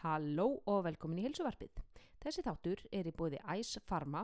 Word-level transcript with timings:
Halló 0.00 0.62
og 0.64 0.84
velkomin 0.86 1.20
í 1.20 1.24
helsuvarpið. 1.26 1.80
Þessi 2.20 2.44
þáttur 2.46 2.84
er 2.92 3.08
í 3.08 3.12
bóði 3.16 3.40
Ice 3.60 3.80
Pharma 3.84 4.22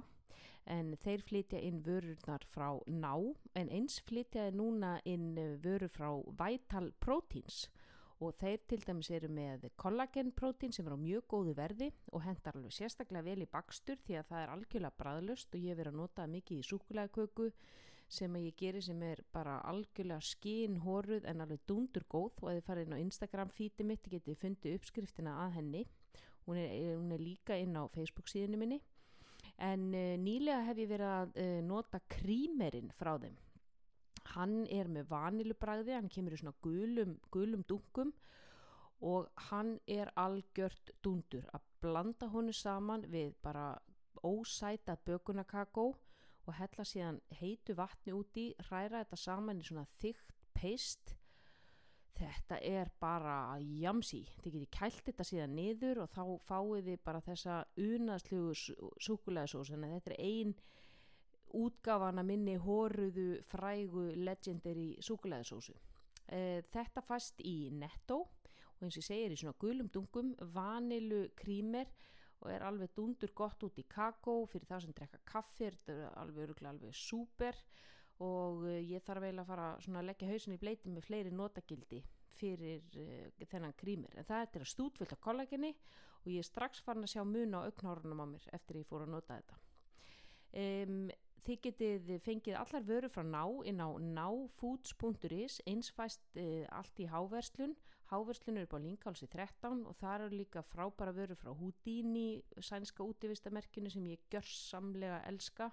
en 0.73 0.95
þeir 1.03 1.25
flytja 1.29 1.61
inn 1.63 1.83
vörurnar 1.85 2.45
frá 2.51 2.71
Ná 2.89 3.13
en 3.61 3.69
eins 3.69 3.99
flytja 4.09 4.49
núna 4.57 4.97
inn 5.05 5.35
vörur 5.63 5.93
frá 5.93 6.09
Vital 6.41 6.91
Proteins 7.01 7.67
og 8.25 8.33
þeir 8.41 8.63
til 8.65 8.81
dæmis 8.81 9.11
eru 9.13 9.29
með 9.29 9.67
collagen 9.77 10.33
protein 10.33 10.73
sem 10.73 10.87
er 10.89 10.97
á 10.97 10.99
mjög 11.01 11.27
góðu 11.29 11.53
verði 11.59 11.91
og 12.17 12.25
hendar 12.25 12.57
alveg 12.57 12.73
sérstaklega 12.73 13.27
vel 13.29 13.45
í 13.45 13.51
bakstur 13.53 14.01
því 14.07 14.17
að 14.21 14.31
það 14.31 14.43
er 14.43 14.53
algjörlega 14.55 15.01
bræðlust 15.03 15.53
og 15.53 15.61
ég 15.61 15.75
hef 15.75 15.81
verið 15.83 15.93
að 15.93 16.01
nota 16.01 16.29
mikið 16.33 16.63
í 16.63 16.69
súkulæðköku 16.71 17.51
sem 18.09 18.37
ég 18.39 18.55
gerir 18.59 18.85
sem 18.85 19.01
er 19.03 19.23
bara 19.35 19.59
algjörlega 19.67 20.23
skín 20.23 20.79
hóruð 20.85 21.27
en 21.27 21.43
alveg 21.43 21.65
dundur 21.69 22.07
góð. 22.09 22.43
Og 22.43 22.51
ef 22.51 22.61
þið 22.61 22.67
farið 22.69 22.87
inn 22.87 22.97
á 22.97 23.05
Instagram 23.05 23.55
fíti 23.55 23.87
mitt 23.87 24.07
getið 24.11 24.39
fundið 24.43 24.77
uppskriftina 24.79 25.39
að 25.45 25.57
henni. 25.59 25.87
Hún 26.47 26.61
er, 26.63 26.77
hún 26.95 27.17
er 27.17 27.23
líka 27.23 27.57
inn 27.59 27.75
á 27.75 27.83
Facebook 27.91 28.31
síðinu 28.31 28.61
minni. 28.61 28.81
En 29.59 29.89
uh, 29.95 30.15
nýlega 30.21 30.67
hef 30.69 30.79
ég 30.83 30.91
verið 30.91 31.13
að 31.17 31.35
uh, 31.43 31.59
nota 31.67 32.01
krímerinn 32.13 32.93
frá 32.95 33.17
þeim. 33.19 33.37
Hann 34.37 34.63
er 34.75 34.89
með 34.91 35.11
vanilubræði 35.11 35.95
hann 35.97 36.11
kemur 36.13 36.35
í 36.35 36.41
svona 36.41 36.57
gulum, 36.63 37.17
gulum 37.33 37.63
dunkum 37.67 38.13
og 39.07 39.29
hann 39.51 39.77
er 39.87 40.11
algjört 40.17 40.91
dundur 41.05 41.45
að 41.55 41.67
blanda 41.85 42.29
honu 42.33 42.53
saman 42.57 43.05
við 43.13 43.35
bara 43.45 43.77
ósæta 44.25 44.97
bökunakakó 45.05 45.93
og 46.47 46.57
hella 46.61 46.87
síðan 46.87 47.21
heitu 47.41 47.75
vatni 47.79 48.15
úti, 48.15 48.49
hræra 48.69 49.03
þetta 49.05 49.19
saman 49.19 49.61
í 49.61 49.67
svona 49.67 49.87
þygt 50.01 50.35
peist 50.57 51.17
þetta 52.17 52.59
er 52.65 52.91
bara 53.01 53.59
jamsi, 53.61 54.23
þið 54.41 54.55
getið 54.55 54.71
kælt 54.73 55.03
þetta 55.11 55.27
síðan 55.29 55.57
niður 55.59 56.03
og 56.05 56.15
þá 56.15 56.23
fáið 56.49 56.89
þið 56.91 57.03
bara 57.05 57.25
þessa 57.27 57.59
unaðslegu 57.83 58.55
súkulæðisós 59.05 59.73
en 59.75 59.89
þetta 59.91 60.15
er 60.15 60.23
ein 60.25 60.55
útgafana 61.57 62.25
minni 62.27 62.57
hóruðu 62.61 63.43
frægu 63.51 64.09
legendary 64.17 64.95
súkulæðisósu 65.05 65.77
e, 66.33 66.63
þetta 66.73 67.05
fast 67.05 67.41
í 67.45 67.69
netto 67.73 68.23
og 68.25 68.85
eins 68.85 68.97
og 68.97 69.03
ég 69.03 69.09
segir 69.09 69.35
í 69.35 69.41
svona 69.41 69.61
gulum 69.61 69.93
dungum 69.93 70.35
vanilu 70.57 71.27
krímer 71.39 71.93
og 72.43 72.51
er 72.53 72.65
alveg 72.67 72.93
dundur 72.97 73.33
gott 73.35 73.63
út 73.67 73.79
í 73.81 73.85
kakó 73.89 74.39
fyrir 74.51 74.69
það 74.69 74.85
sem 74.85 74.97
drekka 74.97 75.21
kaffir 75.31 75.77
þetta 75.77 75.97
er 75.97 76.19
alveg 76.23 76.47
öruglega 76.47 76.73
alveg 76.75 76.97
súper. 76.97 77.59
Og 78.25 78.65
uh, 78.65 78.79
ég 78.81 79.05
þarf 79.05 79.27
eiginlega 79.27 79.45
að 79.45 79.51
fara 79.53 79.69
svona 79.85 80.01
að 80.01 80.09
leggja 80.11 80.31
hausin 80.31 80.57
í 80.57 80.61
bleiti 80.61 80.93
með 80.93 81.09
fleiri 81.09 81.33
notagildi 81.37 82.01
fyrir 82.37 82.85
uh, 83.03 83.45
þennan 83.45 83.77
krímir. 83.77 84.17
En 84.17 84.29
það 84.29 84.61
er 84.61 84.69
stútfyllt 84.73 85.13
á 85.17 85.25
kollageni 85.27 85.75
og 86.23 86.33
ég 86.33 86.41
er 86.41 86.49
strax 86.49 86.81
farin 86.85 87.05
að 87.07 87.13
sjá 87.13 87.23
mun 87.29 87.57
á 87.57 87.61
auknárunum 87.69 88.25
á 88.25 88.27
mér 88.33 88.49
eftir 88.57 88.81
ég 88.81 88.89
fór 88.89 89.05
að 89.05 89.15
nota 89.17 89.37
þetta. 89.37 89.61
Um, 90.57 91.07
þið 91.47 91.61
getið 91.67 92.09
fengið 92.25 92.57
allar 92.59 92.87
vöru 92.89 93.11
frá 93.13 93.23
ná 93.27 93.43
inn 93.69 93.83
á 93.85 93.89
náfoods.is 94.01 95.61
einsfæst 95.69 96.25
uh, 96.41 96.65
allt 96.75 97.03
í 97.03 97.09
háverslun 97.11 97.77
Háverslun 98.07 98.61
eru 98.61 98.69
upp 98.69 98.77
á 98.79 98.81
Linkálsi 98.85 99.27
13 99.27 99.83
og 99.89 99.97
það 99.99 100.15
eru 100.17 100.37
líka 100.39 100.63
frábæra 100.63 101.15
vöru 101.17 101.35
frá 101.39 101.51
Houdini, 101.51 102.43
sænska 102.63 103.03
útivistamerkinu 103.03 103.91
sem 103.91 104.07
ég 104.13 104.23
gjörsamlega 104.31 105.25
elska 105.27 105.71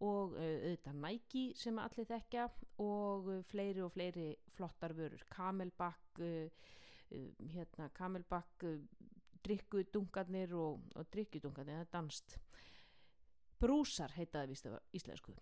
og 0.00 0.36
uh, 0.38 0.40
auðvitað 0.40 1.00
Nike 1.02 1.44
sem 1.58 1.78
allir 1.82 2.08
þekkja 2.08 2.46
og 2.84 3.28
uh, 3.28 3.42
fleiri 3.50 3.84
og 3.84 3.92
fleiri 3.92 4.28
flottar 4.56 4.94
vörur. 4.96 5.24
Camelback, 5.28 6.22
uh, 6.22 6.48
hérna, 7.52 7.90
Camelback 7.96 8.64
drikkudungarnir 9.44 10.54
og, 10.56 10.84
og 10.96 11.08
drikkudungarnir, 11.12 11.80
það 11.80 11.86
er 11.86 11.92
danst. 11.92 12.38
Brúsar 13.58 14.14
heitaði 14.14 14.56
íslensku. 14.94 15.34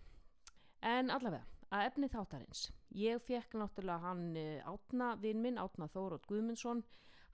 En 0.87 1.11
allavega, 1.13 1.45
að 1.75 1.87
efni 1.89 2.09
þáttarins. 2.13 2.69
Ég 2.95 3.23
fekk 3.27 3.57
náttúrulega 3.59 4.05
hann 4.05 4.37
átna 4.69 5.15
vinn 5.23 5.43
minn, 5.43 5.59
átna 5.59 5.89
Þórótt 5.91 6.29
Guðmundsson. 6.31 6.85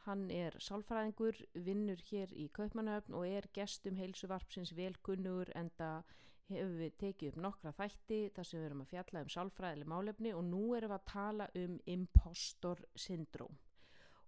Hann 0.06 0.26
er 0.34 0.56
sálfræðingur, 0.58 1.36
vinnur 1.54 2.00
hér 2.08 2.32
í 2.34 2.48
Kaupmannöfn 2.56 3.14
og 3.14 3.26
er 3.28 3.46
gestum 3.54 4.00
heilsuvarpsins 4.00 4.74
velkunnugur 4.74 5.52
en 5.54 5.70
það 5.78 6.08
hefur 6.50 6.78
við 6.80 6.96
tekið 7.00 7.30
upp 7.30 7.42
nokkra 7.46 7.72
þætti 7.76 8.20
þar 8.34 8.48
sem 8.48 8.58
við 8.58 8.66
erum 8.66 8.82
að 8.84 8.90
fjalla 8.92 9.22
um 9.22 9.30
sálfræðileg 9.34 9.90
málefni 9.92 10.32
og 10.36 10.42
nú 10.48 10.62
erum 10.76 10.92
við 10.92 10.96
að 10.98 11.06
tala 11.12 11.48
um 11.62 11.76
impostor 11.94 12.82
syndróm 12.98 13.60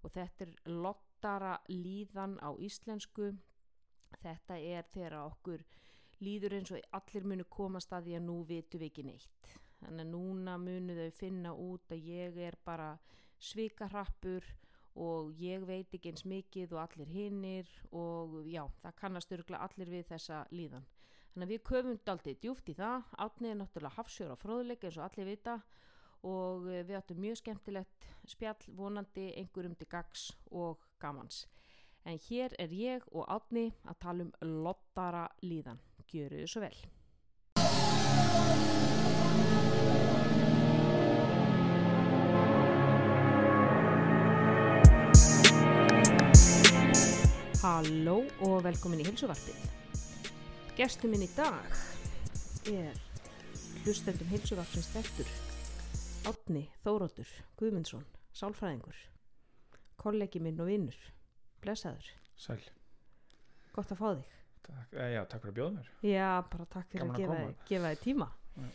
og 0.04 0.14
þetta 0.14 0.47
er 0.47 0.54
lottara 0.84 1.54
líðan 1.72 2.38
á 2.44 2.50
íslensku 2.60 3.32
þetta 4.22 4.59
er 4.60 4.88
þegar 4.93 5.19
okkur 5.25 5.64
líður 6.25 6.59
eins 6.59 6.72
og 6.72 6.88
allir 6.97 7.28
munu 7.28 7.47
komast 7.50 7.93
að 7.93 8.09
því 8.09 8.19
að 8.19 8.26
nú 8.28 8.38
vitum 8.48 8.82
við 8.82 8.93
ekki 8.93 9.06
neitt 9.09 9.54
þannig 9.84 10.06
að 10.06 10.12
núna 10.12 10.58
munu 10.58 10.98
þau 10.98 11.16
finna 11.20 11.54
út 11.54 11.94
að 11.94 12.10
ég 12.10 12.42
er 12.48 12.58
bara 12.64 12.90
svikahrappur 13.38 14.46
og 15.04 15.32
ég 15.42 15.64
veit 15.66 15.94
ekki 15.94 16.12
eins 16.12 16.24
mikið 16.28 16.74
og 16.76 16.84
allir 16.84 17.10
hinnir 17.10 17.70
og 17.90 18.42
já, 18.46 18.62
það 18.82 18.98
kannast 19.00 19.32
örgla 19.34 19.62
allir 19.66 19.90
við 19.90 20.06
þessa 20.12 20.44
líðan 20.54 20.86
Þannig 21.34 21.48
að 21.48 21.50
við 21.50 21.62
köfum 21.66 21.96
aldrei 22.12 22.34
djúft 22.38 22.68
í 22.70 22.74
það, 22.78 23.06
átnið 23.24 23.50
er 23.50 23.56
náttúrulega 23.58 23.96
hafsjóra 23.96 24.34
fróðuleik 24.38 24.84
eins 24.86 24.98
og 25.00 25.06
allir 25.08 25.26
vita 25.32 25.54
og 26.30 26.68
við 26.68 26.92
áttum 26.94 27.18
mjög 27.24 27.40
skemmtilegt 27.40 28.06
spjall 28.30 28.68
vonandi 28.78 29.24
einhverjum 29.40 29.74
til 29.80 29.88
gags 29.90 30.28
og 30.54 30.84
gamans. 31.02 31.48
En 32.06 32.22
hér 32.28 32.54
er 32.62 32.70
ég 32.78 33.08
og 33.10 33.26
átni 33.26 33.72
að 33.82 33.98
tala 34.06 34.28
um 34.28 34.60
lottara 34.62 35.26
líðan. 35.42 35.82
Gjöru 36.06 36.44
þið 36.44 36.52
svo 36.54 36.62
vel. 36.62 36.78
Halló 47.64 48.19
og 48.44 48.58
velkomin 48.60 49.00
í 49.00 49.04
hilsuvarpið. 49.06 49.60
Gestur 50.76 51.08
minn 51.08 51.22
í 51.25 51.28
dag 51.32 51.78
er 52.69 52.98
hlustendum 53.86 54.28
heilsuvaksins 54.28 54.91
þettur 54.92 55.30
Átni 56.28 56.66
Þóróttur 56.84 57.30
Guðmundsson, 57.56 58.04
sálfræðingur 58.36 58.98
kollegi 59.97 60.42
minn 60.44 60.60
og 60.60 60.69
vinnur 60.69 60.98
blessaður, 61.64 62.10
Sæl, 62.36 62.60
gott 63.72 63.96
að 63.96 64.02
fá 64.02 64.06
þig. 64.10 64.36
Takk, 64.69 64.92
eh, 64.98 65.14
já, 65.14 65.22
takk 65.25 65.46
fyrir 65.46 65.54
að 65.54 65.58
bjóða 65.62 65.75
mér. 65.78 65.91
Já, 66.10 66.28
bara 66.52 66.69
takk 66.76 66.92
fyrir 66.92 67.06
Gaman 67.06 67.16
að 67.16 67.16
að 67.16 67.25
gefa, 67.25 67.41
koma. 67.41 67.66
gefa 67.72 67.94
þig 67.94 68.04
tíma. 68.04 68.31
Já. 68.58 68.69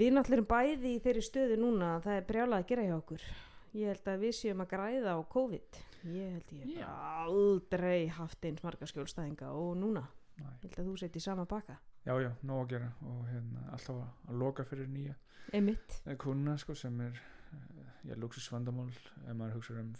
Við 0.00 0.16
náttúrulega 0.16 0.40
erum 0.40 0.50
bæði 0.56 0.96
í 0.96 1.04
þeirri 1.04 1.28
stöðu 1.28 1.60
núna 1.60 1.92
að 1.98 2.08
það 2.08 2.16
er 2.16 2.28
brjálað 2.32 2.64
að 2.64 2.68
gera 2.72 2.88
hjá 2.88 2.96
okkur. 2.96 3.30
Ég 3.76 3.92
held 3.92 4.12
að 4.14 4.20
við 4.24 4.36
séum 4.40 4.64
að 4.64 4.72
græða 4.72 5.20
á 5.20 5.20
COVID 5.36 5.84
Ég 6.04 6.32
held 6.36 6.52
ég 6.56 6.78
bara 6.78 7.24
aldrei 7.24 8.06
haft 8.16 8.44
eins 8.48 8.62
marga 8.64 8.86
skjólstæðinga 8.88 9.50
og 9.52 9.74
núna 9.80 10.06
Næ. 10.40 10.46
Ég 10.64 10.70
held 10.70 10.78
að 10.80 10.86
þú 10.90 10.94
sett 11.02 11.16
í 11.16 11.20
sama 11.24 11.44
baka 11.44 11.76
Já, 12.06 12.14
já, 12.22 12.30
nóg 12.48 12.62
að 12.64 12.70
gera 12.74 12.92
og 13.04 13.26
hérna 13.28 13.66
alltaf 13.74 13.98
að, 13.98 14.06
að 14.30 14.38
loka 14.40 14.64
fyrir 14.64 14.88
nýja 14.88 15.14
Einmitt 15.52 16.00
kuna 16.22 16.56
sko 16.60 16.74
sem 16.78 17.00
er 17.04 17.18
eh, 17.18 17.92
já, 18.08 18.14
luxusvandamál 18.16 18.88
ef 18.90 19.34
maður 19.36 19.58
hugsa 19.58 19.76
um 19.82 19.92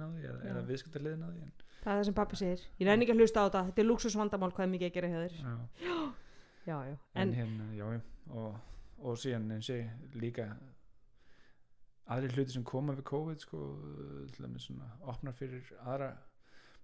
á 0.00 0.08
því 0.08 0.24
eða, 0.30 0.40
eða 0.50 0.64
viðskiptar 0.70 1.04
því 1.34 1.44
en, 1.44 1.52
Það 1.84 1.92
er 1.92 1.98
það 1.98 2.06
sem 2.08 2.14
pappi 2.16 2.36
segir. 2.40 2.60
Ég 2.80 2.88
reyni 2.88 3.04
ekki 3.04 3.12
að 3.12 3.18
hlusta 3.20 3.40
á 3.40 3.44
þetta. 3.44 3.60
Þetta 3.68 3.82
er 3.82 3.86
luxusvandamál 3.90 4.52
hvað 4.56 4.64
er 4.64 4.70
mikið 4.72 4.88
að 4.88 4.94
gera 4.94 5.08
þér. 5.12 5.34
já, 5.44 5.56
Já, 6.64 6.76
já. 6.88 6.94
en, 7.12 7.20
En, 7.20 7.32
hérna, 7.36 7.66
já, 7.76 7.84
já 7.92 8.00
og, 8.40 8.54
og 9.04 9.18
síðan 9.20 9.50
eins 9.52 9.68
og 9.68 9.76
ég 9.82 10.14
líka 10.16 10.46
aðri 12.12 12.28
hluti 12.34 12.52
sem 12.52 12.64
koma 12.64 12.92
við 12.94 13.04
COVID 13.08 13.40
sko, 13.40 13.58
til 14.34 14.44
dæmis 14.44 14.66
svona 14.68 14.90
opnar 15.08 15.32
fyrir 15.38 15.70
aðra 15.84 16.10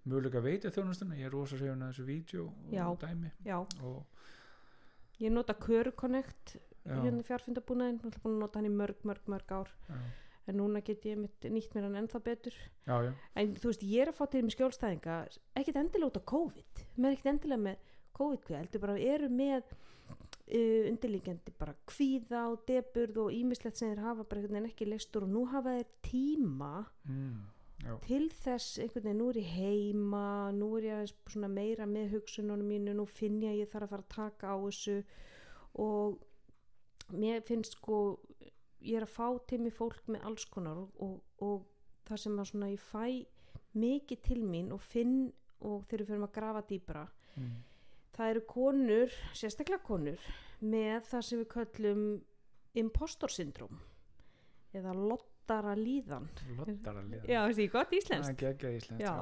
möguleika 0.05 0.41
veitja 0.41 0.71
þjónustuna 0.73 1.17
ég 1.19 1.27
er 1.29 1.35
rosa 1.35 1.57
segjum 1.59 1.81
að 1.85 1.91
þessu 1.91 2.05
vídeo 2.07 2.47
og 2.47 2.73
Já. 2.73 2.85
dæmi 3.03 3.29
já, 3.45 3.59
og 3.85 4.05
ég 5.21 5.29
nota 5.31 5.53
Körconnect 5.53 6.55
já, 6.55 6.95
hérna 6.97 7.21
fjárfundabúnaðin. 7.27 7.99
Ég 8.01 8.09
ætla 8.09 8.23
búin 8.23 8.33
að 8.39 8.41
nota 8.41 8.57
hann 8.59 8.65
í 8.71 8.73
mörg, 8.73 9.03
mörg, 9.05 9.27
mörg 9.29 9.51
ár. 9.53 9.69
já, 9.89 9.99
En 10.49 10.57
núna 10.57 10.81
get 10.81 11.03
ég 11.05 11.19
mitt 11.21 11.45
nýtt 11.45 11.75
mér 11.75 11.83
hann 11.85 11.99
ennþá 12.01 12.19
betur. 12.25 12.55
En 13.37 13.51
þú 13.53 13.69
veist, 13.69 13.83
ég 13.85 14.01
er 14.01 14.09
að 14.09 14.17
fá 14.17 14.25
til 14.33 14.41
með 14.41 14.55
skjólstæðinga, 14.55 15.17
ekkit 15.61 15.77
endilega 15.77 16.07
út 16.09 16.17
af 16.17 16.25
COVID. 16.25 16.81
Með 16.97 17.13
ekkit 17.13 17.29
endilega 17.29 17.61
með 17.61 17.77
COVID-kvið. 18.17 18.57
Heldur 18.57 18.81
bara 18.81 18.97
eru 18.97 19.29
með 19.29 19.69
uh, 20.51 20.89
undirlíkjandi 20.91 21.53
bara 21.59 21.75
kvíða 21.89 22.45
og 22.51 22.65
deburð 22.67 23.23
og 23.25 23.33
ímislegt 23.35 23.79
sem 23.79 23.91
þeir 23.91 24.05
hafa 24.05 24.25
bara 24.25 24.41
einhvern 24.41 24.59
veginn 24.59 24.71
ekki 24.71 24.89
leistur 24.89 25.25
og 25.27 25.33
nú 25.33 25.45
hafa 25.51 25.75
þeir 25.77 25.91
tíma 26.07 26.71
mm, 27.09 27.37
til 28.05 28.27
þess 28.43 28.79
einhvern 28.83 29.07
veginn, 29.07 29.21
nú 29.21 29.29
er 29.31 29.41
ég 29.41 29.53
heima 29.57 30.25
nú 30.55 30.71
er 30.79 30.89
ég 30.89 31.37
meira 31.47 31.87
með 31.89 32.17
hugsununum 32.17 32.67
mínu, 32.73 32.95
nú 32.97 33.07
finn 33.09 33.41
ég 33.41 33.55
að 33.55 33.63
ég 33.63 33.71
þarf 33.71 33.87
að 33.87 33.93
fara 33.95 34.07
að 34.07 34.15
taka 34.15 34.53
á 34.53 34.57
þessu 34.65 34.97
og 35.81 36.19
mér 37.11 37.43
finnst 37.47 37.77
sko 37.77 37.97
ég 38.81 38.97
er 38.97 39.05
að 39.05 39.13
fá 39.13 39.27
til 39.49 39.61
mig 39.61 39.75
fólk 39.75 40.07
með 40.09 40.25
alls 40.29 40.47
konar 40.49 40.79
og, 40.81 40.89
og, 41.03 41.19
og 41.43 41.67
það 42.07 42.23
sem 42.23 42.39
að 42.39 42.49
svona 42.51 42.71
ég 42.71 42.85
fæ 42.91 43.05
mikið 43.77 44.23
til 44.25 44.41
mín 44.43 44.71
og 44.75 44.81
finn 44.83 45.19
og 45.61 45.85
þegar 45.87 46.01
við 46.01 46.09
fyrir 46.09 46.25
að 46.25 46.33
grafa 46.35 46.63
dýbra 46.67 47.03
mm. 47.37 47.51
Það 48.15 48.33
eru 48.33 48.43
konur, 48.49 49.15
sérstaklega 49.37 49.83
konur 49.85 50.31
með 50.61 51.07
það 51.09 51.25
sem 51.27 51.41
við 51.41 51.49
köllum 51.55 52.03
impostor 52.77 53.33
syndrom 53.33 53.79
eða 54.75 54.93
lottara 54.95 55.73
líðan 55.75 56.29
lottara 56.59 57.03
liða 57.03 57.25
já, 57.27 57.39
þessi 57.49 57.67
gott 57.71 57.95
íslenskt? 57.95 58.37
Það 58.39 58.47
er 58.47 58.55
ekki 58.55 58.73
íslenskt 58.77 59.03
Já. 59.03 59.15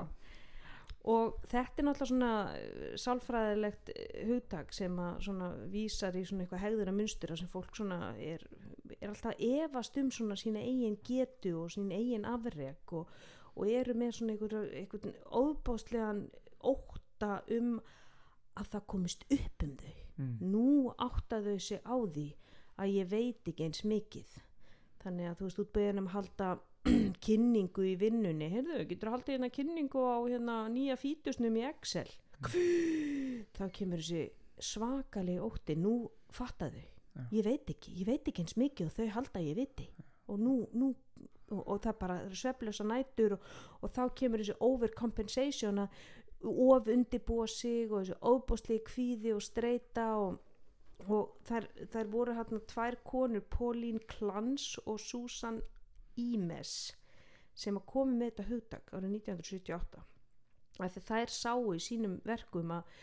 og 1.13 1.39
þetta 1.49 1.81
er 1.81 1.87
náttúrulega 1.87 2.09
svona 2.11 2.33
eh, 2.59 2.97
sálfræðilegt 3.05 3.91
eh, 3.95 4.19
hugtak 4.29 4.75
sem 4.75 4.99
að 5.01 5.23
svona 5.25 5.49
vísar 5.73 6.19
í 6.19 6.25
svona 6.27 6.45
eitthvað 6.45 6.65
hegðuna 6.65 6.95
munstur 6.99 7.35
sem 7.39 7.51
fólk 7.51 7.79
svona 7.79 8.13
er, 8.21 8.45
er 8.99 9.09
alltaf 9.09 9.33
að 9.33 9.45
efast 9.63 10.01
um 10.01 10.11
svona 10.13 10.37
sína 10.39 10.61
eigin 10.65 10.99
getu 11.05 11.55
og 11.63 11.73
sína 11.73 11.97
eigin 11.97 12.27
afrek 12.29 12.97
og, 12.99 13.15
og 13.55 13.71
eru 13.71 13.95
með 13.97 14.19
svona 14.19 14.35
einhver, 14.35 14.59
einhvern 14.83 15.17
óbáslegan 15.25 16.27
ótta 16.59 17.39
um 17.55 17.79
að 18.57 18.71
það 18.73 18.85
komist 18.93 19.25
upp 19.29 19.65
um 19.65 19.75
þau. 19.79 19.97
Mm. 20.19 20.35
nú 20.51 20.91
átta 20.99 21.39
þau 21.39 21.59
sig 21.63 21.79
á 21.87 21.95
því 21.95 22.25
að 22.79 22.95
ég 22.97 23.11
veit 23.11 23.47
ekki 23.47 23.67
eins 23.69 23.85
mikið. 23.87 24.33
Þannig 24.99 25.29
að 25.29 25.37
þú 25.39 25.45
veist 25.47 25.61
út 25.63 25.71
beðin 25.77 26.01
um 26.01 26.09
að 26.09 26.15
halda 26.17 26.49
kynningu 27.25 27.85
í 27.87 27.93
vinnunni. 27.99 28.49
Heyrðu, 28.51 28.81
getur 28.89 29.13
haldið 29.13 29.37
hérna 29.37 29.51
kynningu 29.55 30.03
á 30.03 30.19
hérna 30.25 30.57
nýja 30.73 30.99
fítusnum 30.99 31.55
í 31.55 31.63
Excel? 31.69 32.09
Þá 33.55 33.63
kemur 33.75 34.03
þessi 34.03 34.25
svakalegi 34.59 35.43
ótti. 35.43 35.79
Nú 35.79 35.95
fatta 36.35 36.67
þau. 36.73 36.85
Já. 37.09 37.23
ég 37.33 37.47
veit 37.47 37.71
ekki, 37.71 37.95
ég 37.99 38.07
veit 38.07 38.27
ekki 38.29 38.43
eins 38.43 38.55
mikið 38.59 38.87
og 38.87 38.95
þau 38.95 39.07
halda 39.15 39.39
að 39.39 39.47
ég 39.47 39.57
viti. 39.57 39.87
Og 40.29 40.37
nú, 40.39 40.55
nú 40.77 40.91
og, 41.49 41.61
og 41.63 41.79
það 41.83 41.97
bara 41.99 42.17
sveflösa 42.29 42.85
nætur 42.87 43.35
og, 43.35 43.47
og 43.81 43.93
þá 43.95 44.03
kemur 44.19 44.43
þessi 44.43 44.57
overcompensation 44.65 45.83
að 45.83 46.03
of 46.43 46.87
undibúa 46.87 47.47
sig 47.47 47.91
og 47.91 48.05
þessi 48.05 48.19
óbústlegi 48.23 48.85
kvíði 48.87 49.33
og 49.35 49.43
streyta 49.43 50.05
og, 50.19 50.37
og 51.07 51.33
þær, 51.47 51.67
þær 51.91 52.11
voru 52.13 52.37
hérna 52.37 52.61
tvær 52.73 52.99
konur 53.03 53.43
Pauline 53.51 53.99
Klans 54.07 54.77
og 54.85 54.99
Susan 55.03 55.59
Imes 56.19 56.93
sem 57.59 57.75
að 57.75 57.87
komi 57.91 58.15
með 58.15 58.31
þetta 58.31 58.49
hugtak 58.53 58.93
árið 58.93 59.15
1978 59.19 60.05
af 60.79 60.93
því 60.95 61.05
þær 61.09 61.33
sáu 61.35 61.73
í 61.75 61.79
sínum 61.83 62.19
verkum 62.23 62.71
að 62.71 62.99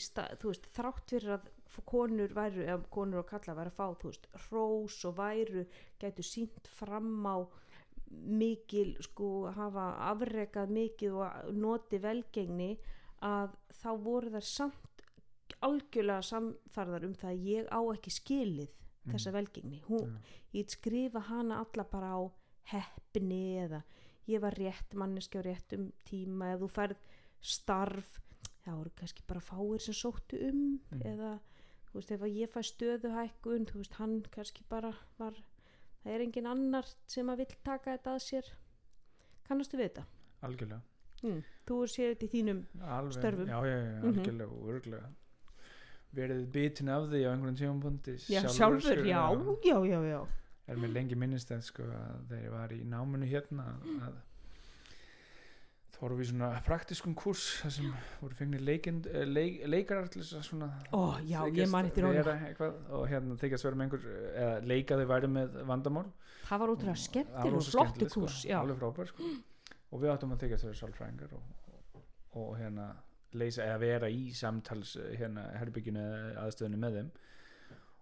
stað, 0.00 0.36
veist, 0.46 0.68
þrátt 0.72 1.10
fyrir 1.10 1.34
að 1.36 1.48
konur 1.88 2.32
væru, 2.36 2.64
konur 2.92 3.22
og 3.22 3.28
kalla 3.28 3.56
væru 3.58 3.72
að 3.72 3.76
fá, 3.76 3.86
veist, 4.04 4.28
hrós 4.46 4.98
og 5.08 5.18
væru 5.18 5.66
gætu 6.00 6.24
sínt 6.24 6.70
fram 6.70 7.26
á 7.26 7.36
mikil, 8.12 8.96
sko, 9.00 9.50
hafa 9.56 9.86
afrekað 10.10 10.70
mikið 10.70 11.16
og 11.16 11.52
noti 11.56 11.98
velgengni 12.02 12.76
að 13.22 13.54
þá 13.82 13.90
voru 14.02 14.30
þær 14.34 14.46
samt 14.46 15.04
algjörlega 15.62 16.22
samfarðar 16.26 17.04
um 17.06 17.14
það 17.14 17.30
að 17.30 17.44
ég 17.50 17.68
á 17.70 17.80
ekki 17.94 18.10
skilið 18.10 18.70
þessa 19.12 19.32
velgengni. 19.34 19.80
Hún, 19.88 20.16
ég 20.54 20.70
skrifa 20.70 21.20
hana 21.28 21.60
alla 21.64 21.84
bara 21.90 22.12
á 22.18 22.20
heppni 22.72 23.58
eða 23.64 23.82
ég 24.30 24.40
var 24.42 24.54
rétt 24.54 24.94
manneski 24.94 25.38
á 25.38 25.42
réttum 25.42 25.88
tíma 26.06 26.52
ef 26.54 26.60
þú 26.62 26.68
færð 26.70 27.00
starf 27.42 28.20
það 28.62 28.76
voru 28.78 28.92
kannski 29.00 29.24
bara 29.26 29.40
fáir 29.42 29.80
sem 29.82 29.94
sóttu 29.98 30.38
um 30.48 30.60
Mm. 30.92 31.02
eða 31.02 31.32
þú 31.88 31.94
veist 31.98 32.12
ef 32.14 32.22
ég 32.30 32.52
fæ 32.52 32.60
stöðuhækkun 32.62 33.66
þú 33.66 33.80
veist 33.80 33.94
hann 33.98 34.22
kannski 34.30 34.62
bara 34.68 34.92
var 35.18 35.34
það 36.04 36.12
er 36.16 36.20
engin 36.26 36.46
annar 36.46 36.86
sem 37.06 37.26
að 37.32 37.36
vill 37.44 37.56
taka 37.64 37.96
þetta 37.96 38.14
að 38.16 38.22
sér 38.28 38.44
kannastu 39.48 39.76
við 39.78 39.88
þetta? 39.90 40.04
algjörlega 40.42 40.80
Mm. 41.22 41.42
þú 41.66 41.74
séð 41.86 42.08
þetta 42.16 42.26
í 42.26 42.30
þínum 42.32 42.62
Alveg, 42.82 43.12
Störfum. 43.14 43.46
já, 43.46 43.58
já, 43.62 43.76
já, 43.78 44.00
Mhm. 44.02 44.18
algjörlega 44.18 44.50
og 44.50 44.68
örgulega 44.72 45.08
verið 46.14 46.46
bitin 46.52 46.88
af 46.88 47.04
því 47.08 47.20
á 47.24 47.30
einhverjum 47.32 47.56
tímapunkti 47.56 48.14
já, 48.28 48.40
sjálfur, 48.48 48.80
sko, 48.80 49.04
já, 49.06 49.22
já, 49.62 49.78
já, 49.86 50.00
já 50.02 50.26
er 50.68 50.76
mér 50.76 50.92
lengi 50.92 51.14
minnist 51.16 51.48
það 51.48 51.62
sko 51.62 51.82
að 51.82 52.26
þegar 52.28 52.42
ég 52.44 52.50
var 52.50 52.68
í 52.74 52.82
náminu 52.84 53.26
hérna 53.30 53.64
að 54.08 54.14
vorum 56.02 56.18
við 56.18 56.28
svona 56.32 56.48
praktiskum 56.66 57.14
kurs 57.18 57.42
þar 57.62 57.72
sem 57.76 57.92
voru 58.20 58.48
leikind, 58.66 59.06
eh, 59.06 59.24
leik, 59.28 59.60
leikarar 59.70 60.08
til 60.10 60.22
þess 60.22 60.34
að 60.40 60.44
svona 60.48 60.68
Ó, 60.92 61.00
já, 61.22 61.38
ég 61.46 61.52
þykjast 61.54 61.72
man 61.72 61.88
eftir 61.88 62.06
honum. 62.08 62.18
vera 62.18 62.34
eitthvað, 62.48 62.80
og 62.98 63.06
hérna 63.12 63.36
þykjast 63.42 63.66
vera 63.68 63.78
með 63.78 63.86
einhver 63.86 64.06
eða 64.42 64.66
leika 64.72 64.98
þau 64.98 65.06
væri 65.12 65.30
með 65.36 65.56
vandamál 65.70 66.04
það 66.48 66.62
var 66.64 66.74
útrúlega 66.74 66.98
það 67.30 67.46
var 67.46 67.56
og 67.56 67.62
flottu 67.62 67.72
skemmtilegt, 67.72 68.14
kurs 68.14 68.38
sko, 68.42 68.76
frábær 68.82 69.12
sko. 69.12 69.30
og 69.92 70.02
við 70.02 70.12
áttum 70.14 70.34
að 70.34 70.44
þykjast 70.44 70.68
vera 70.68 70.80
sálfræðingar 70.82 71.36
og, 71.38 71.42
og, 71.94 72.02
og 72.42 72.58
hérna 72.58 72.88
leysa 73.32 73.64
eða 73.64 73.78
vera 73.78 74.10
í 74.12 74.32
samtals 74.36 74.96
eh, 74.96 75.14
hérna 75.20 75.46
herbygginu 75.60 76.02
aðstöðinu 76.42 76.82
með 76.82 76.98
þeim 76.98 77.12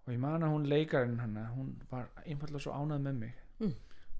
og 0.06 0.14
ég 0.14 0.19
man 0.19 0.43
að 0.43 0.55
hún 0.56 0.67
leikarinn 0.73 1.20
hana, 1.20 1.50
hún 1.55 1.75
var 1.91 2.08
einfallega 2.25 2.64
svo 2.64 2.73
ánað 2.73 3.06
með 3.06 3.23
mig 3.26 3.37
Mm. 3.61 3.75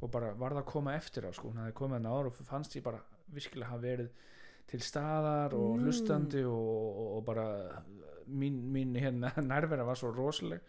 og 0.05 0.11
bara 0.13 0.35
varð 0.37 0.59
að 0.61 0.67
koma 0.69 0.93
eftir 0.93 1.25
á 1.25 1.33
sko, 1.33 1.49
hún 1.49 1.63
hafði 1.63 1.73
komið 1.79 1.97
hann 1.97 2.09
ára 2.13 2.29
og 2.29 2.35
fannst 2.45 2.75
ég 2.77 2.83
bara 2.85 2.99
virkilega 3.35 3.71
hafa 3.71 3.83
verið 3.85 4.11
til 4.71 4.81
staðar 4.87 5.55
og 5.59 5.77
Mm. 5.77 5.85
hlustandi 5.85 6.45
og, 6.47 7.01
og, 7.17 7.25
bara 7.27 7.47
mín, 8.29 8.61
mín 8.73 8.95
hérna 8.95 9.33
nærvera 9.53 9.85
var 9.85 9.99
svo 9.99 10.13
rosaleg 10.15 10.61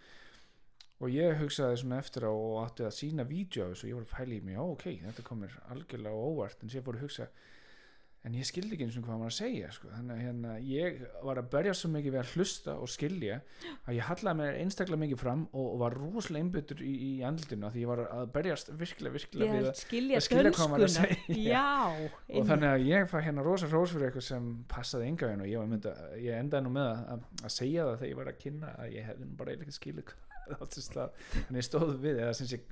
og 1.02 1.10
ég 1.10 1.40
hugsaði 1.40 1.78
svona 1.82 1.98
eftir 2.02 2.26
á 2.26 2.34
og 2.34 2.60
átti 2.66 2.86
að 2.86 2.98
sína 2.98 3.24
vídeo 3.26 3.66
af 3.66 3.72
þessu 3.74 3.86
og 3.86 3.90
ég 3.90 3.96
var 4.00 4.06
að 4.06 4.14
pæla 4.18 4.36
í 4.38 4.42
mig, 4.46 4.56
já 4.56 4.62
ok, 4.62 4.86
þetta 5.06 5.24
kom 5.26 5.40
mér 5.42 5.56
algjörlega 5.74 6.28
óvart 6.30 6.64
en 6.64 6.70
sér 6.70 6.84
fór 6.86 6.98
að 7.00 7.06
hugsa 7.08 7.28
en 8.22 8.36
ég 8.38 8.46
skildi 8.46 8.76
ekki 8.76 8.86
eins 8.86 8.98
og 9.00 9.06
hvað 9.06 9.16
hann 9.16 9.24
var 9.24 9.32
að 9.32 9.38
segja 9.40 9.70
sko. 9.74 9.88
þannig 9.96 10.14
að 10.14 10.22
hérna, 10.22 10.52
ég 10.70 11.00
var 11.26 11.40
að 11.42 11.48
berja 11.56 11.74
svo 11.78 11.90
mikið 11.90 12.14
við 12.14 12.22
að 12.22 12.34
hlusta 12.36 12.76
og 12.78 12.92
skilja 12.94 13.38
að 13.90 13.98
ég 13.98 14.10
hallaði 14.10 14.40
mér 14.42 14.60
einstaklega 14.62 15.02
mikið 15.02 15.22
fram 15.24 15.46
og, 15.50 15.66
og 15.66 15.80
var 15.82 15.96
rosalega 15.98 16.46
einbyttur 16.46 16.84
í, 16.86 16.92
í 17.08 17.12
andlutinu 17.26 17.68
af 17.68 17.74
því 17.74 17.84
ég 17.86 17.92
var 17.92 18.04
að 18.06 18.26
berjast 18.36 18.72
virkilega, 18.78 19.16
virkilega 19.18 19.56
við 19.58 19.70
að 19.72 19.82
skilja 19.82 20.20
að 20.20 20.26
skilja 20.28 20.54
hvað 20.58 20.74
maður 20.74 20.86
er 20.86 20.92
að 20.92 20.98
segja. 21.00 21.40
já, 21.48 22.12
og 22.38 22.50
þannig 22.52 22.70
að 22.72 22.88
ég 22.92 23.10
fæ 23.10 23.18
hérna 23.26 23.48
rosa 23.48 23.72
hrós 23.72 23.96
fyrir 23.96 24.12
eitthvað 24.12 24.28
sem 24.28 24.52
passaði 24.70 25.10
enga 25.10 25.32
og 25.32 25.48
ég, 25.50 25.58
var 25.58 25.72
mynda, 25.72 25.96
ég 26.22 26.44
endaði 26.44 26.68
nú 26.68 26.76
með 26.78 26.92
að, 26.92 27.08
að, 27.16 27.26
að 27.42 27.56
segja 27.58 27.88
það 27.88 27.98
þegar 28.04 28.14
ég 28.14 28.22
var 28.22 28.32
að 28.36 28.44
kynna 28.46 28.76
að 28.78 28.94
ég 29.00 29.10
hefði 29.10 29.32
bara 29.42 29.58
ekki 29.58 29.80
skilið 29.80 30.12
hvað 30.12 30.28
það 30.52 30.64
átti 30.66 30.78
sér 30.78 30.88
stað. 30.88 31.26
þannig 31.34 31.62
ég 31.62 31.68
stóð 31.68 31.92
við 32.02 32.22
eða 32.22 32.38
sem 32.38 32.50
ég 32.52 32.70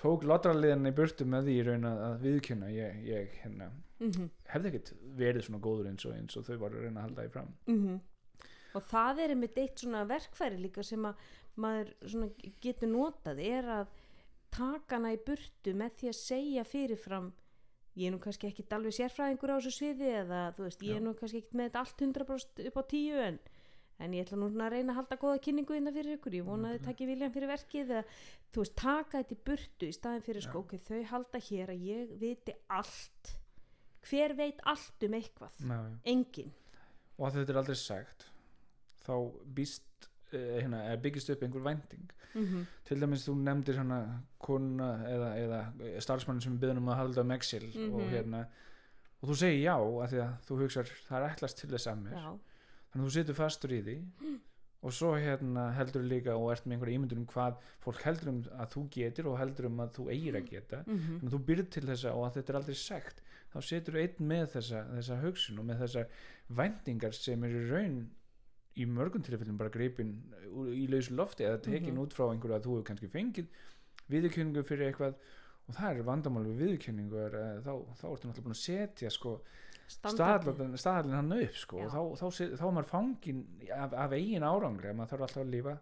tók 0.00 0.24
lotraliðan 0.26 0.90
í 0.90 0.94
burtu 0.96 1.26
með 1.28 1.50
því 1.50 1.58
raun 1.68 1.88
að, 1.90 2.16
viðkynna 2.24 2.72
ég, 2.74 3.04
ég 3.08 3.36
hérna, 3.42 3.70
mhm. 4.02 4.32
hefði 4.50 4.72
ekkert 4.72 4.90
verið 5.18 5.46
svona 5.46 5.62
góður 5.64 5.92
eins 5.92 6.08
og, 6.08 6.16
eins 6.18 6.40
og 6.40 6.48
þau 6.48 6.56
varu 6.66 6.80
að 6.80 6.88
reyna 6.88 7.00
að 7.00 7.08
halda 7.08 7.24
því 7.24 7.34
fram. 7.36 7.54
Mm 7.70 8.02
og 8.74 8.82
það 8.90 9.22
er 9.22 9.34
einmitt 9.34 9.58
eitt 9.60 9.82
svona 9.82 10.02
verkfæri 10.08 10.58
líka 10.58 10.82
sem 10.86 11.04
að 11.06 11.30
maður 11.62 11.92
svona 12.02 12.50
getur 12.62 12.90
notað 12.90 13.40
er 13.44 13.70
að 13.70 13.92
taka 14.54 14.98
hana 14.98 15.14
í 15.14 15.20
burtu 15.26 15.74
með 15.78 15.98
því 16.00 16.10
að 16.10 16.20
segja 16.20 16.64
fyrirfram 16.66 17.30
ég 17.94 18.08
er 18.08 18.14
nú 18.14 18.20
kannski 18.22 18.50
ekki 18.50 18.66
alveg 18.74 18.96
sérfræðingur 18.96 19.54
á 19.54 19.56
þessu 19.58 19.74
sviði 19.76 20.10
eða 20.22 20.40
þú 20.56 20.66
veist, 20.66 20.82
ég 20.82 20.98
er 20.98 21.04
nú 21.04 21.14
kannski 21.18 21.42
ekki 21.44 21.58
með 21.60 21.78
allt 21.78 22.02
100% 22.02 22.64
upp 22.70 22.80
á 22.82 22.84
tíu 22.90 23.20
en, 23.22 23.38
en 24.00 24.12
ég 24.16 24.24
ætla 24.26 24.36
nú 24.40 24.48
svona 24.50 24.66
að 24.66 24.72
reyna 24.74 24.92
að 24.92 24.98
halda 25.00 25.16
góða 25.22 25.40
kynningu 25.44 25.76
innan 25.78 25.94
fyrir 25.94 26.16
ykkur, 26.18 26.34
ég 26.34 26.44
vona 26.48 26.68
að 26.70 26.78
þið 26.78 26.84
takki 26.88 27.06
viljan 27.06 27.32
fyrir 27.32 27.48
verkið 27.52 27.90
eða 27.94 28.02
þú 28.54 28.64
veist, 28.64 28.74
taka 28.80 29.20
þetta 29.22 29.34
í 29.36 29.40
burtu 29.46 29.86
í 29.86 29.92
staðin 29.94 30.24
fyrir 30.26 30.42
Já. 30.48 30.52
ok, 30.58 30.74
þau 30.88 31.02
halda 31.12 31.38
hér 31.48 31.72
að 31.74 31.84
ég 31.88 32.14
viti 32.20 32.54
allt. 32.68 33.34
Hver 34.04 34.34
veit 34.36 34.58
allt 34.68 35.06
um 35.06 35.14
eitthvað? 35.16 35.54
Ná, 35.64 35.78
já. 35.78 35.96
engin 36.12 36.50
og 37.16 37.28
að 37.28 37.36
þetta 37.38 37.52
er 37.54 37.58
aldrei 37.62 37.76
sagt 37.78 38.26
þá 39.06 39.14
býst 39.54 40.08
eh, 40.34 40.58
hérna, 40.64 40.82
byggist 41.00 41.30
upp 41.30 41.42
einhver 41.46 41.62
vænting. 41.64 42.10
Mm 42.34 42.66
til 42.84 42.98
dæmis 43.00 43.22
þú 43.28 43.36
nefndir 43.38 43.76
hana 43.78 43.98
kona 44.42 44.88
eða, 45.06 45.28
eða 45.38 46.00
starfsmann 46.02 46.40
sem 46.42 46.58
við 46.58 46.72
um 46.76 46.88
að 46.90 46.96
halda 46.98 47.20
um 47.22 47.30
Excel 47.30 47.62
og 47.70 48.00
Mhm. 48.02 48.10
hérna 48.10 48.40
og 49.22 49.28
þú 49.30 49.36
segir 49.38 49.62
já 49.64 49.76
að 49.78 50.08
því 50.10 50.18
að 50.24 50.32
þú 50.48 50.58
hugsar 50.60 50.90
það 51.08 51.22
er 51.22 51.30
ætlast 51.30 51.56
til 51.60 51.70
þess 51.70 51.86
að 51.86 52.02
mér. 52.02 52.12
Já, 52.18 52.38
þannig 52.94 53.02
að 53.02 53.10
þú 53.10 53.14
situr 53.18 53.34
fastur 53.38 53.74
í 53.74 53.80
því 53.84 53.96
og 54.84 54.92
svo 54.92 55.10
hérna 55.16 55.62
heldur 55.78 56.02
líka 56.04 56.34
og 56.36 56.50
ert 56.52 56.66
með 56.68 56.74
einhverja 56.76 56.98
ímyndur 56.98 57.18
um 57.18 57.26
hvað 57.26 57.54
fólk 57.80 58.02
heldur 58.04 58.28
um 58.28 58.40
að 58.60 58.68
þú 58.74 58.82
getur 58.92 59.28
og 59.30 59.38
heldur 59.40 59.66
um 59.70 59.78
að 59.80 59.94
þú 59.96 60.08
eigir 60.12 60.36
að 60.36 60.48
geta. 60.50 60.82
Mm 60.86 60.98
þannig 61.04 61.24
að 61.30 61.34
þú 61.34 61.40
byrð 61.48 61.70
til 61.72 61.84
þessa 61.88 62.12
og 62.14 62.26
að 62.26 62.34
þetta 62.38 62.52
er 62.52 62.58
aldrei 62.60 62.74
sagt. 62.76 63.22
Þá 63.54 63.58
setur 63.64 63.96
einn 64.02 64.28
með 64.28 64.44
þessa, 64.58 64.82
þessa 64.96 65.16
hugsun 65.22 65.58
og 65.62 65.64
með 65.70 65.80
þessar 65.84 66.06
væntingar 66.60 67.14
sem 67.16 67.44
eru 67.48 67.62
raun 67.70 67.96
í 68.76 68.84
mörgum 68.90 69.22
tilfellum 69.24 69.56
bara 69.56 69.70
greipin 69.70 70.12
í 70.74 70.84
lausu 70.90 71.14
lofti 71.14 71.44
eða 71.46 71.62
tekin 71.62 71.94
Mhm. 71.94 72.02
út 72.04 72.12
frá 72.12 72.26
einhverju 72.28 72.54
að 72.58 72.64
þú 72.66 72.72
hefur 72.76 72.84
kannski 72.90 73.08
fengið 73.08 73.46
viðurkenningu 74.10 74.64
fyrir 74.66 74.90
eitthvað. 74.92 75.14
Og 75.68 75.74
það 75.78 75.96
er 75.96 76.02
vandamál 76.04 76.44
við 76.44 76.58
viðurkenningu 76.60 77.16
er, 77.24 77.34
uh, 77.40 77.60
þá, 77.64 77.72
þá 77.96 78.04
ertu 78.12 78.28
náttúrulega 78.28 78.44
búin 78.44 78.56
að 78.58 78.64
setja 78.66 79.10
sko, 79.10 79.40
staðallin 79.88 81.14
hann 81.18 81.32
upp 81.32 81.56
sko, 81.56 81.82
og 81.84 81.90
þá, 81.92 82.00
þá, 82.20 82.26
þá 82.58 82.64
er 82.68 82.76
maður 82.78 82.88
fangin 82.90 83.42
af, 83.74 83.92
af 84.06 84.12
eigin 84.16 84.42
árangri 84.46 84.88
að 84.90 84.96
maður 84.98 85.10
þarf 85.14 85.26
alltaf 85.28 85.42
að 85.44 85.50
lífa 85.54 85.74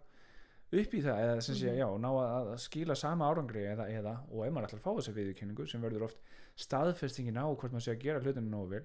upp 0.73 0.93
í 0.97 1.01
það 1.05 1.21
eða 1.23 1.41
sem 1.45 1.55
sé, 1.55 1.69
Mhm. 1.69 1.77
já, 1.77 1.87
ná 2.01 2.09
að, 2.09 2.47
að 2.53 2.59
skila 2.63 2.95
sama 2.97 3.29
árangri 3.29 3.63
eða, 3.69 3.85
eða, 3.93 4.13
og 4.31 4.45
ef 4.47 4.53
maður 4.53 4.67
ætlar 4.67 4.79
að 4.79 4.85
fá 4.87 4.93
þessa 4.97 5.15
viðurkenningu 5.17 5.67
sem 5.69 5.81
verður 5.81 6.05
oft 6.09 6.17
staðfestingin 6.57 7.37
á 7.37 7.45
hvort 7.53 7.71
maður 7.71 7.85
sé 7.87 7.91
að 7.95 8.01
gera 8.03 8.19
hlutinu 8.23 8.49
nógu 8.49 8.69
vel 8.73 8.83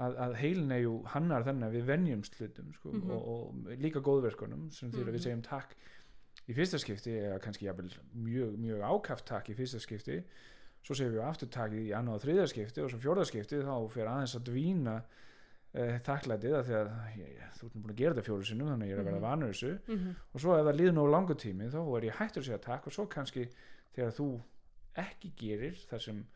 að, 0.00 0.16
að 0.18 0.34
heilin 0.40 0.72
er 0.72 0.80
jú 0.82 0.94
hannar 1.12 1.44
þannig 1.44 1.68
að 1.68 1.76
við 1.78 1.84
venjumst 1.92 2.34
hlutum 2.40 2.72
sko, 2.74 2.92
Mhm. 2.92 3.10
og, 3.10 3.28
og 3.28 3.76
líka 3.78 4.00
góðverkunum 4.00 4.72
sem 4.72 4.90
því 4.90 4.98
að 5.02 5.06
Mhm. 5.06 5.14
við 5.14 5.22
segjum 5.28 5.42
takk 5.42 5.76
í 6.48 6.54
fyrsta 6.56 6.78
skipti 6.82 7.12
eða 7.20 7.38
kannski 7.40 7.66
jafnvel 7.68 7.92
mjög, 8.16 8.56
mjög 8.58 8.80
ákaft 8.82 9.24
takk 9.26 9.48
í 9.50 9.54
fyrsta 9.54 9.78
skipti 9.80 10.24
svo 10.84 10.94
segjum 10.94 11.14
við 11.16 11.24
aftur 11.24 11.48
takk 11.48 11.72
í 11.80 11.84
annað 11.96 12.18
og 12.18 12.24
þriðja 12.26 12.46
skipti 12.52 12.82
og 12.84 12.90
svo 12.92 12.98
fjórða 13.00 13.24
skipti 13.30 13.60
þá 13.64 13.74
fer 13.94 14.10
aðeins 14.10 14.34
að 14.36 14.44
dvína 14.50 14.96
uh, 15.74 15.94
þakklætið 16.06 16.56
að 16.58 16.64
því 16.68 16.74
að 16.80 16.90
ég, 17.18 17.46
þú 17.58 17.66
ert 17.66 17.78
búin 17.80 17.94
að 17.94 18.00
gera 18.02 18.14
þetta 18.14 18.26
fjóru 18.28 18.44
sinnum 18.50 18.68
þannig 18.72 18.84
að 18.86 18.90
ég 18.90 18.94
er 18.94 19.00
að 19.00 19.08
verða 19.08 19.20
Mhm. 19.20 19.28
vanur 19.30 19.52
þessu 19.54 19.72
Mhm. 19.88 20.14
og 20.34 20.40
svo 20.44 20.58
ef 20.58 20.66
það 20.68 20.78
líður 20.80 20.94
nú 20.98 21.06
langur 21.10 21.34
tími 21.40 21.70
þá 21.72 21.80
er 21.96 22.04
ég 22.10 22.18
hættur 22.20 22.42
að 22.42 22.46
segja 22.50 22.58
takk 22.68 22.86
og 22.86 22.92
svo 22.92 23.06
kannski 23.06 23.48
þegar 23.96 24.12
þú 24.18 24.28
ekki 24.96 25.32
gerir 25.36 25.74
þar 25.90 26.00
sem 26.04 26.26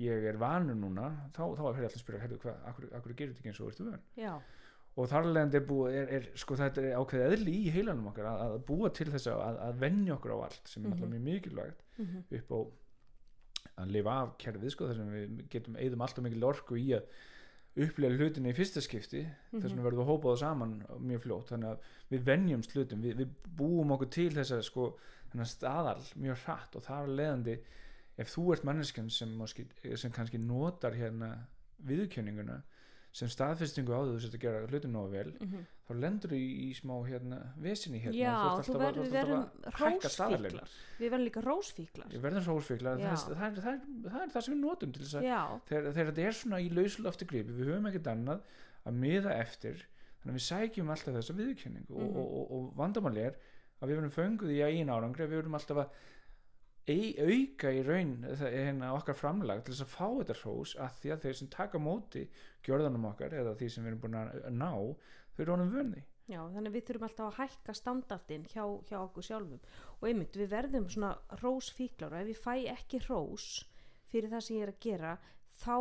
ég 0.00 0.24
er 0.30 0.36
vanur 0.40 0.74
núna 0.78 1.10
þá, 1.34 1.42
þá 1.58 1.60
er 1.60 1.84
alltaf 1.84 1.94
að 1.96 2.00
spyrja 2.00 2.20
herðu 2.22 2.38
hvað, 2.40 2.56
akkur, 2.70 2.88
akkur 2.96 3.14
gerir 3.18 3.34
þetta 3.34 3.42
ekki 3.42 3.50
eins 3.52 3.60
og 3.60 3.66
þú 3.66 3.70
ert 3.74 3.80
vön 3.90 4.00
já, 4.16 4.32
og 4.96 5.08
þar 5.10 5.26
alveg 5.28 5.54
er 5.58 5.66
búið 5.68 5.94
er, 6.00 6.08
er, 6.16 6.28
sko 6.40 6.56
þetta 6.56 6.82
er 6.86 6.96
ákveðið 7.00 7.34
eðli 7.36 7.54
í 7.66 7.70
heilanum 7.74 8.06
okkar 8.12 8.24
að, 8.30 8.40
að 8.46 8.64
búa 8.70 8.90
til 8.96 9.10
þess 9.12 9.26
að, 9.34 9.58
að 9.68 9.78
venja 9.82 10.14
okkur 10.16 10.32
á 10.32 10.38
allt 10.46 10.68
sem 10.68 10.84
er 10.84 10.88
Mhm. 10.88 10.94
alltaf 10.96 11.10
mjög 11.10 11.24
mikilvægt 11.28 11.82
Mhm. 11.98 12.24
upp 12.38 12.50
á 12.56 12.58
að 13.80 13.92
lifa 13.96 14.16
af 14.22 14.32
kerfið 14.40 14.74
sko 14.74 14.88
þar 14.88 14.98
sem 15.00 15.12
við 15.14 15.42
getum 15.52 15.76
eigðum 15.80 16.06
alltaf 16.06 16.26
mikil 16.26 16.48
orku 16.50 16.78
í 16.80 16.88
að 16.96 17.10
upplega 17.80 18.18
hlutinni 18.18 18.50
í 18.50 18.56
fyrsta 18.56 18.82
skipti 18.82 19.22
þess 19.52 19.68
vegna 19.68 19.84
verðum 19.84 20.00
við 20.00 20.06
að 20.06 20.10
hópa 20.10 20.32
það 20.32 20.40
saman 20.42 20.72
mjög 21.06 21.22
fljótt. 21.24 21.52
Þannig 21.52 21.70
að 21.70 21.92
við 22.10 22.24
venjumst 22.26 22.74
hlutum 22.74 23.04
við, 23.04 23.20
við 23.20 23.52
búum 23.60 23.94
okkur 23.94 24.10
til 24.16 24.30
þess 24.34 24.56
að 24.56 24.64
sko 24.66 24.88
staðal 25.46 26.00
mjög 26.18 26.42
hratt 26.44 26.74
og 26.76 26.84
þar 26.86 27.04
af 27.04 27.14
leiðandi 27.20 27.56
ef 28.20 28.32
þú 28.32 28.46
ert 28.54 28.66
manneskjan 28.66 29.10
sem, 29.14 29.36
sem 29.46 30.14
kannski 30.14 30.40
notar 30.42 30.96
hérna 30.98 31.30
viðurkenninguna 31.86 32.58
sem 33.12 33.28
staðfestingu 33.28 33.90
á 33.90 34.00
því 34.06 34.10
þú 34.14 34.20
sért 34.22 34.34
að 34.38 34.42
gera 34.44 34.66
hlutum 34.70 34.92
nógu 34.94 35.10
vel 35.10 35.30
Mhm. 35.40 35.62
þá 35.88 35.92
lendur 35.98 36.30
þú 36.30 36.36
í, 36.38 36.48
í 36.70 36.74
smá 36.78 36.94
hérna 37.08 37.38
vesinni 37.58 37.98
hérna 37.98 38.14
já, 38.14 38.34
þú 38.62 38.74
að- 38.74 38.80
verður, 38.80 38.94
þú 38.94 39.02
við 39.02 39.06
ert 39.06 39.16
verðum 39.18 39.40
að 39.40 39.80
rósfíklar. 39.80 40.68
Við 41.00 41.10
verðum 41.10 41.26
líka 41.26 41.42
rósfíklar. 41.42 42.08
Við 42.14 42.20
verðum 42.22 42.44
rósfíklar 42.46 42.98
það, 43.00 43.34
það, 43.34 43.56
það, 43.58 43.80
það, 44.06 44.22
er- 44.22 44.30
það 44.34 44.42
sem 44.46 44.54
við 44.54 44.60
notum 44.60 44.92
til 44.92 45.02
þess 45.02 45.14
að 45.18 45.24
þegar, 45.66 45.92
þegar 45.92 46.12
þetta 46.12 46.26
er 46.28 46.32
svona 46.38 46.60
í 46.60 46.68
lauslofti 46.70 47.26
gripi 47.26 47.50
við 47.58 47.66
höfum 47.72 47.88
ekkert 47.90 48.06
annað 48.14 48.40
að 48.86 48.94
miða 48.94 49.32
eftir 49.40 49.74
þannig 50.22 50.30
að 50.30 50.38
við 50.38 50.46
sækjum 50.50 50.90
alltaf 50.94 51.14
þessa 51.18 51.34
viðurkenningu. 51.34 51.90
Mhm. 51.90 52.06
og, 52.06 52.16
og, 52.16 52.28
og, 52.38 52.52
og 52.52 52.76
vandamáli 52.76 53.20
er 53.26 53.34
að 53.82 53.88
við 53.88 53.96
verðum 53.98 54.14
fönguð 54.14 54.50
í 54.54 54.62
eigin 54.62 54.88
árangri 54.94 55.26
við 55.26 55.42
verðum 55.42 55.58
alltaf 55.58 55.76
að 55.82 55.88
auka 56.88 57.70
í 57.70 57.82
raun 57.86 58.14
hérna, 58.24 58.94
okkar 58.96 59.18
framlag 59.18 59.64
til 59.64 59.74
þess 59.74 59.84
að 59.84 59.92
fá 59.92 60.06
þetta 60.20 60.36
hrós 60.40 60.76
að 60.80 60.94
því 61.00 61.12
að 61.14 61.24
þeir 61.24 61.36
sem 61.40 61.50
taka 61.52 61.80
móti 61.82 62.22
gjörðanum 62.66 63.10
okkar 63.12 63.36
eða 63.36 63.56
því 63.58 63.68
sem 63.68 63.84
við 63.84 63.92
erum 63.92 64.02
búin 64.04 64.18
að 64.20 64.48
ná 64.56 64.70
þau 64.70 65.42
eru 65.44 65.54
honum 65.54 65.74
vönni. 65.74 66.04
Já, 66.30 66.40
þannig 66.54 66.74
við 66.76 66.86
þurfum 66.86 67.06
alltaf 67.08 67.26
að 67.26 67.38
hækka 67.40 67.74
standartinn 67.74 68.44
hjá, 68.52 68.62
hjá 68.86 68.98
okkur 69.00 69.26
sjálfum. 69.26 69.62
Og 69.98 70.04
einmitt, 70.06 70.36
við 70.38 70.52
verðum 70.52 70.86
svona 70.90 71.16
rósfíklar 71.40 72.14
og 72.14 72.22
ef 72.22 72.30
ég 72.30 72.38
fæ 72.44 72.52
ekki 72.76 73.00
rós 73.08 73.48
fyrir 74.10 74.30
það 74.30 74.44
sem 74.46 74.56
ég 74.56 74.66
er 74.66 74.72
að 74.74 74.84
gera 74.84 75.16
þá 75.58 75.76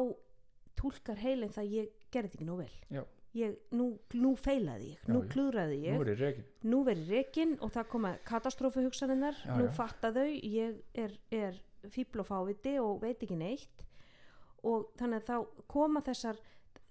túlkar 0.79 1.21
heilin 1.21 1.53
það 1.53 1.65
að 1.65 1.75
ég 1.77 1.93
gerði 2.09 2.33
ekki 2.33 2.47
nú 2.49 2.57
vel. 2.61 2.73
Já. 2.89 3.03
Ég, 3.37 3.55
nú, 3.75 3.89
nú 4.17 4.33
feilaði 4.39 4.93
ég, 4.93 5.01
Já, 5.05 5.13
nú 5.13 5.23
já. 5.23 5.29
klúðraði 5.33 5.79
ég. 5.85 5.95
nú 5.97 6.01
er 6.05 6.11
ég 6.13 6.19
rekin. 6.23 6.45
Nú 6.63 6.83
verið 6.87 7.09
rekin 7.15 7.57
og 7.61 7.71
það 7.75 7.89
koma 7.93 8.13
katastrófu 8.25 8.83
hugsaninnar, 8.85 9.35
Já, 9.45 9.55
nú 9.57 9.67
já. 9.67 9.73
fatta 9.77 10.11
þau. 10.15 10.27
Ég 10.43 10.79
er, 10.93 11.17
er 11.31 11.59
fíbl 11.93 12.23
og 12.23 12.27
fáviti 12.31 12.77
og 12.81 13.01
veit 13.03 13.21
ekki 13.23 13.37
neitt. 13.39 13.85
Og 14.67 14.89
þannig 14.99 15.21
að 15.21 15.27
þá 15.29 15.65
koma 15.71 16.01
þessar 16.03 16.39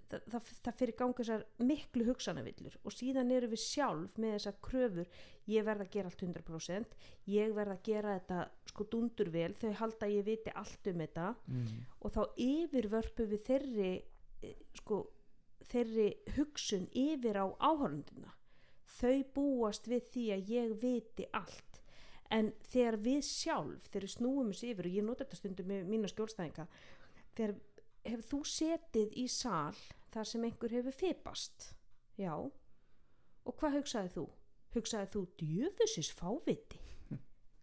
það, 0.08 0.22
það, 0.32 0.46
það 0.64 0.76
fyrir 0.78 0.94
gangi 0.96 1.18
þessar 1.18 1.42
miklu 1.68 2.06
hugsanavillur. 2.08 2.78
Og 2.88 2.94
síðan 2.96 3.34
eru 3.36 3.50
við 3.52 3.60
sjálf 3.60 4.16
með 4.16 4.38
þessar 4.38 4.56
kröfur. 4.64 5.10
Ég 5.48 5.64
verð 5.66 5.84
að 5.84 5.90
gera 5.92 6.08
allt 6.08 6.22
100% 6.24 6.96
ég 7.34 7.52
verð 7.56 7.74
að 7.74 7.82
gera 7.90 8.14
þetta 8.18 8.38
sko 8.68 8.84
dundur 8.92 9.30
vel 9.32 9.52
þau 9.60 9.70
halda 9.82 10.06
að 10.08 10.14
ég 10.16 10.24
viti 10.26 10.52
allt 10.56 10.90
um 10.92 10.98
þetta. 11.04 11.28
Mm. 11.48 11.78
og 12.04 12.12
þá 12.16 12.20
yfirvörpu 12.46 13.26
við 13.28 13.44
þeirri 13.48 13.92
eh, 14.44 14.56
sko, 14.80 15.02
þeirri 15.66 16.08
hugsun 16.36 16.88
yfir 16.96 17.38
á 17.40 17.46
áhörundina 17.58 18.34
þau 18.98 19.24
búast 19.34 19.88
við 19.90 20.06
því 20.12 20.24
að 20.34 20.52
ég 20.54 20.74
viti 20.82 21.26
allt. 21.36 21.82
En 22.30 22.52
þegar 22.68 22.98
við 23.04 23.20
sjálf 23.24 23.88
þegar 23.88 24.04
við 24.04 24.14
snúum 24.14 24.50
þessu 24.52 24.70
yfir 24.72 24.88
og 24.88 24.96
ég 24.98 25.06
nota 25.06 25.24
þetta 25.24 25.40
stundum 25.40 25.70
með 25.70 25.86
mína 25.88 26.10
skjólstæðinga 26.12 26.66
þegar 27.36 27.54
hefur 28.04 28.26
þú 28.32 28.40
setið 28.52 29.14
í 29.16 29.26
sal 29.32 29.78
þar 30.12 30.28
sem 30.28 30.44
einhver 30.44 30.74
hefur 30.76 30.96
fipast? 30.96 31.70
Já. 32.20 32.34
Og 32.38 33.56
hvað 33.56 33.80
hugsaði 33.80 34.12
þú? 34.16 34.26
hugsaði 34.74 35.08
þú 35.14 35.22
djöfusis 35.40 36.10
fáviti. 36.12 36.80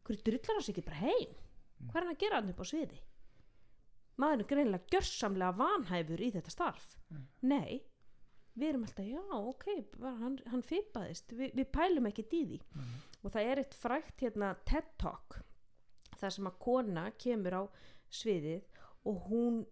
Hverju 0.06 0.24
drullar 0.26 0.58
hans 0.58 0.70
ekki 0.72 0.86
bara 0.86 1.02
heim? 1.04 1.36
Hvað 1.86 2.00
er 2.00 2.06
hann 2.06 2.16
að 2.16 2.24
gera 2.24 2.40
hann 2.40 2.52
upp 2.54 2.62
á 2.62 2.66
sviði 2.66 3.00
maður 4.22 4.44
er 4.44 4.50
greinilega 4.52 4.92
gjörsamlega 4.94 5.58
vanhæfur 5.60 6.24
í 6.24 6.32
þetta 6.36 6.54
starf. 6.54 6.88
Nei, 7.42 7.82
við 8.56 8.70
erum 8.70 8.86
alltaf 8.88 9.10
já, 9.10 9.24
ok, 9.36 9.66
hann, 10.22 10.38
hann 10.52 10.64
fipaðist 10.64 11.32
Vi, 11.36 11.52
við 11.56 11.72
pælum 11.76 12.10
ekki 12.10 12.28
í 12.30 12.44
því. 12.52 12.60
Og 13.24 13.32
það 13.34 13.52
er 13.52 13.64
eitt 13.64 13.76
frækt 13.76 14.26
hérna 14.26 14.56
TED 14.66 14.92
Talk 15.02 15.40
þar 16.16 16.32
sem 16.32 16.48
að 16.48 16.60
kona 16.64 17.10
kemur 17.20 17.58
á 17.60 17.64
sviðið 18.10 18.84
og 19.10 19.26
hún 19.30 19.64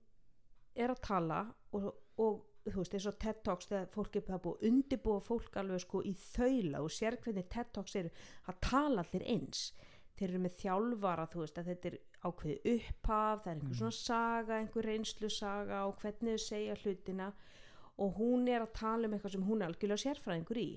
er 0.76 0.92
að 0.92 1.04
tala 1.06 1.44
og, 1.72 1.94
og 2.20 2.42
þú 2.68 2.80
veist, 2.80 2.96
eins 2.96 3.08
og 3.10 3.18
TED 3.20 3.42
Talks 3.46 3.70
þegar 3.70 3.90
fólk 3.94 4.16
er 4.18 4.26
búið 4.28 4.64
að 4.64 4.68
undibúa 4.70 5.24
fólk 5.24 5.58
alveg 5.60 5.84
sko 5.84 6.02
í 6.08 6.14
þaula 6.16 6.84
og 6.84 6.94
sér 6.94 7.18
hvernig 7.24 7.50
TED 7.52 7.72
Talks 7.76 7.96
eru 8.00 8.12
að 8.48 8.60
tala 8.64 9.04
allir 9.04 9.26
eins. 9.36 9.66
Þeir 10.14 10.30
eru 10.30 10.42
með 10.44 10.58
þjálfara, 10.62 11.28
þú 11.32 11.42
veist, 11.42 11.60
að 11.60 11.70
þetta 11.72 11.90
er 11.90 11.98
ákveði 12.24 12.76
upphaf, 12.78 13.44
það 13.44 13.50
er 13.52 13.58
einhver 13.58 13.78
svona 13.80 13.98
saga 13.98 14.60
einhver 14.60 14.88
reynslu 14.88 15.30
saga 15.34 15.84
og 15.90 15.98
hvernig 16.02 16.38
þau 16.38 16.46
segja 16.46 16.78
hlutina 16.82 17.30
og 18.04 18.20
hún 18.20 18.48
er 18.50 18.64
að 18.64 18.76
tala 18.80 19.08
um 19.08 19.16
eitthvað 19.16 19.36
sem 19.36 19.48
hún 19.48 19.62
er 19.62 19.70
algjörlega 19.70 20.04
sérfræðingur 20.04 20.60
í. 20.62 20.70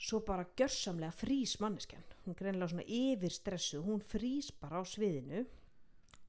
Svo 0.00 0.22
bara 0.24 0.46
gjörsamlega 0.56 1.12
frýs 1.12 1.58
manneskjan. 1.60 2.06
Hún 2.24 2.32
er 2.32 2.38
greinilega 2.38 2.72
svona 2.72 2.86
yfir 2.86 3.34
stressu 3.34 3.82
hún 3.84 4.00
frýs 4.00 4.48
bara 4.60 4.80
á 4.80 4.84
sviðinu 4.88 5.42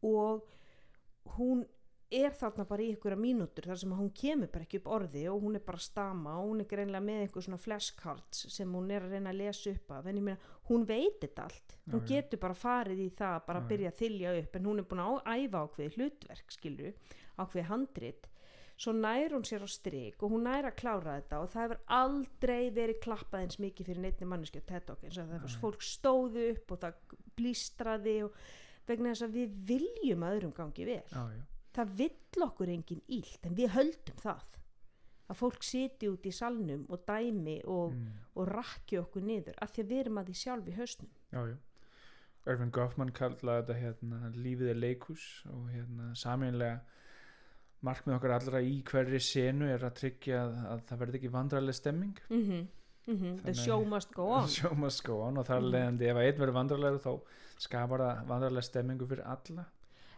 og 0.09 0.49
hún 1.37 1.63
er 2.11 2.33
þarna 2.35 2.65
bara 2.67 2.83
í 2.83 2.89
einhverja 2.91 3.19
mínútur 3.19 3.67
þar 3.69 3.79
sem 3.81 3.93
hún 3.95 4.09
kemur 4.15 4.49
bara 4.51 4.65
ekki 4.67 4.81
upp 4.81 4.89
orði 4.97 5.23
og 5.31 5.45
hún 5.45 5.55
er 5.55 5.63
bara 5.65 5.79
að 5.79 5.85
stama 5.85 6.33
og 6.41 6.49
hún 6.49 6.63
er 6.63 6.67
greinlega 6.71 7.05
með 7.07 7.21
einhver 7.25 7.45
svona 7.45 7.61
flashcards 7.61 8.41
sem 8.51 8.73
hún 8.75 8.91
er 8.91 9.05
að 9.05 9.15
reyna 9.15 9.31
að 9.31 9.39
lesa 9.41 9.71
upp 9.71 9.93
af 9.95 10.09
en 10.11 10.19
ég 10.19 10.25
meina, 10.27 10.51
hún 10.69 10.83
veit 10.89 11.21
þetta 11.23 11.45
allt 11.47 11.77
hún 11.91 12.03
já. 12.03 12.07
getur 12.11 12.43
bara 12.43 12.57
farið 12.57 13.05
í 13.05 13.07
það 13.15 13.37
að 13.37 13.47
bara 13.47 13.61
Já, 13.61 13.63
já. 13.63 13.69
byrja 13.71 13.93
að 13.93 14.01
þylja 14.01 14.35
upp 14.41 14.59
en 14.59 14.69
hún 14.71 14.83
er 14.83 14.89
búin 14.91 15.03
að 15.05 15.21
æfa 15.37 15.63
ákveði 15.65 15.95
hlutverk 15.95 16.55
skilju, 16.57 16.93
ákveði 17.39 17.65
handrit 17.71 18.27
svo 18.81 18.93
nær 18.97 19.35
hún 19.35 19.43
sér 19.45 19.61
á 19.61 19.69
strik 19.69 20.23
og 20.25 20.33
hún 20.33 20.47
nær 20.47 20.65
að 20.65 20.77
klára 20.79 21.19
þetta 21.19 21.39
og 21.43 21.51
það 21.53 21.65
hefur 21.67 21.81
aldrei 22.01 22.71
verið 22.73 23.01
klappað 23.03 23.43
eins 23.45 23.59
mikið 23.61 23.91
fyrir 23.91 24.01
neittni 24.07 24.27
manneski 24.31 24.63
á 24.63 24.65
TED 24.65 24.87
Talk 24.87 25.03
eins 25.05 25.19
og 25.21 25.29
það 25.29 25.45
Já. 25.45 25.59
fólk 25.61 25.85
stóðu 25.85 26.47
upp 26.55 26.73
og 26.73 26.81
það 26.81 27.17
blístraði 27.37 28.15
og 28.25 28.39
vegna 28.89 29.13
þess 29.13 29.27
að 29.27 29.35
við 29.37 29.59
viljum 29.69 30.25
að 30.25 30.37
öðrum 30.39 30.55
gangi 30.57 30.87
vel 30.87 31.03
já, 31.13 31.21
já. 31.35 31.43
Það 31.75 31.93
vill 31.97 32.43
okkur 32.45 32.69
engin 32.69 33.01
ílt 33.07 33.45
en 33.45 33.55
við 33.55 33.69
höldum 33.75 34.15
það 34.23 34.43
að 35.31 35.35
fólk 35.39 35.63
siti 35.63 36.09
út 36.11 36.25
í 36.27 36.31
salnum 36.35 36.85
og 36.89 37.05
dæmi 37.07 37.61
og, 37.65 37.93
Mm. 37.93 38.07
og 38.35 38.47
rakki 38.47 38.97
okkur 38.99 39.21
niður 39.23 39.55
af 39.61 39.71
því 39.71 39.83
að 39.83 39.87
við 39.91 39.99
erum 39.99 40.17
að 40.17 40.25
því 40.27 40.33
sjálf 40.41 40.67
í 40.67 40.75
hausnum 40.75 41.09
já, 41.31 41.41
já. 41.47 41.57
Irvin 42.51 42.71
Goffman 42.71 43.11
kallaði 43.11 43.61
þetta 43.67 43.79
hérna, 43.79 44.31
lífið 44.35 44.69
er 44.69 44.75
leikus 44.81 45.45
og 45.53 45.69
hérna, 45.69 46.15
sameinlega 46.15 46.79
markmið 47.85 48.15
okkar 48.17 48.31
allra 48.35 48.61
í 48.61 48.81
hverri 48.85 49.19
senu 49.19 49.67
er 49.73 49.83
að 49.87 49.95
tryggja 50.01 50.41
að, 50.43 50.55
að 50.73 50.81
það 50.89 50.99
verði 51.03 51.19
ekki 51.21 51.31
vandrarleg 51.35 51.75
stemming 51.75 52.19
mm 52.29 52.41
-hmm. 52.49 52.67
Mm 53.07 53.17
-hmm. 53.17 53.43
the 53.43 53.53
show 53.53 53.85
must 53.85 54.11
go 54.13 54.27
on 54.31 54.47
show 54.59 54.73
must 54.77 55.03
go 55.03 55.21
on 55.21 55.37
og 55.37 55.45
þar 55.45 55.61
Mhm. 55.61 55.71
leðandi 55.71 56.05
ef 56.09 56.15
að 56.17 56.25
einn 56.27 56.39
verður 56.41 56.53
vandrarlegur 56.59 56.99
þá 56.99 57.21
skapar 57.57 57.99
það 57.99 58.25
vandrarleg 58.27 58.63
stemmingu 58.63 59.07
fyrir 59.07 59.23
alla 59.25 59.65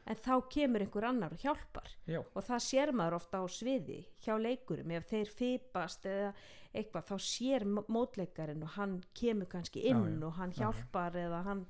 en 0.06 0.20
þá 0.20 0.34
kemur 0.52 0.84
einhver 0.84 1.08
annar 1.08 1.36
og 1.36 1.44
hjálpar. 1.44 1.94
Já, 2.10 2.20
og 2.22 2.44
það 2.44 2.64
sér 2.66 2.92
maður 2.96 3.18
ofta 3.20 3.40
á 3.40 3.46
sviði 3.48 4.02
hjá 4.24 4.36
leikurum, 4.42 4.92
ef 4.92 5.08
þeir 5.12 5.32
fipast 5.32 6.08
eða 6.10 6.34
eitthvað, 6.74 7.10
þá 7.12 7.28
sér 7.28 7.66
mótleikarinn 7.70 8.66
og 8.66 8.76
hann 8.78 8.98
kemur 9.16 9.50
kannski 9.52 9.86
inn 9.90 10.20
Já, 10.20 10.26
og 10.28 10.40
hann 10.40 10.52
Já, 10.52 10.58
já. 10.58 10.64
hjálpar 10.64 11.20
eða 11.22 11.44
hann, 11.48 11.66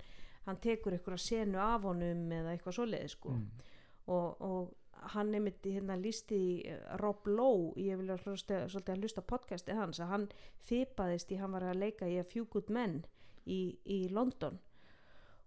hann 0.48 0.62
tekur 0.64 0.96
einhverja 0.96 1.26
senu 1.28 1.60
af 1.62 1.86
honum 1.90 2.32
eða 2.32 2.56
eitthvað 2.56 2.80
svoleiði 2.80 3.12
sko. 3.14 3.36
Mm. 3.38 3.70
og, 4.14 4.42
og 4.42 4.72
hann 5.14 5.32
nefndi 5.32 5.74
hérna 5.76 5.98
lísti 6.00 6.40
uh, 6.72 6.96
Rob 7.02 7.28
Lowe, 7.28 7.74
ég 7.80 8.00
vil 8.00 8.12
að 8.14 8.28
hlusta, 8.28 8.64
svolítið 8.72 8.94
að 8.96 9.02
hlusta 9.04 9.24
podcastið 9.28 9.80
hans, 9.80 10.00
að 10.00 10.14
hann 10.14 10.28
fipaðist 10.64 11.32
í, 11.32 11.40
hann 11.42 11.52
var 11.56 11.66
að 11.68 11.82
leika 11.82 12.08
í 12.08 12.20
A 12.22 12.24
Few 12.28 12.48
Good 12.52 12.72
Men 12.72 13.02
í, 13.46 13.78
í 13.84 14.06
London. 14.14 14.60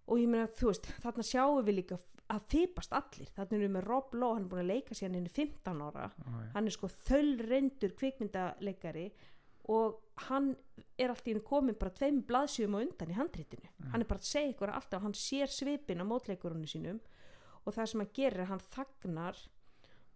Og 0.07 0.21
ég 0.21 0.29
meina 0.31 0.47
þú 0.47 0.69
veist 0.71 0.87
þarna 1.03 1.25
sjáum 1.25 1.65
við 1.67 1.79
líka 1.81 1.97
að 2.33 2.43
fipast 2.51 2.93
allir. 2.95 3.29
Þarna 3.35 3.57
erum 3.57 3.65
við 3.65 3.73
með 3.75 3.87
Rob 3.87 4.15
Lowe, 4.15 4.35
hann 4.35 4.45
er 4.45 4.51
búin 4.51 4.63
að 4.63 4.71
leika 4.73 4.97
sér 4.97 5.13
hann 5.13 5.29
15 5.37 5.83
ára, 5.87 6.09
já. 6.11 6.37
hann 6.55 6.67
er 6.67 6.75
sko 6.75 6.89
þöllreindur 7.07 7.95
kvikmyndaleikari 7.99 9.05
og 9.73 10.01
hann 10.27 10.53
er 10.97 11.11
alltaf 11.11 11.29
í 11.29 11.43
komin 11.45 11.77
bara 11.79 11.95
tveim 11.95 12.21
blaðsjöfum 12.27 12.77
á 12.79 12.83
undan 12.83 13.11
í 13.11 13.17
handritinu. 13.17 13.71
Hann 13.91 14.03
er 14.03 14.09
bara 14.09 14.23
að 14.23 14.29
segja 14.29 14.53
ykkur 14.53 14.73
alltaf, 14.73 15.03
hann 15.03 15.15
sér 15.17 15.51
svipin 15.51 16.03
á 16.03 16.05
mótleikurunni 16.07 16.69
sínum 16.71 17.01
og 17.65 17.75
það 17.75 17.89
sem 17.91 18.03
hann 18.03 18.13
gerir 18.15 18.37
er 18.37 18.45
að 18.45 18.51
hann 18.53 18.65
þagnar 18.75 19.41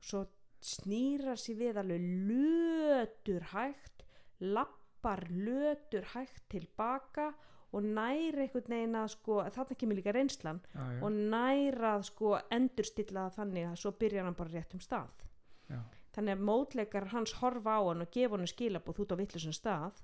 svo 0.02 0.26
snýrar 0.62 1.40
sér 1.42 1.58
við 1.60 1.80
alveg 1.82 2.06
lötur 2.30 3.48
hægt 3.52 4.06
lappar 4.42 5.26
lötur 5.30 6.06
hægt 6.14 6.44
tilbaka 6.54 7.32
og 7.32 7.48
næri 7.80 8.44
einhvern 8.44 8.68
veginn 8.74 8.96
að 9.00 9.08
sko, 9.14 9.38
þarna 9.56 9.78
kemur 9.80 9.96
líka 9.96 10.12
reynslan 10.12 10.60
Já, 10.74 10.82
já. 10.92 11.02
og 11.08 11.12
næra 11.32 11.94
að 11.96 12.06
sko 12.10 12.34
endurstilla 12.52 13.30
þannig 13.32 13.70
að 13.70 13.78
svo 13.80 13.92
byrjar 14.02 14.28
hann 14.28 14.36
bara 14.36 14.52
rétt 14.58 14.76
um 14.76 14.84
stað 14.84 15.28
Já. 15.72 15.80
þannig 16.18 16.36
að 16.36 16.44
mótleikar 16.50 17.08
hans 17.14 17.36
horfa 17.40 17.78
á 17.80 17.82
hann 17.88 18.04
og 18.04 18.12
gefa 18.12 18.36
hann 18.36 18.52
skilabóð 18.52 19.00
út 19.06 19.14
á 19.16 19.22
vittlusum 19.22 19.56
stað 19.56 20.02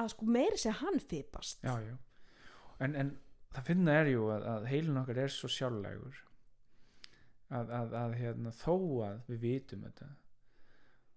að 0.00 0.08
sko 0.14 0.24
meiri 0.24 0.56
sé 0.62 0.72
hann 0.80 1.00
fipast 1.02 1.64
já, 1.66 1.74
já. 1.84 1.96
En, 2.80 2.94
en 2.96 3.12
það 3.52 3.66
finna 3.66 3.98
er 4.00 4.12
jú 4.14 4.30
að, 4.32 4.46
að 4.54 4.66
heilin 4.70 5.00
okkar 5.02 5.18
er 5.26 5.34
svo 5.34 5.50
sjálflegur 5.52 6.22
að, 7.50 7.70
að, 7.74 7.94
að 7.98 8.16
hérna, 8.22 8.52
þó 8.54 8.74
að 9.10 9.20
við 9.28 9.40
vitum 9.44 9.84
þetta 9.88 10.10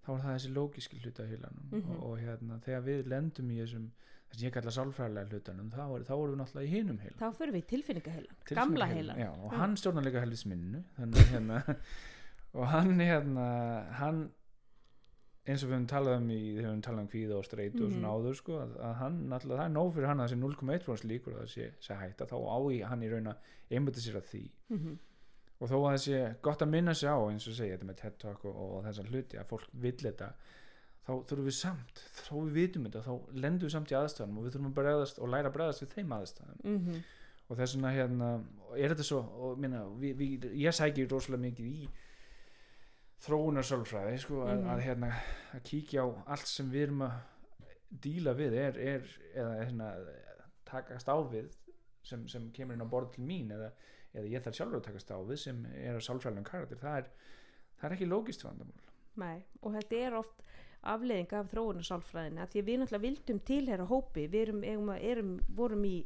þá 0.03 0.09
er 0.13 0.21
það 0.23 0.33
þessi 0.37 0.53
lógiski 0.57 0.99
hluta 1.03 1.25
heilanum. 1.29 1.67
Mhm. 1.71 1.91
og, 1.95 2.03
og 2.11 2.17
hérna, 2.19 2.59
þegar 2.65 2.81
við 2.89 3.07
lendum 3.07 3.51
í 3.51 3.59
þessum 3.61 3.89
þess 4.33 4.43
ég 4.47 4.53
kalla 4.55 4.71
sálfræðilega 4.73 5.29
hlutanum 5.29 5.67
þá, 5.71 5.81
er, 5.95 6.03
þá 6.07 6.13
erum 6.17 6.31
við 6.33 6.39
náttúrulega 6.41 6.67
í 6.67 6.71
hinum 6.73 6.97
heilan 7.03 7.19
þá 7.21 7.37
fyrir 7.37 7.53
við 7.53 7.63
í 7.63 7.67
tilfinningaheilan, 7.73 8.37
gamla 8.57 8.87
heilan 8.89 9.19
já, 9.21 9.29
og 9.45 9.51
hann 9.59 9.75
stjórnar 9.77 10.07
líka 10.07 10.23
helvis 10.23 10.45
minnu 10.49 10.81
þannig 10.97 11.19
að 11.21 11.33
hérna 11.35 11.59
og 12.57 12.65
hann 12.73 12.95
hérna 12.99 13.45
hann 13.99 14.23
eins 15.43 15.63
og 15.65 15.69
við 15.69 15.75
höfum 15.75 15.87
talað 15.91 16.17
um 16.21 16.27
í 16.31 16.37
þegar 16.39 16.57
við 16.57 16.65
höfum 16.69 16.83
talað 16.87 17.03
um 17.03 17.07
kvíða 17.11 17.37
og 17.37 17.45
streitu 17.47 17.81
og 17.83 17.91
svona 17.91 18.07
Mhm. 18.07 18.13
áður 18.15 18.35
sko, 18.39 18.53
að, 18.63 18.75
að 18.89 18.93
hann 19.01 19.17
náttúrulega, 19.29 19.59
það 19.59 19.65
er 19.69 19.73
nóg 19.77 19.89
fyrir 19.97 20.07
hann 20.07 20.21
að 20.23 20.29
sé 20.31 20.37
0,1% 20.39 21.07
líkur 21.11 21.33
að 21.35 21.41
það 21.43 21.49
sé, 21.53 21.65
sé 21.83 21.97
hætta 21.99 22.27
þá 22.31 22.35
á 22.47 22.57
í 22.71 22.77
hann 22.87 23.03
í 23.03 23.09
raun 23.11 23.27
að 23.33 23.49
einbytta 23.75 23.99
sér 24.05 24.17
að 24.21 24.29
því. 24.31 24.43
Mm 24.71 24.97
og 25.59 25.69
þó 25.69 25.75
að 25.77 25.87
það 25.91 26.01
sé 26.05 26.19
gott 26.41 26.61
að 26.65 26.69
minna 26.73 26.93
sig 26.93 27.09
á 27.09 27.17
eins 27.29 27.47
og 27.47 27.55
segja 27.57 27.77
þetta 27.77 27.89
með 27.91 27.99
TED 28.01 28.17
Talk 28.23 28.45
og, 28.45 28.55
og 28.65 28.83
þessar 28.87 29.09
hluti 29.13 29.37
að 29.39 29.49
fólk 29.53 29.67
vill 29.73 29.97
þetta 30.01 30.29
þá 31.03 31.11
þurfum 31.27 31.45
við 31.49 31.55
samt, 31.57 32.01
þó 32.23 32.33
við 32.45 32.53
vitum 32.57 32.85
þetta 32.87 33.01
þá 33.03 33.13
lendum 33.43 33.67
við 33.67 33.73
samt 33.75 33.91
í 33.91 33.95
aðstæðanum 33.99 34.37
og 34.39 34.43
við 34.45 34.53
þurfum 34.55 34.71
að 34.71 34.77
bregðast 34.79 35.19
og 35.19 35.29
læra 35.33 35.49
að 35.51 35.55
bregðast 35.57 35.83
við 35.83 35.93
þeim 35.97 36.13
aðstæðanum 36.17 36.77
-hmm. 36.87 37.03
og 37.49 37.57
þess 37.59 37.75
vegna 37.75 37.91
hérna 37.91 38.29
er 38.77 38.93
þetta 38.93 39.03
svo 39.03 39.19
og 39.47 39.59
minna, 39.59 39.83
við, 39.99 40.15
við, 40.17 40.47
ég 40.63 40.73
sækir 40.77 41.09
rosalega 41.11 41.41
mikið 41.43 41.65
í 41.67 41.89
þróunarsálfræði 43.23 44.19
sko, 44.19 44.41
að, 44.47 44.57
Mhm. 44.57 44.69
að 44.73 44.81
hérna 44.83 45.09
að 45.53 45.63
kíkja 45.63 46.03
á 46.03 46.07
allt 46.27 46.47
sem 46.47 46.71
við 46.71 46.81
erum 46.87 47.01
að 47.01 47.13
díla 48.03 48.33
við 48.33 48.53
er, 48.53 48.77
er 48.77 49.03
eða 49.35 49.53
hérna, 49.63 49.89
takast 50.65 51.07
á 51.07 51.15
við 51.29 51.51
sem, 52.03 52.27
sem 52.27 52.49
kemur 52.51 52.73
inn 52.75 52.83
á 52.83 52.89
borð 52.89 53.13
til 53.13 53.23
mín 53.23 53.51
eða, 53.51 53.71
eða 54.13 54.31
ég 54.31 54.43
þarf 54.45 54.59
sjálfur 54.59 54.79
að 54.79 54.87
takast 54.87 55.13
á 55.13 55.17
við 55.21 55.39
sem 55.43 55.61
er 55.73 55.95
að 55.97 56.05
sálfræðilegum 56.07 56.49
karakter 56.49 56.81
það 56.81 56.99
er, 57.01 57.07
það 57.79 57.87
er 57.89 57.95
ekki 57.97 58.09
lógist 58.09 58.45
vandamál. 58.45 58.91
Nei, 59.21 59.39
og 59.61 59.77
þetta 59.77 60.01
er 60.07 60.17
oft 60.17 60.45
afleiðing 60.93 61.33
af 61.37 61.49
þróunarsálfræðina 61.53 62.47
því 62.51 62.63
við 62.67 62.79
náttúrulega 62.81 63.07
vildum 63.07 63.41
tilhera 63.47 63.87
hópi 63.87 64.27
við 64.27 64.47
erum, 64.47 64.63
erum, 64.67 64.93
erum, 64.97 65.33
vorum 65.55 65.85
í 65.87 65.97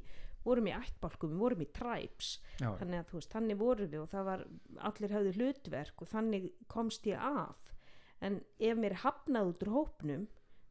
vorum 0.47 0.69
í 0.69 0.73
ættbálkum, 0.75 1.33
við 1.33 1.41
vorum 1.43 1.63
í 1.63 1.69
tribes. 1.75 2.37
Já, 2.61 2.69
þannig 2.79 3.01
að 3.01 3.09
þú 3.09 3.17
veist, 3.17 3.33
þannig 3.33 3.57
vorum 3.59 3.89
við 3.91 4.03
og 4.03 4.11
það 4.13 4.27
var, 4.29 4.43
allir 4.89 5.15
höfðu 5.17 5.33
hlutverk 5.35 6.03
og 6.03 6.11
þannig 6.13 6.45
komst 6.71 7.09
ég 7.09 7.19
af 7.19 7.73
en 8.23 8.39
ef 8.57 8.79
mér 8.79 8.95
hafnað 9.03 9.51
út 9.51 9.65
úr 9.65 9.73
hópnum 9.75 10.23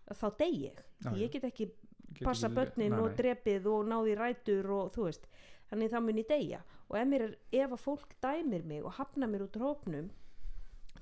þá 0.06 0.26
dey 0.38 0.56
ég, 0.68 0.80
Já, 1.02 1.10
ég 1.18 1.34
get 1.34 1.46
ekki 1.46 1.68
get 1.68 2.24
passa 2.24 2.50
börnin 2.50 2.96
og 2.96 3.10
nei. 3.10 3.16
drepið 3.20 3.68
og 3.70 3.90
náði 3.90 4.16
rætur 4.18 4.70
og 4.74 4.90
þú 4.94 5.08
veist, 5.08 5.28
þannig 5.70 5.92
þá 5.92 5.98
mun 6.06 6.20
ég 6.22 6.28
deyja 6.30 6.60
og 6.88 6.98
ef, 7.00 7.12
er, 7.18 7.26
ef 7.52 7.72
að 7.76 7.82
fólk 7.82 8.14
dæmir 8.22 8.64
mig 8.64 8.84
og 8.84 8.92
hafna 9.00 9.26
mér 9.30 9.46
út 9.48 9.56
úr 9.58 9.66
hópnum 9.70 10.10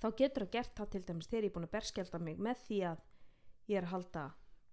þá 0.01 0.09
getur 0.19 0.45
það 0.47 0.55
gert 0.57 0.75
það 0.79 0.91
til 0.95 1.03
dæmis 1.09 1.29
þegar 1.31 1.45
ég 1.45 1.51
er 1.51 1.55
búin 1.59 1.69
að 1.69 1.75
berskjálta 1.77 2.21
mig 2.21 2.41
með 2.49 2.65
því 2.69 2.81
að 2.91 3.05
ég 3.73 3.79
er 3.81 3.87
að 3.89 3.95
halda 3.95 4.25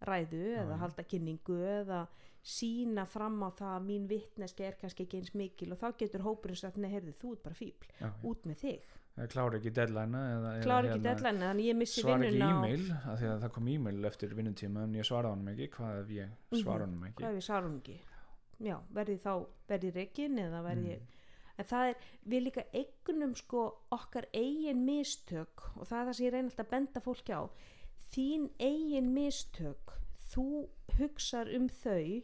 ræðu 0.02 0.42
eða 0.58 0.76
já. 0.76 0.82
halda 0.82 1.04
kynningu 1.12 1.58
eða 1.76 2.00
sína 2.42 3.04
fram 3.06 3.38
á 3.46 3.50
það 3.54 3.76
að 3.76 3.84
mín 3.86 4.08
vittneski 4.10 4.66
er 4.66 4.78
kannski 4.82 5.06
ekki 5.06 5.20
eins 5.20 5.36
mikil 5.38 5.76
og 5.76 5.78
þá 5.84 5.92
getur 6.00 6.24
hópurinn 6.26 6.58
sagt, 6.58 6.80
nei, 6.82 6.90
heyrðu, 6.90 7.14
þú 7.22 7.36
ert 7.36 7.44
bara 7.46 7.60
fíbl 7.60 7.86
já, 7.92 8.08
já. 8.08 8.10
út 8.32 8.48
með 8.50 8.64
þig, 8.64 8.88
klára 9.30 9.60
ekki 9.60 9.74
deadline 9.78 10.22
klára 10.64 10.88
ekki 10.90 10.96
hérna, 10.96 11.04
deadline 11.06 11.46
þannig 11.52 11.68
ég 11.70 11.78
missi 11.78 12.02
svara 12.02 12.26
ekki 12.32 12.42
e-mail 12.48 12.88
að 13.14 13.44
það 13.44 13.52
kom 13.60 13.70
e-mail 13.76 14.10
eftir 14.10 14.34
vinnutíma 14.40 14.88
en 14.88 14.98
ég 14.98 15.06
svaraði 15.06 15.36
honum 15.36 15.52
ekki 15.54 15.70
hvað 15.76 16.00
ef 16.02 16.10
ég 16.18 16.32
Mhm. 16.32 16.64
svara 16.64 16.88
honum 16.88 17.06
ekki 17.12 17.22
hvað 17.22 17.30
ef 17.30 17.38
ég 17.44 17.48
svarum 17.52 17.78
ekki 17.78 18.00
já, 18.62 18.78
verði 18.94 19.18
þá, 19.24 19.34
verði 19.70 19.92
reikin 19.96 20.38
eða 20.40 20.62
verði 20.66 20.96
Mm. 21.00 21.08
en 21.58 21.66
það 21.66 21.90
er, 21.90 21.96
við 22.26 22.44
líka 22.48 22.64
eignum 22.74 23.36
sko 23.36 23.64
okkar 23.92 24.26
eigin 24.34 24.86
mistök 24.86 25.62
og 25.78 25.88
það 25.88 26.00
er 26.00 26.06
það 26.10 26.14
sem 26.18 26.26
ég 26.26 26.34
reyna 26.34 26.50
alltaf 26.50 26.66
að 26.66 26.72
benda 26.76 27.02
fólki 27.06 27.34
á 27.38 27.44
þín 28.16 28.50
eigin 28.60 29.12
mistök 29.14 29.94
þú 30.32 30.46
hugsar 30.98 31.52
um 31.56 31.68
þau 31.70 32.22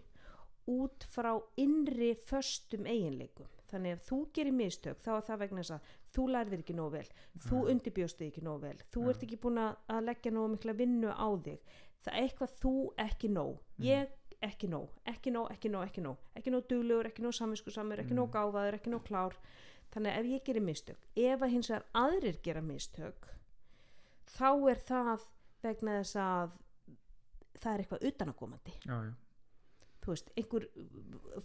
út 0.68 1.06
frá 1.08 1.32
innri 1.64 2.14
föstum 2.28 2.86
eiginleikum 2.90 3.48
þannig 3.72 3.98
ef 3.98 4.06
þú 4.10 4.18
gerir 4.36 4.56
mistök 4.56 5.00
þá 5.04 5.10
er 5.18 5.26
það 5.28 5.40
vegna 5.44 5.62
þess 5.64 5.76
að 5.78 5.92
þú 6.16 6.26
lærðir 6.34 6.62
ekki 6.64 6.76
nóg 6.76 6.92
vel 6.96 7.08
þú 7.48 7.58
Já. 7.62 7.72
undirbjóst 7.74 8.18
þig 8.22 8.32
ekki 8.32 8.44
nóg 8.48 8.62
vel 8.64 8.78
þú 8.92 9.04
Já. 9.04 9.10
ert 9.14 9.24
ekki 9.28 9.40
búin 9.44 9.60
að 9.64 9.76
að 9.96 10.06
leggja 10.08 10.32
nóg 10.36 10.50
mikla 10.56 10.76
vinnu 10.82 11.12
á 11.12 11.28
þig 11.46 11.60
það 12.04 12.14
er 12.14 12.22
eitthvað 12.24 12.56
þú 12.64 12.74
ekki 13.08 13.30
nóg 13.36 13.58
Mm. 13.78 13.86
ég 13.86 14.08
ekki 14.42 14.68
nóg, 14.70 14.90
ekki 15.10 15.32
nóg, 15.34 15.48
ekki 15.52 15.70
nóg, 15.74 15.84
ekki 15.88 16.02
nóg 16.06 16.18
ekki 16.38 16.52
nóg 16.54 16.68
duglegur, 16.70 17.08
ekki 17.10 17.24
nóg 17.26 17.34
samviskusamur 17.34 18.00
ekki 18.04 18.14
nóg 18.14 18.28
Mm. 18.30 18.34
gáfaður, 18.36 18.78
ekki 18.78 18.92
nóg 18.94 19.04
klár 19.08 19.38
þannig 19.94 20.12
að 20.14 20.20
ef 20.20 20.26
ég 20.36 20.44
gerir 20.46 20.62
mistök 20.68 21.08
ef 21.16 21.42
að 21.42 21.50
hins 21.56 21.70
vegar 21.72 21.86
aðrir 21.94 22.38
gera 22.44 22.62
mistök 22.62 23.28
þá 24.38 24.50
er 24.70 24.82
það 24.86 25.26
vegna 25.64 25.96
þess 26.02 26.16
að 26.22 26.52
það 27.58 27.74
er 27.74 27.80
eitthvað 27.84 28.06
utanakomandi 28.12 28.74
já, 28.86 28.98
já, 29.08 29.14
þú 30.04 30.12
veist, 30.14 30.30
einhver 30.38 30.68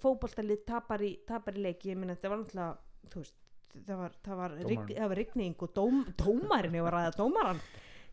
fótboltalið 0.02 0.64
tapar 0.68 1.00
í, 1.07 1.12
tapar 1.26 1.57
í 1.57 1.62
leiki 1.64 1.92
ég 1.92 1.96
minna 2.00 2.16
þetta 2.18 2.33
var 2.35 2.42
náttúrulega 2.42 3.09
þú 3.12 3.22
veist, 3.22 3.38
það 3.87 3.96
var, 4.02 4.18
það 4.26 4.37
var, 4.42 4.57
Dómarinn. 4.61 4.96
það 4.98 5.09
var 5.09 5.16
rigning 5.22 5.64
og 5.64 5.72
dóm, 5.78 6.02
dómarinn 6.20 6.76
ég 6.78 6.85
var 6.87 6.98
að 6.98 7.07
ræða 7.07 7.16
dómaran 7.22 7.62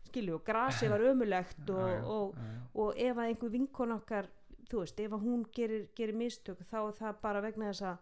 skilju 0.08 0.38
og 0.38 0.44
grasið 0.48 0.90
var 0.94 1.04
ömulegt 1.10 1.70
og, 1.74 1.84
já, 1.84 1.94
já, 1.98 2.04
og, 2.16 2.34
já, 2.40 2.48
já. 2.54 2.60
og 2.84 3.02
ef 3.10 3.16
að 3.20 3.28
einhver 3.34 3.52
vinkon 3.58 3.92
okkar 3.98 4.30
þú 4.70 4.80
veist, 4.84 5.00
ef 5.02 5.12
að 5.16 5.24
hún 5.26 5.44
gerir, 5.56 5.88
gerir 5.98 6.16
mistök 6.20 6.62
þá 6.70 6.78
er 6.86 6.96
það 7.00 7.20
bara 7.24 7.42
vegna 7.44 7.70
þess 7.72 7.82
að 7.90 7.98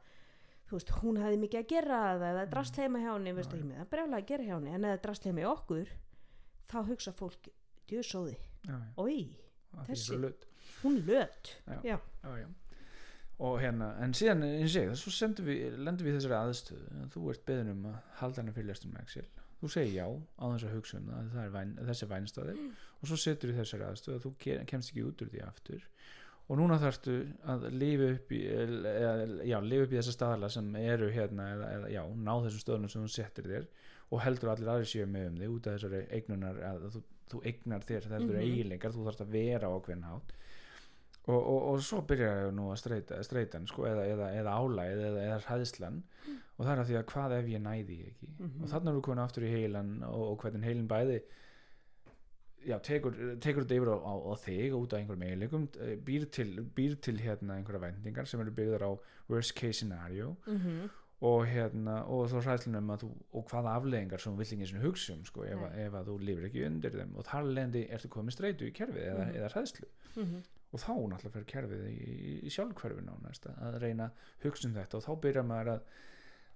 þú 0.68 0.76
veist, 0.76 0.90
hún 1.02 1.16
hefði 1.22 1.40
mikið 1.44 1.61
að 1.62 1.68
gera 1.72 1.98
það 2.04 2.26
eða 2.31 2.46
drast 2.52 2.76
heima 2.83 3.00
hjá 3.00 3.11
henni, 3.14 3.33
veist 3.38 3.54
ekki 3.57 3.68
með 3.70 3.78
það 3.83 3.90
brjálega 3.94 4.20
að 4.22 4.28
gera 4.33 4.44
hjá 4.48 4.54
henni, 4.59 4.74
en 4.76 4.85
eða 4.90 5.02
drast 5.07 5.24
heima 5.28 5.40
í 5.44 5.48
okkur 5.48 5.92
þá 6.68 6.78
hugsa 6.90 7.12
fólk, 7.16 7.48
djöðsóði 7.88 8.37
oi, 9.00 9.18
Þessi- 9.88 10.12
hún 10.83 10.98
já. 11.88 11.96
og 13.38 13.61
hérna, 13.62 13.88
en 14.02 14.12
síðan 14.18 14.42
eins 14.44 14.76
og 14.76 14.83
ég, 14.83 14.94
svo 14.98 15.12
sendum 15.14 15.46
við, 15.46 15.76
lendum 15.78 16.07
við 16.09 16.16
þessari 16.18 16.37
aðstöðu. 16.38 16.87
Að 17.04 17.11
þú 17.14 17.28
ert 17.33 17.44
beðin 17.46 17.68
um 17.72 17.85
að 17.92 17.98
halda 18.20 18.42
hana 18.42 18.52
fyrirlestur 18.57 18.90
með 18.92 19.04
Excel 19.07 19.26
þú 19.59 19.68
segir 19.72 19.94
já 19.94 20.07
á 20.09 20.44
þess 20.52 20.66
að 20.68 20.74
hugsa 20.76 20.98
um 21.00 21.07
það 21.09 21.18
að 21.20 21.31
það 21.35 21.44
er 21.44 21.52
væn, 21.57 21.72
þessi 21.88 22.07
vænstaði 22.12 22.52
og 23.00 23.09
svo 23.11 23.16
setur 23.18 23.50
í 23.52 23.57
þessari 23.59 23.87
aðstöðu 23.88 24.16
að 24.18 24.24
þú 24.26 24.33
ke- 24.44 24.59
kemst 24.70 24.90
ekki 24.92 25.07
út 25.09 25.22
úr 25.24 25.31
því 25.33 25.40
aftur 25.48 25.87
og 26.48 26.56
núna 26.56 26.78
þarftu 26.80 27.14
að 27.52 27.66
lifa 27.76 28.06
upp 28.14 28.30
í 28.32 28.38
eða, 28.48 29.26
já, 29.44 29.58
lifa 29.61 29.84
upp 29.84 29.92
í 29.92 29.98
þessa 29.98 30.14
staðala 30.16 30.48
sem 30.52 30.70
eru 30.80 31.11
hérna 31.12 31.50
eða, 31.54 31.66
eða 31.76 31.90
já, 31.92 32.02
ná 32.16 32.32
þessum 32.46 32.62
stöðunum 32.64 32.92
sem 32.94 33.04
þú 33.04 33.12
settir 33.12 33.44
þér. 33.52 33.66
Og 34.08 34.22
heldur 34.24 34.48
allir 34.54 34.70
aðrir 34.72 34.88
séu 34.88 35.04
með 35.06 35.26
um 35.28 35.37
þig 35.42 35.54
út 35.58 35.66
af 35.68 35.74
þessari 35.76 35.98
eignunar 36.16 36.61
að 36.70 36.87
þú, 36.94 37.02
þú 37.28 37.40
eignar 37.50 37.82
þér 37.84 38.06
þetta 38.06 38.16
eru 38.22 38.32
Mhm. 38.38 38.44
eiginleikar, 38.46 38.94
þú 38.96 39.04
þarfst 39.08 39.24
að 39.26 39.34
vera 39.37 39.68
á 39.68 39.74
ákveðin 39.76 40.06
hátt. 40.08 40.32
Og, 41.28 41.37
og, 41.44 41.58
og 41.74 41.82
svo 41.84 41.98
byrjar 42.08 42.38
ég 42.46 42.54
nú 42.56 42.70
að 42.72 42.78
streita, 42.80 43.18
streitan 43.26 43.66
sko, 43.68 43.84
eða, 43.84 44.06
eða, 44.08 44.28
eða 44.40 44.54
álæð 44.56 45.02
eða, 45.11 45.24
eða 45.26 45.40
hræðslan. 45.44 45.98
Og 46.56 46.64
það 46.64 46.72
er 46.72 46.80
að 46.80 46.88
því 46.88 46.96
að 47.02 47.04
hvað 47.12 47.34
ef 47.37 47.50
ég 47.52 47.61
næði 47.66 47.98
ekki? 48.08 48.28
Mhm. 48.38 48.62
og 48.62 48.70
þannig 48.72 48.88
erum 48.88 48.96
við 49.02 49.04
komin 49.11 49.24
aftur 49.26 49.44
í 49.44 49.52
heilan 49.52 49.90
og, 50.08 50.22
og 50.32 50.38
hvernig 50.40 50.64
heilin 50.64 50.88
bæði 50.88 51.18
já, 52.66 52.78
tekur, 52.82 53.14
tekur 53.40 53.62
þetta 53.64 53.76
yfir 53.78 53.90
á, 53.94 53.96
á, 54.02 54.14
á 54.18 54.32
þig 54.42 54.72
út 54.78 54.92
af 54.92 54.98
einhverjum 55.00 55.26
eiginleikum 55.28 55.68
eh, 55.80 55.96
býr 55.96 56.24
til, 56.30 56.64
býr 56.76 56.96
til 57.00 57.18
hérna 57.18 57.56
einhverja 57.58 57.80
vendingar 57.80 58.26
sem 58.26 58.40
eru 58.40 58.50
byggðar 58.50 58.86
á 58.88 58.90
worst 59.28 59.54
case 59.54 59.78
scenario. 59.82 60.36
Mm 60.46 60.88
og 61.20 61.48
hérna 61.50 62.04
og 62.06 62.28
þá 62.30 62.36
hræðslunum 62.44 62.90
að 62.94 63.00
þú 63.02 63.08
og 63.34 63.46
hvaða 63.50 63.72
afleðingar 63.74 64.20
sem 64.22 64.32
þú 64.32 64.38
vill 64.38 64.46
ekki 64.54 64.62
eins 64.62 64.74
og 64.78 64.84
hugsa 64.86 65.14
um 65.16 65.24
sko, 65.26 65.42
ef, 65.50 65.64
ef 65.74 65.96
að 65.98 66.06
þú 66.12 66.18
lifir 66.22 66.44
ekki 66.46 66.60
undir 66.68 66.94
þeim. 66.94 67.16
Og 67.18 67.24
þar 67.26 67.48
lendi 67.56 67.80
ertu 67.90 68.08
komið 68.08 68.36
streitu 68.36 68.68
í 68.68 68.74
kerfið 68.76 69.02
eða, 69.02 69.24
Mhm. 69.26 69.34
eða 69.34 69.48
hræðslu. 69.50 69.88
-hmm. 70.14 70.42
og 70.72 70.78
þá 70.80 70.92
náttúrulega 70.94 71.32
fer 71.32 71.44
kerfið 71.44 71.82
í, 71.88 71.96
í, 72.06 72.40
í 72.46 72.50
sjálfhverfi 72.54 73.02
nánast 73.02 73.46
að, 73.50 73.80
reyna 73.82 74.10
hugsa 74.44 74.68
um 74.68 74.74
þetta. 74.74 74.94
Og 74.94 75.02
þá 75.02 75.20
byrjar 75.20 75.46
maður 75.50 75.72
að, 75.72 75.80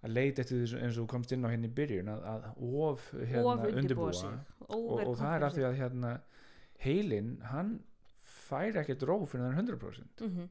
að 0.02 0.14
leita 0.16 0.42
eftir 0.42 0.62
þessu 0.64 0.78
eins 0.82 0.96
og 0.98 1.04
þú 1.04 1.10
komst 1.12 1.32
inn 1.36 1.44
á 1.46 1.52
henni 1.52 1.68
í 1.70 1.74
byrjun 1.76 2.08
að, 2.10 2.24
að 2.32 2.46
of 2.86 3.04
hérna, 3.14 3.44
of 3.52 3.66
undirbúa 3.70 4.12
sig. 4.18 4.40
Og, 4.68 4.88
og 5.06 5.14
það 5.20 5.36
er 5.36 5.46
af 5.46 5.54
því 5.56 5.66
að 5.68 5.78
hérna, 5.78 6.10
heilin 6.82 7.30
hann 7.52 7.70
fær 8.48 8.80
ekkert 8.82 9.06
ró 9.08 9.20
fyrir 9.26 9.46
þann 9.52 9.62
100% 9.68 10.26
mm 10.28 10.50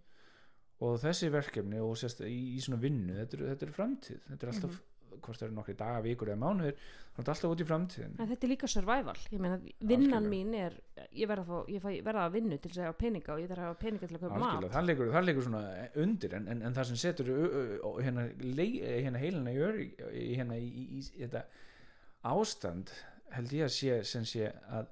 og 0.81 0.95
þessi 0.97 1.27
verkefni 1.29 1.77
og 1.77 1.91
sérst 1.99 2.23
í, 2.25 2.55
í 2.57 2.61
svona 2.63 2.79
vinnu 2.81 3.13
þetta 3.13 3.35
er, 3.37 3.41
þetta 3.51 3.65
er 3.67 3.73
framtíð. 3.75 4.21
Þetta 4.31 4.47
er 4.47 4.49
alltaf, 4.49 4.71
Mhm. 4.71 4.90
Hvort 5.17 5.39
það 5.39 5.47
eru 5.47 5.55
nokkri 5.57 5.75
daga, 5.79 6.01
vikur 6.05 6.31
eða 6.31 6.41
mánuður 6.41 6.77
þá 6.81 7.17
er 7.17 7.17
þetta 7.17 7.33
alltaf 7.33 7.53
út 7.55 7.63
í 7.63 7.67
framtíðin 7.67 8.13
En 8.17 8.29
þetta 8.31 8.47
er 8.47 8.51
líka 8.53 8.69
survival, 8.71 9.15
ég 9.31 9.43
meina 9.43 9.57
vinnan 9.91 10.29
mín 10.31 10.53
er, 10.57 10.77
ég 11.17 11.31
verða 11.31 11.61
að, 11.65 12.11
að 12.13 12.37
vinnu 12.37 12.59
til 12.61 12.71
að 12.71 12.87
hafa 12.87 12.99
peninga 13.01 13.35
og 13.35 13.43
ég 13.43 13.51
þarf 13.51 13.63
að 13.63 13.69
hafa 13.69 13.81
peninga 13.81 14.09
til 14.11 14.19
að 14.19 14.25
algjörlega, 14.29 14.61
mat 14.61 14.77
það 14.77 14.87
leikur, 14.89 15.11
það 15.15 15.27
leikur 15.27 15.47
svona 15.49 15.63
undir 16.05 16.37
en, 16.39 16.47
en, 16.53 16.63
en 16.69 16.77
það 16.77 16.89
sem 16.91 17.01
setur 17.03 17.33
hérna, 17.99 18.27
hérna 18.87 19.23
heilina 19.25 19.55
í, 19.55 19.91
hérna, 20.37 20.57
í, 20.61 20.71
í, 20.71 21.03
í 21.03 21.25
þetta 21.25 21.45
ástand 22.31 22.95
held 23.35 23.53
ég 23.55 23.67
að 23.67 23.75
sé 23.75 24.01
sem 24.07 24.27
sé 24.27 24.51
að 24.71 24.89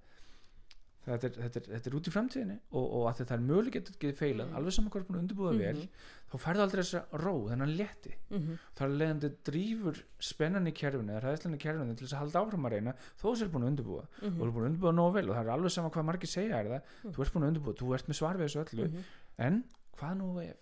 þetta 1.06 1.26
er, 1.30 1.36
þetta 1.42 1.60
er, 1.60 1.66
þetta 1.74 1.90
er 1.90 1.96
út 1.98 2.08
í 2.08 2.12
framtíðinni 2.14 2.56
og, 2.72 2.86
og 3.00 3.04
að 3.10 3.18
þetta 3.22 3.34
er 3.36 3.44
möguleg 3.50 3.74
getur 3.74 3.96
getið 4.00 4.18
feilað 4.20 4.48
Mm. 4.50 4.56
alveg 4.60 4.74
saman 4.76 4.92
er 5.00 5.06
búin 5.08 5.18
að 5.18 5.24
undirbúða 5.24 5.54
vel 5.58 5.78
Mhm. 5.80 5.90
þá 6.30 6.36
færðu 6.44 6.62
aldrei 6.66 6.82
þessa 6.84 7.02
ró, 7.24 7.34
þennan 7.50 7.72
létti 7.80 8.12
mm 8.30 8.58
það 8.76 8.84
er 8.86 8.98
leiðandi 9.00 9.30
drífur 9.50 10.02
spennan 10.20 10.68
í 10.68 10.74
kerfinu 10.76 11.12
eða 11.16 11.24
ræðslan 11.24 11.56
í 11.56 11.62
kerfinu 11.64 11.96
til 11.98 12.06
þess 12.08 12.14
að 12.14 12.22
halda 12.24 12.40
áfram 12.44 12.66
að 12.68 12.72
reyna 12.76 12.94
þó 13.18 13.26
þú 13.30 13.36
sér 13.40 13.50
búin 13.50 13.64
að 13.64 13.72
undirbúa 13.74 14.04
og 14.04 14.34
þú 14.38 14.44
er 14.46 14.52
búin 14.54 14.66
að 14.66 14.70
undirbúa 14.70 14.94
nóg 15.00 15.14
vel 15.14 15.30
og 15.30 15.36
það 15.36 15.46
er 15.48 15.54
alveg 15.56 15.72
sama 15.72 15.90
hvað 15.90 16.06
margir 16.12 16.30
segja 16.36 16.60
er 16.60 16.66
það 16.70 16.82
Mm. 17.04 17.12
þú 17.16 17.22
ert 17.26 17.34
búin 17.34 17.44
að 17.44 17.50
undirbúa, 17.54 17.74
þú 17.80 17.94
ert 17.96 18.08
með 18.12 18.20
svar 18.20 18.36
við 18.38 18.46
þessu 18.46 18.66
öllu 18.66 18.86
Mhm. 18.90 19.04
en 19.40 19.64
hvað 19.98 20.18
nú 20.20 20.42
ef 20.44 20.58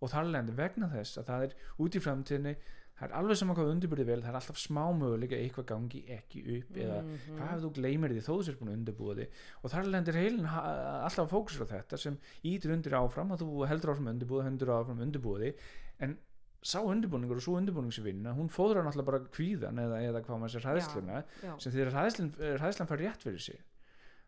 og 0.00 0.08
það 0.10 0.20
er 0.20 0.30
leiðandi 0.32 0.54
vegna 0.56 0.86
þess 0.88 1.18
að 1.18 1.24
það 1.26 1.42
er 1.44 1.52
út 1.80 1.92
í 1.96 2.00
framtíðinni 2.00 2.56
það 3.00 3.06
er 3.08 3.14
alveg 3.16 3.38
sama 3.40 3.54
hvað 3.56 3.66
þú 3.70 3.74
undirbúið 3.74 4.06
vel 4.10 4.20
það 4.22 4.28
er 4.30 4.38
alltaf 4.40 4.58
smá 4.60 4.82
möguleika 5.00 5.36
að 5.38 5.44
eitthvað 5.46 5.66
gangi 5.72 6.00
ekki 6.18 6.40
upp 6.58 6.76
eða 6.84 6.98
Mhm. 7.00 7.36
hvað 7.40 7.54
ef 7.56 7.62
þú 7.64 7.70
gleymir 7.80 8.10
því 8.14 8.22
þó 8.26 8.32
þú 8.36 8.42
sér 8.48 8.58
búin 8.60 8.70
að 8.70 8.78
undirbúa 8.80 9.14
því 9.16 9.26
og 9.64 9.70
þar 9.74 9.90
lendir 9.94 10.18
heilin 10.20 10.46
alltaf 10.46 11.24
að 11.24 11.30
fókusra 11.32 11.64
á 11.64 11.72
þetta 11.74 11.98
sem 11.98 12.18
ítir 12.44 12.74
undir 12.76 12.92
áfram 13.00 13.32
og 13.32 13.38
þú 13.40 13.66
heldur 13.68 13.94
áfram 13.94 14.06
að 14.10 14.14
undirbúa, 14.18 14.44
heldur 14.44 14.68
áfram 14.76 14.98
að 15.00 15.06
undirbúa 15.08 15.38
því 15.40 15.54
en 16.00 16.18
sá 16.60 16.76
undirbúningur 16.84 17.36
og 17.40 17.42
svo 17.42 17.56
undirbúningsvinna 17.56 18.34
hún 18.36 18.50
fóðrar 18.52 18.84
náttúrulega 18.84 19.06
bara 19.08 19.20
kvíðan 19.32 19.78
eða, 19.80 20.00
eða 20.04 20.20
hvað 20.26 20.40
maður 20.42 20.52
sér 20.58 20.66
hræðsluna 20.68 21.24
Já, 21.40 21.54
sem 21.58 21.72
því 21.72 21.86
að 21.88 22.60
hræðslan 22.60 22.90
fær 22.90 23.00
rétt 23.00 23.22
fyrir 23.24 23.40
sig. 23.40 23.60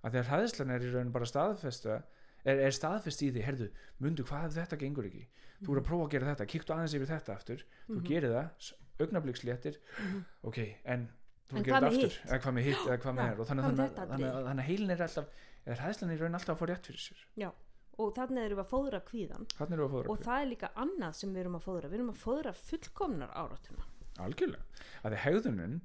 Að 0.03 0.15
því 0.15 0.19
að 0.23 0.31
hræðslan 0.33 0.71
er 0.73 0.81
í 0.81 0.93
raun 0.95 1.13
bara 1.13 1.29
staðfesta 1.29 1.99
er, 2.45 2.59
er 2.69 2.71
staðfest 2.75 3.23
í 3.23 3.31
því, 3.33 3.43
herðu, 3.47 3.69
mundu 4.03 4.25
hvað 4.29 4.53
þetta 4.59 4.79
gengur 4.81 5.09
ekki? 5.09 5.27
Þú 5.63 5.71
eru 5.77 5.81
að 5.83 5.89
prófa 5.89 6.07
að 6.07 6.13
gera 6.17 6.31
þetta, 6.35 6.47
kíktu 6.53 6.75
aðeins 6.75 6.95
yfir 6.99 7.11
þetta 7.13 7.35
aftur. 7.37 7.65
Þú 7.89 7.99
Mhm. 8.01 8.07
gerir 8.09 8.33
það, 8.35 8.73
augnabliksléttir 9.03 9.77
Mhm. 9.99 10.25
ok, 10.43 10.59
en 10.85 11.09
þú 11.49 11.57
En 11.57 11.65
gerir 11.65 11.75
þetta 11.75 11.87
aftur 11.93 12.17
eða 12.27 12.41
hvað 12.43 12.55
með 12.59 12.63
hitt, 12.63 12.83
eða 12.87 12.99
hvað 13.03 13.15
með 13.15 13.29
Já, 13.29 13.41
og 13.41 13.47
þannig, 13.47 13.65
að 13.65 14.67
heilin 14.67 14.91
er 14.91 15.03
alltaf 15.07 15.27
eða 15.67 15.77
hræðslan 15.79 16.11
er 16.11 16.19
raun 16.19 16.35
alltaf 16.35 16.57
að 16.57 16.59
fá 16.59 16.67
rétt 16.73 16.87
fyrir 16.87 17.03
sér. 17.07 17.53
Og 17.99 18.15
þannig 18.17 18.41
erum 18.47 18.59
við 18.59 18.65
að 18.65 18.71
fóðra 18.73 19.01
kvíðan 19.05 19.47
að 19.87 19.93
fóðra 19.93 20.09
og 20.11 20.19
það 20.25 20.43
er 20.43 20.47
líka 20.49 20.69
annað 20.81 21.15
sem 21.15 21.35
við 21.35 21.41
erum 21.43 21.57
að 21.59 21.63
fóðra. 21.67 21.91
Við 21.93 21.95
erum 21.99 22.11
að 22.11 22.23
fóðra 22.23 22.53
fullkomnar 22.57 23.31
áratuna. 23.37 23.85
Algjörlega, 24.19 24.63
að 25.05 25.17
hegðunin 25.23 25.81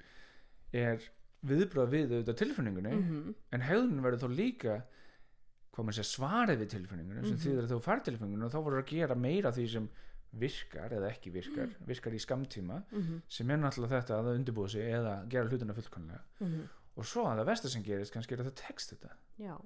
er 0.74 0.98
viðbröð 1.46 1.90
við 1.92 2.12
auðvitað 2.16 2.38
tilfinningunni 2.42 2.94
mm 2.96 3.36
en 3.52 3.62
hegðunin 3.62 4.02
verður 4.02 4.24
þá 4.24 4.30
líka 4.38 4.84
maður 5.86 5.98
segja 6.00 6.12
svarið 6.18 6.58
við 6.64 6.70
tilfinningunni 6.74 7.22
sem 7.28 7.36
Mhm. 7.38 7.44
þýðir 7.46 7.64
að 7.68 7.72
þú 7.76 7.80
fær 7.86 8.04
tilfinningunni 8.08 8.46
og 8.46 8.52
þá 8.52 8.60
voru 8.64 8.82
að 8.82 8.86
gera 8.92 9.16
meira 9.16 9.52
því 9.52 9.68
sem 9.70 9.90
virkar 10.38 10.92
eða 10.92 11.08
ekki 11.12 11.32
virkar 11.32 11.70
virkar 11.88 12.14
í 12.14 12.20
skamtíma 12.20 12.84
-hmm. 12.92 13.22
sem 13.28 13.50
er 13.52 13.58
náttúrulega 13.58 14.02
þetta 14.02 14.14
að 14.18 14.26
það 14.28 14.36
undirbúa 14.40 14.68
sig 14.70 14.82
eða 14.94 15.14
gera 15.30 15.48
hlutina 15.50 15.74
fullkonlega 15.74 16.22
og 16.98 17.06
svo 17.06 17.24
að 17.26 17.38
það 17.40 17.46
versta 17.46 17.70
sem 17.70 17.84
gerist 17.84 18.14
kannski 18.14 18.34
er 18.34 18.40
að 18.42 18.46
það 18.52 18.56
tekst 18.68 18.90
þetta. 18.94 19.12
Já, 19.40 19.58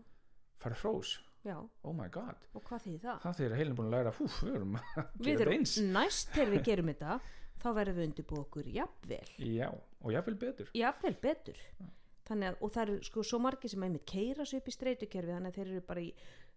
fara 0.60 0.76
hrós, 0.76 1.20
já, 1.46 1.58
oh 1.84 1.94
my 1.96 2.08
god. 2.10 2.36
Og 2.54 2.64
hvað 2.64 2.82
þýðir 2.86 3.00
það? 3.02 3.20
það 3.22 3.36
þegar 3.38 3.56
heilin 3.58 3.76
búin 3.76 3.88
að 3.88 3.92
læra, 3.98 4.12
húf, 4.12 4.42
við 4.44 4.56
erum 4.56 4.76
að 4.76 5.06
gera 5.22 5.38
þetta 5.40 5.52
eins 5.56 5.78
næst 5.82 6.30
þegar 6.34 6.52
við 6.52 6.64
gerum 6.64 6.88
þetta 6.92 7.20
þá 7.62 7.74
verðum 7.74 7.96
við 7.96 8.08
undirbúið 8.10 8.40
okkur 8.42 8.66
jafnvel. 8.74 9.28
Já, 9.38 9.70
og 10.02 10.12
jáfnvel 10.12 10.36
betur. 10.38 10.70
Jafnvel 10.74 11.16
betur. 11.22 11.58
Þannig 11.78 11.94
að, 12.36 12.58
og 12.62 12.72
það 12.72 12.84
eru 12.84 12.98
sko 13.08 13.24
svo 13.24 13.40
margir 13.44 13.72
sem 13.74 13.84
einmitt 13.84 14.06
keira 14.10 14.46
sig 14.46 14.62
upp 14.62 14.70
í 14.72 14.76
streytukerfi 14.76 15.34
þannig 15.36 15.52
að 15.52 15.58
þeir 15.60 15.72
eru 15.74 15.84
bara 15.90 16.06
í 16.06 16.12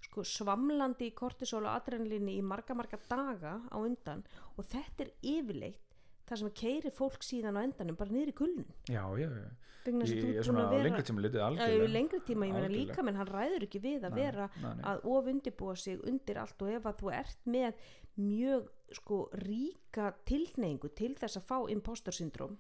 sko 0.05 0.25
svamlandi 0.29 1.09
í 1.09 1.15
kortisol 1.17 1.65
og 1.65 1.73
adrenalíni 1.75 2.39
í 2.39 2.45
marga 2.45 2.77
marga 2.77 3.01
daga 3.09 3.57
á 3.73 3.77
undan. 3.81 4.25
Og 4.59 4.69
þetta 4.69 5.07
er 5.07 5.13
yfirleitt 5.23 5.95
það 6.25 6.41
sem 6.41 6.55
keirir 6.57 6.95
fólk 6.97 7.25
síðan 7.25 7.59
á 7.61 7.65
endanum 7.65 7.97
bara 8.01 8.13
niður 8.15 8.33
í 8.33 8.37
kulnun. 8.39 8.69
Já, 8.89 9.03
já, 9.21 9.29
já, 9.29 9.49
svona 9.85 10.69
vera 10.71 10.85
lengri 10.87 11.05
tíma 11.05 11.25
litið 11.25 11.43
algjörlega. 11.45 11.77
yfir 11.77 11.93
lengri 11.93 12.21
tíma, 12.25 12.47
ég 12.49 12.55
meina 12.57 12.71
líka 12.73 13.05
menn 13.05 13.19
hann 13.21 13.29
ræður 13.29 13.67
ekki 13.67 13.81
við 13.85 14.07
að 14.09 14.15
Nei, 14.17 14.21
vera 14.23 14.47
nei, 14.57 14.71
nei. 14.79 14.85
að 14.89 15.03
of 15.13 15.29
undirbúa 15.35 15.75
sig 15.77 16.01
undir 16.09 16.41
allt 16.41 16.63
og 16.65 16.73
ef 16.73 16.89
að 16.89 17.03
þú 17.03 17.13
ert 17.19 17.45
með 17.45 17.83
mjög 18.17 18.71
sko 19.01 19.19
ríka 19.43 20.13
tilneyingu 20.25 20.89
til 20.97 21.13
þess 21.19 21.41
að 21.41 21.49
fá 21.51 21.59
impostor 21.75 22.17
syndrom 22.17 22.57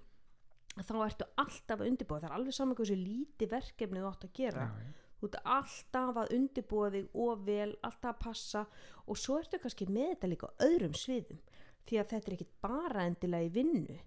þá 0.83 0.95
ertu 1.05 1.27
alltaf 1.39 1.81
að 1.81 1.89
undirbúa 1.91 2.21
það 2.21 2.29
er 2.31 2.37
alveg 2.39 2.57
saman 2.57 2.79
hversu 2.79 2.97
líti 2.99 3.49
verkefni 3.51 4.03
þú 4.03 4.09
átt 4.11 4.25
að 4.27 4.33
gera. 4.41 4.65
Já, 4.65 4.87
já. 4.87 5.13
þú 5.21 5.29
ert 5.29 5.37
alltaf 5.57 6.23
að 6.23 6.33
undirbúa 6.39 6.89
þig 6.95 7.21
og 7.27 7.45
vel, 7.47 7.69
alltaf 7.83 8.11
að 8.11 8.23
passa 8.25 8.65
og 9.07 9.21
svo 9.21 9.39
ertu 9.43 9.61
kannski 9.63 9.87
með 9.87 10.15
þetta 10.15 10.33
líka 10.33 10.51
á 10.51 10.59
öðrum 10.67 10.99
sviðum 10.99 11.45
því 11.85 12.01
að 12.01 12.11
þetta 12.11 12.31
er 12.31 12.37
ekki 12.39 12.51
bara 12.65 13.07
endilega 13.07 13.47
í 13.47 13.55
vinnu. 13.55 14.01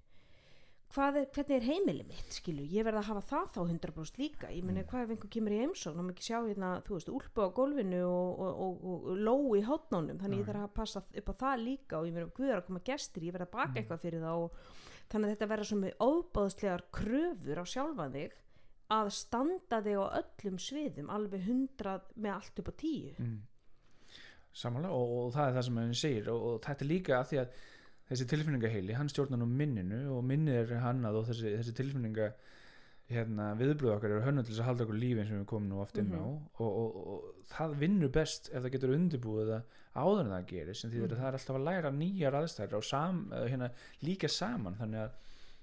Er, 0.98 1.26
hvernig 1.36 1.52
er 1.52 1.66
heimili 1.68 2.04
mitt 2.08 2.32
skilu, 2.34 2.64
ég 2.72 2.86
verð 2.88 3.02
að 3.02 3.10
hafa 3.10 3.24
það 3.28 3.50
þá 3.54 3.60
100% 3.68 4.20
líka, 4.22 4.48
ég 4.56 4.64
meni 4.66 4.86
hvað 4.88 5.04
ef 5.04 5.12
einhver 5.14 5.32
kemur 5.36 5.54
í 5.54 5.60
heimsókn 5.60 6.00
og 6.00 6.06
maður 6.08 6.16
ekki 6.16 6.26
sjá 6.30 6.38
hérna, 6.40 6.70
þú 6.88 6.96
veist, 6.96 7.12
úlpu 7.12 7.44
á 7.44 7.50
gólfinu 7.54 8.00
og, 8.08 8.40
og, 8.40 8.62
og, 8.64 8.86
og 9.12 9.20
ló 9.20 9.36
í 9.60 9.66
hotnónum 9.68 10.22
þannig 10.22 10.42
ég 10.42 10.48
Já, 10.48 10.50
þarf 10.54 10.64
að 10.64 10.76
passa 10.80 11.04
upp 11.04 11.30
á 11.30 11.36
það 11.44 11.66
líka 11.66 12.00
og 12.00 12.08
ég 12.08 12.32
guður 12.40 12.56
að 12.56 12.66
koma 12.70 12.84
gestir, 12.88 13.28
ég 13.28 13.36
verð 13.36 13.50
að 13.50 13.54
baka 13.60 13.82
eitthvað 13.82 14.04
fyrir 14.08 14.24
það 14.24 14.46
og 14.46 14.72
þannig 15.12 15.30
að 15.30 15.34
þetta 15.34 15.50
verður 15.52 15.70
svona 15.72 15.94
óbáðslegar 16.04 16.84
kröfur 16.98 17.62
á 17.62 17.66
sjálfan 17.68 18.16
þig 18.16 18.36
að 18.98 19.12
standa 19.16 19.80
þig 19.84 20.00
á 20.00 20.06
öllum 20.22 20.60
sviðum 20.64 21.14
alveg 21.14 21.48
hundrað 21.48 22.12
með 22.16 22.36
allt 22.36 22.62
upp 22.62 22.72
á 22.72 22.74
tíu 22.80 23.14
mm. 23.20 23.40
samanlega 24.56 25.00
og, 25.00 25.32
það 25.36 25.50
er 25.50 25.58
það 25.58 25.68
sem 25.68 25.82
hann 25.82 25.98
segir 26.02 26.30
og, 26.34 26.46
og 26.52 26.62
þetta 26.68 26.86
er 26.86 26.92
líka 26.92 27.18
að 27.18 27.32
því 27.32 27.42
að 27.44 27.58
þessi 28.08 28.28
tilfinningaheili, 28.32 28.96
hann 28.96 29.10
stjórnar 29.12 29.42
nú 29.42 29.50
minninu 29.52 30.06
og 30.16 30.22
minnið 30.24 30.62
er 30.62 30.84
hannað 30.86 31.20
og 31.20 31.28
þessi, 31.28 31.52
þessi 31.58 31.76
tilfinninga 31.76 32.30
hérna, 33.10 33.54
viðbröð 33.60 33.94
okkar 33.96 34.12
eru 34.12 34.22
hönnu 34.26 34.44
til 34.44 34.52
þess 34.54 34.60
að 34.64 34.68
halda 34.70 34.84
okkur 34.88 34.98
lífi 35.00 35.20
eins 35.22 35.32
og 35.32 35.38
við 35.42 35.46
komum 35.52 35.70
nú 35.72 35.82
oft 35.82 35.98
inn 36.02 36.10
á 36.12 36.20
Mhm. 36.20 36.40
og, 36.60 36.72
og, 36.82 36.96
og 37.08 37.46
það 37.54 37.76
vinnur 37.80 38.12
best 38.12 38.50
ef 38.54 38.64
það 38.64 38.72
getur 38.76 38.96
undirbúið 38.98 39.52
það 39.54 39.62
áður 39.96 40.20
en 40.26 40.34
það 40.36 40.46
gerir 40.52 40.76
sem 40.76 40.92
því 40.92 40.98
Mhm. 40.98 41.06
að 41.12 41.18
það 41.22 41.28
er 41.28 41.38
alltaf 41.40 41.56
að 41.56 41.64
læra 41.70 41.92
nýjar 41.92 42.38
aðstæður 42.42 42.74
og 42.78 42.84
sam, 42.84 43.22
hérna, 43.32 43.70
líka 44.04 44.28
saman 44.30 44.76
þannig 44.76 45.00
að 45.06 45.12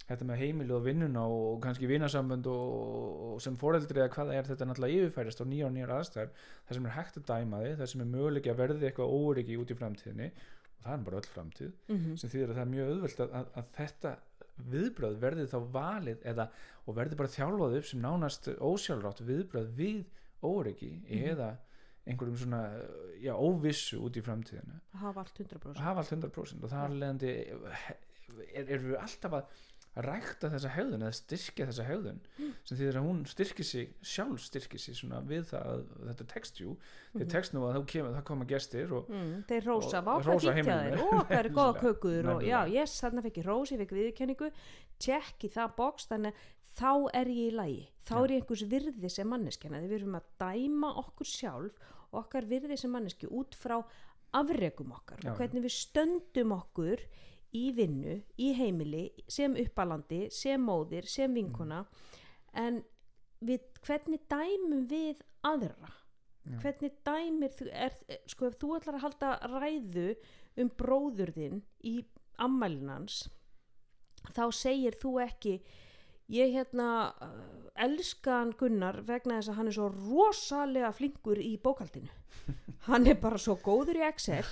þetta 0.09 0.25
með 0.29 0.37
heimili 0.37 0.73
og 0.77 0.83
vinnuna 0.85 1.21
og 1.27 1.61
kannski 1.65 1.87
vinasambönd 1.89 2.47
og, 2.47 3.35
og 3.35 3.41
sem 3.41 3.57
foreldri 3.57 4.01
eða 4.01 4.11
hvað 4.13 4.33
er 4.35 4.43
þetta 4.45 4.67
náttúrulega 4.69 4.99
yfirfærist 5.05 5.41
á 5.41 5.45
nýjar 5.49 5.67
og 5.71 5.73
nýjar 5.77 5.95
aðstæður 5.99 6.31
það 6.69 6.75
sem 6.75 6.87
er 6.87 6.93
hægt 6.97 7.17
að 7.17 7.25
dæma 7.31 7.61
þið, 7.65 7.77
það 7.79 7.87
sem 7.93 8.01
er 8.01 8.11
möguleiki 8.13 8.51
að 8.53 8.61
verði 8.61 8.87
eitthvað 8.91 9.15
óryggi 9.21 9.57
út 9.61 9.71
í 9.73 9.79
framtíðinni 9.81 10.29
og 10.29 10.85
það 10.85 10.93
er 10.99 11.05
bara 11.05 11.17
öll 11.17 11.31
framtíð 11.33 11.73
mm 11.89 11.97
-hmm. 11.97 12.17
sem 12.21 12.31
þýðir 12.31 12.49
að 12.51 12.55
það 12.57 12.65
er 12.67 12.73
mjög 12.75 12.91
auðvelt 12.93 13.21
að, 13.21 13.31
að, 13.41 13.47
að 13.57 13.65
þetta 13.79 14.17
viðbröð 14.59 15.19
verði 15.21 15.47
þá 15.51 15.59
valið 15.75 16.25
eða, 16.25 16.49
og 16.87 16.95
verði 16.97 17.17
bara 17.17 17.29
þjálfað 17.35 17.77
upp 17.79 17.87
sem 17.91 18.01
nánast 18.05 18.49
ósjálfrátt 18.59 19.21
viðbröð 19.27 19.71
við 19.79 20.05
óryggi 20.45 20.91
Mhm. 21.09 21.25
eða 21.33 21.57
einhverjum 22.07 22.37
svona 22.37 22.63
já, 23.23 23.33
óvissu 23.33 23.99
út 24.05 24.17
í 24.17 24.23
framtíðina. 24.23 24.81
Hafa 25.01 25.21
allt 25.25 25.39
100% 25.39 25.77
að 25.79 25.85
hafa 25.87 26.01
allt 26.05 26.13
100% 26.13 26.65
og 26.65 26.71
það 26.71 26.85
er 26.85 26.99
leðandi 27.01 27.31
er, 28.55 28.67
erum 28.69 28.91
við 28.93 28.99
alltaf 29.01 29.33
að 29.33 29.45
að 29.95 30.07
rækta 30.09 30.49
þessa 30.51 30.71
hegðun 30.75 31.03
eða 31.07 31.15
styrkja 31.15 31.67
þessa 31.71 31.85
hegðun. 31.87 32.17
Sem 32.65 32.79
þýðir 32.79 32.97
að 32.99 33.05
hún 33.07 33.21
styrkir 33.31 33.65
sig 33.69 33.93
sjálf 34.03 34.41
styrkir 34.43 34.81
sig 34.83 34.95
svona 34.99 35.21
við 35.23 35.45
það 35.53 35.69
að 35.71 35.85
þetta 36.09 36.27
tekst 36.35 36.59
jú, 36.61 36.73
Mhm. 37.15 37.21
þið 37.23 37.29
tekst 37.31 37.55
nú 37.55 37.61
að 37.69 37.77
þá 37.79 37.87
kemur, 37.93 38.15
það 38.19 38.25
koma 38.25 38.45
gestir 38.45 38.93
og 38.93 39.09
Mm, 39.09 39.45
þeir 39.47 39.63
rósa, 39.65 39.99
Og- 39.99 40.05
vá 40.05 40.13
hvað 40.19 40.25
hrósa 40.25 40.55
fínt 40.55 40.67
hjá 40.67 40.75
heimilinu. 40.83 40.97
þeir 40.97 41.05
og 41.05 41.27
hvað 41.29 41.39
er 41.45 41.49
góða 41.51 41.75
Nefnilega. 41.75 41.81
kökur 41.85 42.35
og 42.35 42.43
já, 42.43 42.61
yes, 42.75 43.01
þarna 43.01 43.23
fekk 43.23 43.37
ég 43.39 43.45
ég 43.45 43.79
fekk 43.79 43.95
viðurkenningu. 43.99 44.51
Tjekk 44.99 45.39
í 45.45 45.51
það 45.51 45.77
box, 45.77 46.07
þannig 46.07 46.33
þá 46.75 47.11
er 47.15 47.27
ég 47.27 47.53
í 47.53 47.55
lagi, 47.55 47.89
þá 48.05 48.15
er 48.25 48.29
ég 48.31 48.43
einhvers 48.43 48.63
virði 48.69 49.11
sem 49.11 49.29
manneskjana, 49.29 49.79
þegar 49.79 49.91
við 49.91 50.01
erum 50.03 50.19
að 50.19 50.25
dæma 50.41 50.91
okkur 51.05 51.27
sjálf 51.27 51.73
og 52.13 52.25
okkar 52.27 52.43
virði 52.51 52.77
sem 52.79 52.91
manneski 52.91 53.27
út 53.31 53.55
frá 53.55 53.85
afrekum 54.35 54.91
okkar 54.91 55.19
Já, 55.23 55.31
og 55.31 55.39
hvernig 55.39 55.63
við 55.63 55.71
stöndum 55.71 56.51
okkur 56.61 56.99
í 57.55 57.69
vinnu, 57.77 58.19
í 58.39 58.53
heimili 58.59 59.09
sem 59.31 59.55
uppalandi, 59.61 60.27
sem 60.35 60.63
móðir 60.63 61.07
sem 61.11 61.35
vinkona 61.35 61.85
en 62.53 62.83
við, 63.45 63.63
hvernig 63.87 64.25
dæmum 64.31 64.89
við 64.91 65.23
aðra 65.45 65.93
Já. 66.45 66.59
hvernig 66.61 66.97
dæmir 67.07 67.55
þú 67.57 67.71
er, 67.73 67.95
sko 68.29 68.51
ef 68.51 68.59
þú 68.61 68.75
ætlar 68.77 68.99
að 68.99 69.05
halda 69.07 69.31
ræðu 69.55 70.09
um 70.61 70.71
bróður 70.77 71.33
þinn 71.33 71.63
í 71.89 71.95
ammælinans 72.45 73.23
þá 74.37 74.45
segir 74.53 74.99
þú 75.01 75.15
ekki 75.25 75.55
ég 76.33 76.55
hérna 76.55 76.89
uh, 77.23 77.31
elska 77.87 78.41
hann 78.41 78.55
Gunnar 78.59 79.03
vegna 79.07 79.41
þess 79.41 79.53
að 79.53 79.59
hann 79.61 79.71
er 79.71 79.77
svo 79.79 79.89
rosalega 79.93 80.93
flinkur 80.97 81.41
í 81.43 81.55
bókaldinu 81.63 82.11
hann 82.89 83.07
er 83.07 83.19
bara 83.21 83.41
svo 83.41 83.57
góður 83.63 84.01
í 84.03 84.07
Excel 84.09 84.45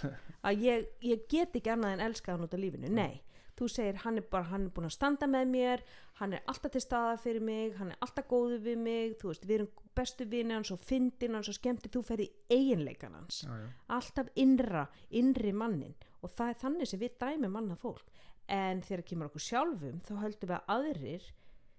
að 0.42 0.64
ég, 0.66 0.88
ég 1.04 1.28
get 1.30 1.54
ekki 1.56 1.72
annað 1.72 1.98
en 1.98 2.06
elska 2.08 2.34
hann 2.34 2.46
út 2.46 2.56
af 2.56 2.60
lífinu, 2.60 2.90
nei 2.90 3.22
þú 3.58 3.68
segir 3.68 4.00
hann 4.02 4.18
er 4.18 4.26
bara, 4.30 4.48
hann 4.50 4.66
er 4.66 4.74
búin 4.74 4.88
að 4.88 4.96
standa 4.96 5.28
með 5.30 5.50
mér 5.52 5.84
hann 6.20 6.34
er 6.36 6.42
alltaf 6.50 6.72
til 6.74 6.82
staða 6.82 7.18
fyrir 7.20 7.44
mig 7.44 7.76
hann 7.78 7.92
er 7.92 8.00
alltaf 8.04 8.28
góður 8.30 8.62
við 8.64 8.80
mig, 8.80 9.16
þú 9.20 9.32
veist 9.32 9.46
við 9.46 9.56
erum 9.58 9.70
bestu 9.96 10.26
vini 10.28 10.56
hans 10.56 10.72
og 10.74 10.80
fyndin 10.82 11.36
hans 11.36 11.50
og 11.52 11.58
skemmti 11.58 11.90
þú 11.92 12.02
ferði 12.06 12.28
eiginleikan 12.50 13.16
hans. 13.18 13.42
Já, 13.44 13.52
já, 13.60 13.68
alltaf 13.98 14.32
innra, 14.40 14.86
innri 15.10 15.52
mannin 15.52 15.94
og 16.22 16.32
það 16.32 16.52
er 16.52 16.60
þannig 16.64 16.90
sem 16.90 17.02
við 17.02 17.16
dæmum 17.20 17.60
annað 17.60 17.82
fólk. 17.84 18.12
En 18.52 18.82
þegar 18.82 19.04
kemur 19.08 19.30
okkur 19.30 19.44
sjálfum 19.44 20.00
þá 20.06 20.12
höldum 20.22 20.50
við 20.50 20.56
að 20.56 20.72
aðrir 20.76 21.28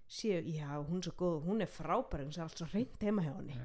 séu, 0.08 0.42
já 0.46 0.70
hún 0.84 0.98
er 1.02 1.08
svo 1.08 1.14
góð, 1.18 1.44
hún 1.48 1.62
er 1.62 1.70
frábær 1.72 2.24
hún 2.26 2.34
er 2.36 2.44
allt 2.46 2.58
svo 2.58 2.68
reynd 2.74 3.02
heima 3.02 3.24
hjá 3.26 3.34
henni 3.38 3.58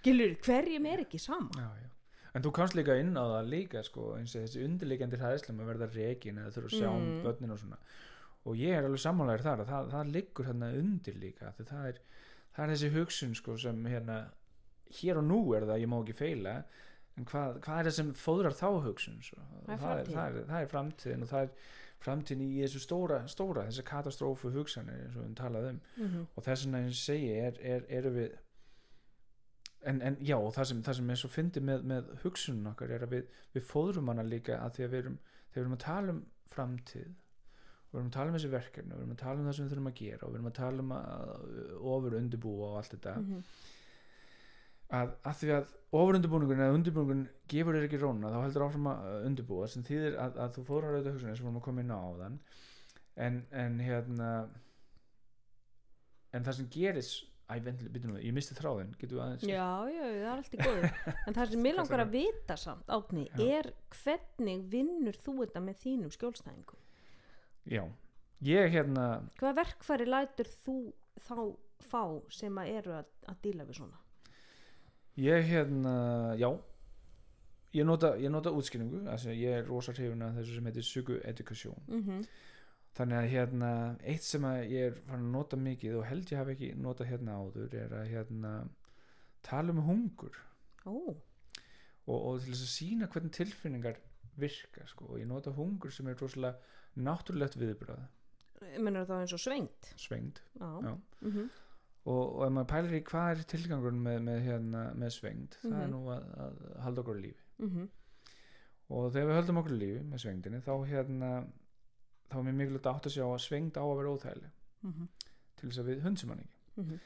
skilur, 0.00 0.36
hverjum 0.46 0.86
er 0.86 1.02
ekki 1.06 1.18
sama 1.20 1.50
Já, 1.56 1.70
já. 1.82 1.88
En 2.34 2.42
þú 2.44 2.50
kannst 2.54 2.76
líka 2.78 2.94
inn 3.00 3.16
á 3.18 3.24
það 3.26 3.48
líka 3.50 3.80
sko, 3.82 4.12
eins 4.16 4.36
og 4.38 4.44
þessi 4.46 4.62
undirleikandi 4.64 5.18
hræðslam 5.18 5.60
að 5.64 5.70
verða 5.72 5.88
rekin 5.96 6.38
eða 6.38 6.52
þurfa 6.54 6.68
að 6.70 6.76
sjá 6.78 6.88
um 6.90 7.06
Mm. 7.10 7.22
börnin 7.24 7.50
og 7.56 7.58
svona 7.58 7.78
og 8.46 8.54
ég 8.56 8.70
er 8.78 8.84
alveg 8.86 9.02
sammálaður 9.02 9.42
þar 9.44 9.60
að 9.64 9.66
það, 9.72 9.88
það 9.90 10.12
liggur 10.14 10.46
hérna 10.46 10.68
undir 10.78 11.14
líka 11.20 11.50
það 11.58 11.88
er, 11.90 11.98
það 12.54 12.62
er 12.64 12.70
þessi 12.76 12.92
hugsun 12.94 13.34
sko, 13.34 13.56
sem 13.58 13.82
hérna 13.84 14.20
hér 15.00 15.18
og 15.20 15.24
nú 15.26 15.40
er 15.58 15.66
það, 15.68 15.80
ég 15.82 15.90
má 15.90 15.98
ekki 16.00 16.14
feila 16.16 16.54
en 17.18 17.26
hvað, 17.26 17.58
hvað 17.66 17.78
er 17.82 17.84
það 17.90 17.96
sem 17.98 18.14
fóðrar 18.14 18.56
þá 18.56 18.68
hugsun 18.86 19.18
svo? 19.26 19.42
Það 19.66 19.74
er 19.74 19.74
er, 19.74 19.82
framtíðin. 19.82 20.14
það, 20.16 20.38
er, 20.38 20.46
það 20.54 20.62
er 20.62 20.70
framtíðin 20.72 21.22
og 21.26 21.28
það 21.34 21.42
er 21.42 21.50
framtíðin 22.00 22.46
í 22.46 22.60
þessu 22.62 22.80
stóra, 22.84 23.22
stóra 23.28 23.66
þessi 23.68 23.84
katastrófu 23.88 24.52
hugsanir 24.54 25.02
eins 25.04 25.16
og 25.16 25.26
við 25.26 25.34
talaðum 25.40 25.80
um 25.80 26.06
mm 26.06 26.28
og 26.34 26.44
þess 26.46 26.64
vegna 26.64 26.78
eins 26.78 26.92
og 26.92 26.96
ég 26.96 27.04
segi 27.04 27.32
er, 27.46 27.60
er, 27.74 27.84
eru 27.98 28.10
við 28.14 28.38
en, 29.90 30.02
en 30.02 30.16
já, 30.20 30.36
og 30.36 30.52
það 30.54 30.70
sem, 30.70 30.82
það 30.82 30.96
sem 30.98 31.10
er 31.10 31.20
svo 31.20 31.28
fyndið 31.32 31.66
með, 31.70 31.82
með 31.92 32.12
hugsunum 32.22 32.70
okkar 32.72 32.90
er 32.96 33.06
að 33.06 33.14
við, 33.16 33.40
við 33.54 33.66
fóðrum 33.68 34.12
hana 34.12 34.22
líka 34.26 34.60
að 34.60 34.76
því 34.76 34.84
að 34.84 34.94
við 34.94 35.02
erum 35.04 35.18
við 35.54 35.62
erum 35.62 35.76
að 35.76 35.84
tala 35.84 36.14
um 36.14 36.22
framtíð 36.52 37.08
og 37.10 37.94
við 37.94 38.00
erum 38.00 38.10
að 38.10 38.16
tala 38.16 38.30
um 38.30 38.36
þessi 38.38 38.52
verkefni 38.52 38.92
og 38.92 38.98
við 38.98 39.04
erum 39.04 39.16
að 39.16 39.22
tala 39.24 39.40
um 39.40 39.48
það 39.48 39.56
sem 39.56 39.64
við 39.64 39.72
þurfum 39.74 39.90
að 39.90 40.00
gera 40.00 40.26
og 40.26 40.32
við 40.32 40.38
erum 40.38 40.50
að 40.50 40.58
tala 40.60 40.84
um 40.84 40.92
að 40.96 41.32
ofur 41.94 42.16
undirbúa 42.20 42.68
og 42.68 42.76
allt 42.80 42.94
þetta 42.94 43.14
-hmm. 43.20 43.42
Að, 44.96 45.12
að 45.26 45.38
því 45.40 45.52
að 45.56 45.74
ofur 46.00 46.18
undirbúningun 46.18 46.62
eða 46.64 46.76
undirbúningun 46.78 47.22
gefur 47.50 47.76
þér 47.78 47.86
ekki 47.88 48.00
róna 48.02 48.30
þá 48.30 48.38
heldur 48.44 48.66
áfram 48.66 48.90
að 48.92 49.26
undirbúa 49.28 49.68
sem 49.70 49.86
þýðir 49.86 50.18
að, 50.22 50.38
að 50.44 50.52
þú 50.56 50.66
fóðrar 50.68 50.96
auðvitað 50.96 51.16
hugsunni 51.16 51.34
sem 51.36 51.44
við 51.44 51.50
erum 51.50 51.60
að 51.60 51.66
koma 51.66 51.84
inn 51.84 51.94
á 51.94 51.98
áðan. 51.98 52.38
En, 53.20 53.40
en 53.50 53.80
hérna 53.82 54.30
en 56.34 56.46
það 56.46 56.60
sem 56.60 56.70
gerist 56.72 57.26
Æ, 57.50 57.56
vendilega, 57.64 57.90
býtum 57.96 58.12
við, 58.14 58.24
ég 58.28 58.34
misti 58.36 58.54
þráðin, 58.54 58.92
getur 58.94 59.16
við 59.16 59.22
aðeins 59.24 59.44
já, 59.48 59.70
já, 59.90 60.02
það 60.06 60.20
er 60.20 60.28
allt 60.36 60.52
í 60.54 60.58
góðu. 60.60 60.90
En 61.26 61.34
það 61.34 61.48
sem 61.50 61.64
Hvað 61.64 61.78
langar 61.80 62.02
að 62.04 62.12
vita 62.12 62.56
samt 62.62 62.92
átni, 62.94 63.24
Já. 63.26 63.40
er 63.56 63.68
hvernig 63.96 64.60
vinnur 64.70 65.18
þú 65.18 65.34
þetta 65.40 65.62
með 65.64 65.80
þínum 65.80 66.12
skjólstæðingum? 66.14 66.84
Já, 67.74 67.82
ég 68.46 68.70
hérna 68.76 69.06
hvaða 69.40 69.56
verkfæri 69.58 70.06
lætur 70.06 70.52
þú 70.60 70.76
þá 71.26 71.34
fá 71.90 72.04
sem 72.38 72.62
að 72.62 72.70
eru 72.76 72.94
að, 73.00 73.10
að 73.32 73.42
díla 73.48 73.66
við 73.66 73.80
svona 73.80 73.98
ég 75.20 75.48
hérna, 75.50 75.94
já. 76.40 76.50
Ég 77.72 77.86
nota, 77.86 78.16
ég 78.18 78.32
nota 78.34 78.50
útskynningu 78.50 79.04
ég 79.30 79.50
er 79.60 79.66
rosa 79.68 79.92
hrifun 79.94 80.24
af 80.26 80.34
þessu 80.40 80.56
sem 80.56 80.70
heitir 80.70 80.86
sugu 80.86 81.20
education 81.22 81.76
mm 81.86 82.24
þannig 82.98 83.16
að 83.20 83.28
hérna, 83.30 83.70
eitt 84.02 84.24
sem 84.26 84.44
að 84.44 84.60
ég 84.72 84.88
er 84.88 84.96
farin 85.06 85.28
að 85.28 85.34
nota 85.36 85.58
mikið 85.60 85.98
og 86.00 86.06
held 86.08 86.32
ég 86.32 86.40
hafi 86.40 86.54
ekki 86.56 86.70
notað 86.74 87.10
hérna 87.12 87.36
áður 87.38 87.76
er 87.78 87.94
að 87.96 88.08
hérna 88.10 88.52
tala 89.46 89.74
um 89.74 89.82
hungur. 89.86 90.36
Ó, 90.84 91.14
og, 91.14 92.16
og 92.16 92.40
til 92.42 92.50
þess 92.50 92.64
að 92.66 92.72
sína 92.74 93.08
hvernig 93.12 93.36
tilfinningar 93.36 94.00
virka 94.40 94.86
sko. 94.88 95.06
og 95.12 95.20
ég 95.20 95.28
nota 95.30 95.52
hungur 95.54 95.92
sem 95.94 96.08
er 96.10 96.18
rosalega 96.18 96.58
náttúrulegt 96.98 97.58
viðbröð 97.60 98.08
mennur 98.80 99.06
það 99.08 99.22
eins 99.24 99.32
og 99.36 99.40
svengt 99.40 99.90
svengd. 99.96 100.40
Já, 100.60 100.68
Já. 100.84 100.94
Mm 101.22 101.48
og, 102.06 102.36
og 102.36 102.44
ef 102.46 102.52
maður 102.52 102.68
pælir 102.72 102.94
í 102.96 103.02
hvað 103.10 103.30
er 103.30 103.42
tilgangurinn 103.52 104.02
með, 104.02 104.20
með, 104.22 104.38
hérna, 104.46 104.84
með 104.94 105.10
svengd 105.18 105.56
það 105.62 105.72
er 105.82 105.86
Mhm. 105.86 105.90
nú 105.90 106.00
að, 106.14 106.22
að 106.44 106.60
halda 106.84 107.00
okkur 107.02 107.20
lífi 107.20 107.42
-hmm. 107.60 107.88
og 108.90 109.12
þegar 109.12 109.28
við 109.28 109.38
höldum 109.40 109.58
okkur 109.62 109.76
lífi 109.78 110.00
með 110.10 110.18
svengdinni 110.24 110.60
þá 110.64 110.72
hérna 110.88 111.30
þá 112.30 112.36
er 112.38 112.42
mér 112.46 112.52
mikilvægt 112.60 112.86
átt 112.86 113.06
að 113.06 113.14
sjá 113.16 113.24
að 113.26 113.38
svengd 113.44 113.76
á 113.76 113.84
að 113.84 113.96
vera 114.00 114.14
óþægileg 114.14 114.50
Mm 114.82 115.08
til 115.60 115.68
þess 115.68 115.78
að 115.82 115.88
við 115.90 116.00
hundsum 116.02 116.28
hann 116.30 116.38
ekki 116.40 116.56
-hmm. 116.76 116.98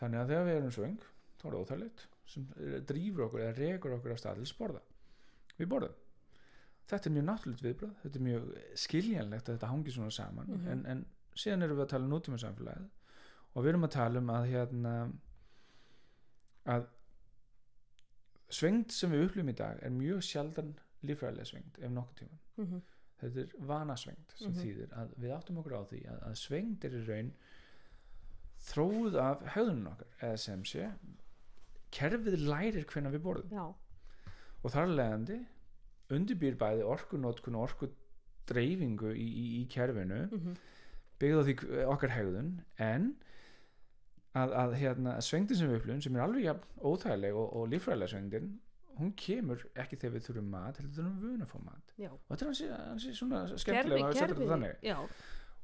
þannig 0.00 0.20
að 0.20 0.28
þegar 0.28 0.44
við 0.46 0.56
erum 0.56 0.70
svöng 0.70 1.00
þá 1.40 1.44
er 1.46 1.52
það 1.52 1.60
óþægilegt 1.60 2.06
sem 2.26 2.44
drýfur 2.88 3.24
okkur 3.26 3.40
eða 3.40 3.56
rekur 3.58 3.92
okkur 3.92 4.12
af 4.12 4.18
stað 4.18 4.34
til 4.34 4.42
þess 4.44 4.54
að 4.54 4.58
borða 4.62 4.80
við 5.58 5.68
borðum 5.68 5.94
þetta 6.88 7.06
er 7.06 7.12
mjög 7.12 7.24
náttúrulegt 7.28 7.62
viðbröð 7.66 7.92
þetta 8.02 8.16
er 8.18 8.22
mjög 8.24 8.42
skiljanlegt 8.74 9.48
að 9.48 9.54
þetta 9.58 9.66
hangi 9.68 9.90
svona 9.90 10.10
saman 10.10 10.46
Mhm. 10.48 10.68
en, 10.68 10.86
en 10.86 11.06
síðan 11.36 11.62
erum 11.62 11.76
við 11.76 11.82
að 11.84 11.88
tala 11.88 12.04
um 12.04 12.10
nútíma 12.10 12.38
samfélagið 12.38 12.88
og 13.54 13.64
við 13.64 13.68
erum 13.72 13.86
að 13.88 13.94
tala 13.96 14.18
um 14.22 14.30
að 14.34 14.48
hérna 14.52 14.94
að 16.70 16.86
svengd 18.50 18.92
sem 18.94 19.12
við 19.14 19.24
upplifum 19.28 19.52
í 19.52 19.56
dag 19.58 19.78
er 19.86 19.92
mjög 19.94 20.22
sjaldan 20.26 20.72
lífræðilega 21.06 21.48
svengd 21.52 21.78
ef 21.86 21.92
nokkuð 21.94 22.18
tíma 22.22 22.38
Mhm. 22.64 22.80
þetta 23.20 23.40
er 23.44 23.54
vanasvengd 23.70 24.34
sem 24.36 24.52
Mhm. 24.52 24.60
þýðir 24.62 24.92
að 25.00 25.14
við 25.22 25.34
áttum 25.36 25.58
okkur 25.62 25.76
á 25.76 25.82
því 25.90 26.00
að, 26.10 26.18
að 26.30 26.34
svengd 26.40 26.84
er 26.84 26.90
í 26.98 27.04
raun 27.08 27.32
þróuð 28.70 29.14
af 29.20 29.42
höfðunum 29.54 29.86
okkar 29.92 30.06
eða 30.20 30.38
sem 30.38 30.64
sé 30.64 30.90
kerfið 31.90 32.36
lærir 32.48 32.84
hvenna 32.86 33.10
við 33.10 33.22
borðum 33.24 33.50
já, 33.50 33.74
og 34.64 34.70
þar 34.70 34.86
leðandi 34.96 35.38
undirbýr 36.10 36.56
bæði 36.58 36.82
orkunótkun 36.84 37.54
og 37.56 37.68
orkudreifingu 37.70 39.14
í, 39.14 39.26
í, 39.26 39.46
í 39.62 39.68
kerfinu 39.68 40.26
mm 40.30 40.56
byggð 41.20 41.36
á 41.36 41.44
því 41.44 41.54
okkar 41.92 42.10
hegðun 42.16 42.52
en 42.80 43.10
að, 44.34 44.52
að 44.62 44.74
hérna, 44.78 45.14
svengdin 45.20 45.56
sem 45.58 45.68
við 45.70 45.80
upplifum 45.80 46.02
sem 46.02 46.16
er 46.16 46.22
alveg 46.22 46.44
jafn 46.44 46.82
óþægileg 46.86 47.34
og, 47.34 47.56
og 47.56 47.68
líffræðilega 47.72 48.12
svengdin 48.14 48.50
hún 49.00 49.12
kemur 49.16 49.62
ekki 49.80 49.96
þegar 49.96 50.14
við 50.18 50.26
þurfum 50.28 50.50
mat 50.52 50.76
heldur 50.80 50.96
þurfum 50.98 51.20
við 51.20 51.30
vun 51.30 51.42
að 51.46 51.52
fá 51.54 51.58
mat. 51.64 51.94
Já. 51.96 52.10
Og 52.12 52.34
þetta 52.36 52.48
er 52.50 52.50
hansi, 52.90 53.12
svona 53.16 53.40
kerfi, 53.46 53.62
skemmtilega 53.64 54.10
kerfi, 54.12 54.72
já, 54.84 54.96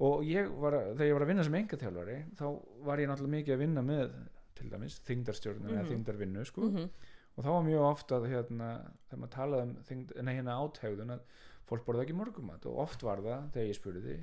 og 0.07 0.25
ég 0.25 0.49
var, 0.61 0.73
þegar 0.97 1.07
ég 1.11 1.13
var 1.19 1.25
að 1.27 1.31
vinna 1.33 1.45
sem 1.45 1.55
engaþjálfari 1.61 2.17
þá 2.37 2.47
var 2.89 2.99
ég 3.03 3.09
náttúrulega 3.11 3.37
mikið 3.37 3.55
að 3.57 3.63
vinna 3.67 3.83
með 3.83 4.17
til 4.57 4.71
dæmis 4.73 4.99
þingdarstjórnum 5.05 5.69
eða 5.71 5.83
Mhm. 5.85 5.91
þingdarvinnu 5.93 6.45
sko. 6.49 6.71
mm 6.71 6.89
og 7.37 7.45
þá 7.45 7.49
var 7.53 7.65
mjög 7.67 7.83
ofta 7.85 8.17
að 8.17 8.27
hérna, 8.33 8.67
þegar 9.11 9.21
maður 9.21 9.33
talaði 9.35 9.63
um 9.67 9.73
þyngd, 9.85 10.13
nei, 10.25 10.35
hérna 10.39 10.55
áthegðun 10.57 11.11
að 11.13 11.21
fólk 11.69 11.85
borða 11.85 12.05
ekki 12.07 12.15
morgumat 12.17 12.65
og 12.71 12.79
oft 12.79 13.03
var 13.05 13.21
það 13.21 13.51
þegar 13.53 13.67
ég 13.69 13.77
spurði 13.77 14.03
því 14.07 14.15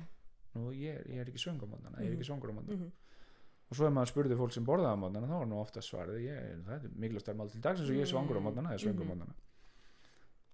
nú 0.54 0.72
ég 0.74 0.96
er, 0.98 1.04
ég 1.12 1.20
er 1.22 1.30
ekki 1.30 1.42
svöng 1.44 1.62
á 1.62 1.66
mótnana, 1.70 2.00
ég 2.02 2.10
er 2.10 2.16
ekki 2.16 2.26
svangur 2.26 2.50
á 2.50 2.54
-hmm. 2.58 2.90
Og 3.74 3.78
svo 3.80 3.88
ef 3.88 3.94
maður 3.96 4.10
spurði 4.12 4.36
fólk 4.38 4.54
sem 4.54 4.66
borðaði 4.68 4.94
á 4.94 5.02
mótnana 5.02 5.26
þá 5.30 5.36
var 5.40 5.48
nú 5.50 5.58
ofta 5.58 5.82
svarið 5.82 6.20
ég, 6.28 6.50
það 6.68 6.74
er 6.76 6.94
mikilvægt 7.02 7.30
að 7.32 7.38
mál 7.40 7.50
til 7.50 7.62
dags 7.64 7.80
eins 7.82 7.90
og 7.90 7.96
ég 7.98 8.06
er 8.06 8.10
svangur 8.12 8.38
á 8.38 8.42
mótnana 8.46 8.74
eða 8.76 8.82
svöng 8.84 9.02
á 9.02 9.06
mótnana 9.10 9.34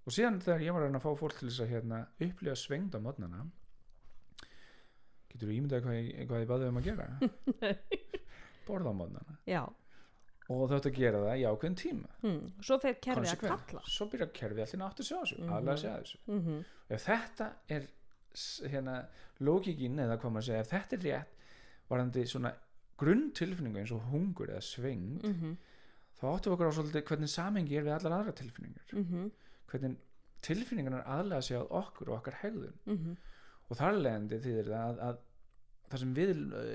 og 0.09 0.15
síðan 0.17 0.39
þegar 0.41 0.63
ég 0.65 0.73
var 0.79 0.87
að 0.89 1.03
fá 1.05 1.11
fólk 1.21 1.37
til 1.39 1.51
þess 1.51 1.61
að 1.67 1.73
hérna, 1.75 1.99
upplifa 2.25 2.57
svengd 2.57 2.97
á 2.97 3.01
mótnana 3.05 3.43
getur 5.31 5.51
þú 5.51 5.57
ímyndað 5.59 5.85
hvað 5.85 5.99
ég, 6.01 6.25
hvað 6.31 6.41
ég 6.45 6.49
baði 6.51 6.71
um 6.73 6.81
að 6.81 6.89
gera? 6.89 7.07
Borða 8.71 8.91
á 8.91 8.95
mótnana 8.97 9.37
já. 9.51 9.61
Og 10.51 10.65
þú 10.67 10.79
ætti 10.81 10.91
að 10.91 10.97
gera 10.99 11.19
það 11.23 11.37
í 11.39 11.45
ákveðin 11.47 11.77
tíma. 11.79 12.09
Mm. 12.27 12.39
svo 12.67 12.79
fer 12.83 12.97
kerfið 13.05 13.29
að 13.37 13.43
kalla. 13.45 13.83
Svo 13.87 14.07
byrjar 14.11 14.33
kerfið 14.35 14.65
allir 14.65 14.81
nátt 14.81 15.03
að 15.03 15.07
sjá 15.07 15.17
þessu 15.21 15.37
Mhm. 15.39 15.53
aðlega 15.55 15.77
að 15.77 15.83
sjá 15.85 15.93
þessu. 16.01 16.19
Mm 16.27 16.65
ef 16.91 17.05
þetta 17.07 17.47
er 17.71 17.85
hérna, 18.71 18.97
lókikinn 19.47 19.99
eða 20.03 20.17
hvað 20.19 20.33
maður 20.35 20.47
segja 20.49 20.65
ef 20.65 20.71
þetta 20.71 20.97
er 20.97 21.05
rétt 21.07 21.37
varandi 21.91 22.25
svona 22.27 22.51
grunntilfinningu 23.01 23.83
eins 23.83 23.95
og 23.97 24.05
hungur 24.13 24.53
eða 24.53 24.63
sveng 24.65 25.21
-hmm. 25.23 25.57
þá 26.21 26.25
áttum 26.31 26.51
við 26.51 26.55
okkur 26.57 26.71
á 26.71 26.77
svolítið 26.79 27.09
hvernig 27.09 27.33
samengi 27.33 27.77
er 27.77 27.87
við 27.87 27.97
allar 27.97 28.19
aðra 28.19 28.37
tilfinningar 28.43 28.93
Mm 28.93 29.31
hvernig 29.71 29.97
tilfinningarnar 30.43 31.05
aðlega 31.07 31.43
sig 31.47 31.57
að 31.57 31.73
okkur 31.81 32.09
og 32.11 32.17
okkar 32.19 32.39
hegðun 32.43 32.79
-hmm. 32.87 33.17
og 33.69 33.77
þar 33.77 33.99
leðandi 34.05 34.39
þýðir 34.45 34.71
það 34.71 34.87
að, 34.89 35.03
að 35.09 35.19
það 35.91 36.03
sem 36.03 36.15
við 36.15 36.31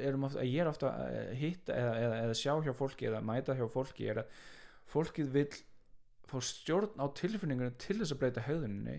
erum 0.08 0.28
ofta 0.28 0.40
að 0.40 0.52
ég 0.52 0.62
er 0.62 0.70
ofta 0.70 0.92
að 0.92 1.32
hitta 1.40 1.74
eða, 1.80 1.94
eða, 2.04 2.20
eða 2.24 2.38
sjá 2.42 2.54
hjá 2.66 2.74
fólki 2.76 3.08
eða 3.10 3.22
mæta 3.22 3.56
hjá 3.56 3.66
fólki 3.72 4.10
er 4.12 4.22
að 4.24 4.40
fólkið 4.92 5.32
vil 5.38 5.50
fá 6.30 6.38
stjórn 6.42 7.00
á 7.00 7.06
tilfinningunum 7.16 7.78
til 7.82 8.00
þess 8.02 8.16
að 8.16 8.22
breyta 8.24 8.44
hegðuninni 8.46 8.98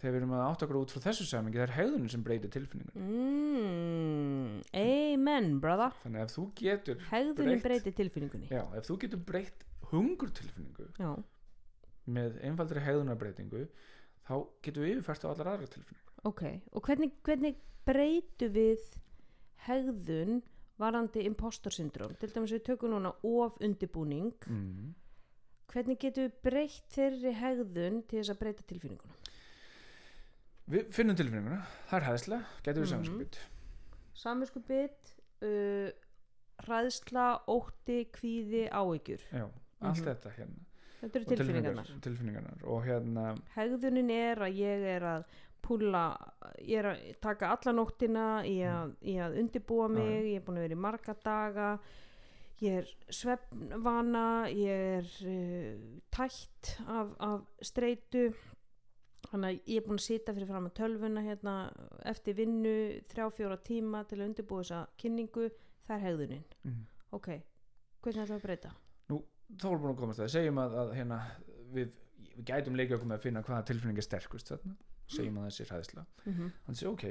þegar 0.00 0.14
við 0.14 0.20
erum 0.22 0.34
að 0.36 0.42
átta 0.46 0.66
okkur 0.66 0.78
út 0.80 0.92
frá 0.94 1.02
þessu 1.04 1.26
samingi 1.28 1.60
það 1.60 1.66
er 1.66 1.74
hegðunin 1.76 2.12
sem 2.12 2.22
breytir 2.24 2.52
tilfinningunum 2.54 3.08
mm. 3.10 4.54
amen 4.80 5.50
brother 5.60 5.96
þannig 6.04 6.22
að 6.22 6.26
ef 6.26 6.36
þú 6.36 6.44
getur 6.60 7.02
hegðunin 7.10 7.50
Breytt. 7.50 7.66
breyti 7.66 7.92
tilfinningunni 7.98 8.48
já, 8.48 8.62
ef 8.78 8.88
þú 8.88 8.96
getur 9.04 9.22
breytt 9.30 9.66
hungurtilfinningu 9.90 10.88
já, 10.96 11.10
með 12.16 12.38
einfaldri 12.48 12.84
hegðunarbreytingu 12.86 13.66
þá 14.24 14.34
getum 14.64 14.86
við 14.86 14.94
yfirfært 14.94 15.28
á 15.28 15.30
allar 15.34 15.52
aðra 15.54 15.68
tilfinningar 15.74 16.30
ok 16.30 16.42
og 16.72 16.88
hvernig, 16.88 17.12
hvernig 17.26 17.60
breytu 17.88 18.50
við 18.54 18.88
hegðun 19.66 20.40
varandi 20.80 21.26
impostor 21.28 21.76
syndrom 21.76 22.16
til 22.16 22.32
dæmis 22.32 22.56
við 22.56 22.64
tökum 22.72 22.94
núna 22.94 23.12
of 23.26 23.60
undibúning 23.60 24.32
mm. 24.48 24.92
hvernig 25.74 26.00
getum 26.00 26.30
við 26.30 26.44
breytt 26.48 26.94
þeirri 26.96 27.36
hegðun 27.36 28.00
til 28.08 28.22
þess 28.22 28.32
að 28.32 28.40
breyta 28.46 28.64
tilfinningunum 28.64 29.19
við 30.70 30.90
finnum 30.94 31.16
tilfinninguna, 31.18 31.62
það 31.90 31.96
er 32.00 32.06
hæðsla 32.10 32.38
getum 32.62 32.82
við 32.82 32.86
Mhm. 32.86 32.94
samanskapit 32.94 33.38
samvinsku 34.20 34.60
bit 34.68 35.14
uh, 35.42 35.90
hræðsla, 36.66 37.26
ótti, 37.48 38.02
kvíði, 38.12 38.66
áhyggjur. 38.70 39.22
Já, 39.32 39.46
allt 39.80 39.96
Mhm. 39.96 40.04
þetta 40.04 40.30
hérna. 40.36 40.66
Þetta 41.00 41.16
eru 41.16 41.24
tilfinningarnar. 41.24 41.86
tilfinningarnar. 42.04 42.64
Og 42.68 42.84
hérna 42.84 43.38
hegðunin 43.56 44.10
er 44.10 44.36
að 44.36 44.52
ég 44.58 44.82
er 44.96 45.00
að 45.02 45.24
púla, 45.62 46.02
ég 46.60 46.78
er 46.78 46.84
að 46.90 47.20
taka 47.20 47.48
alla 47.56 47.72
nóttina 47.72 48.44
í 48.44 48.58
að, 48.60 48.92
í 49.02 49.14
að 49.16 49.38
undibúa 49.40 49.88
mig, 49.88 50.24
ég 50.24 50.36
er 50.36 50.44
búin 50.44 50.58
að 50.58 50.68
vera 50.68 50.74
í 50.76 50.80
marga 50.84 51.14
daga 51.24 51.78
ég 52.60 52.78
er 52.78 52.86
svefnvana 53.08 54.48
ég 54.52 55.00
er 55.00 55.06
uh, 55.24 56.00
tætt 56.12 56.76
af, 56.86 57.08
af 57.18 57.40
streitu 57.62 58.34
þannig 59.30 59.48
að 59.48 59.70
ég 59.70 59.76
er 59.80 59.86
búin 59.86 60.00
að 60.00 60.06
sita 60.06 60.34
fyrir 60.34 60.48
fram 60.50 60.66
að 60.66 60.74
tölvuna 60.80 61.22
hérna 61.22 61.54
eftir 62.10 62.34
vinnu 62.34 62.74
þrjá 63.12 63.26
fjóra 63.36 63.56
tíma 63.66 64.04
til 64.10 64.18
að 64.20 64.26
undibúa 64.28 64.62
þessa 64.64 64.80
kynningu 64.98 65.48
það 65.86 65.96
er 65.96 66.04
hegðunin 66.06 66.44
mm. 66.64 66.80
ok, 67.18 67.28
hvernig 68.02 68.22
ætlum 68.24 68.36
við 68.36 68.40
að 68.40 68.46
breyta? 68.48 68.72
þá 69.10 69.66
erum 69.66 69.80
við 69.80 69.82
búin 69.82 69.94
að 69.94 70.00
komast 70.00 70.20
að 70.20 70.24
það 70.26 70.34
segjum 70.36 70.58
að, 70.62 70.74
að 70.82 70.92
hérna, 70.94 71.16
við, 71.74 71.88
við 72.36 72.44
gætum 72.50 72.76
leikja 72.78 72.96
okkur 72.96 73.08
með 73.10 73.18
að 73.18 73.24
finna 73.26 73.42
hvaða 73.42 73.66
tilfinning 73.70 73.98
er 73.98 74.06
sterkust 74.06 74.52
þarna 74.52 74.76
segjum 75.10 75.38
að 75.40 75.48
þessi 75.50 75.64
hræðsla 75.70 76.04
Mm 76.24 76.32
-hmm. 76.36 76.50
þannig 76.66 76.82
að 76.84 76.90
ok, 76.92 77.04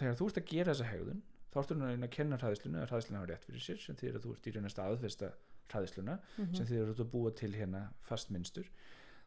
þegar 0.00 0.16
þú 0.18 0.26
ert 0.26 0.38
að 0.40 0.48
gera 0.50 0.72
þessa 0.74 0.88
hegðun 0.90 1.22
þá 1.54 1.58
ertu 1.60 1.74
reyna 1.78 2.06
að 2.06 2.10
kenna 2.16 2.36
hræðsluna 2.42 2.80
að 2.82 2.88
hræðsluna 2.90 3.18
hafa 3.20 3.30
rétt 3.30 3.44
fyrir 3.46 3.62
sér 3.62 3.78
sem 3.84 3.96
þýðir 3.96 4.16
að 4.18 4.24
þú 4.24 4.32
ert 4.34 4.46
í 4.46 4.54
reyna 4.56 4.68
staðfesta 4.72 5.28
hræðsluna 5.70 6.18
Mhm. 6.38 6.54
sem 6.54 6.66
þýðir 6.66 6.82
að 6.82 6.88
þú 6.88 6.94
ert 6.94 7.04
að 7.06 7.12
búa 7.14 7.30
til 7.30 7.52
hérna 7.54 7.82
fast 8.02 8.30
mynstur 8.30 8.66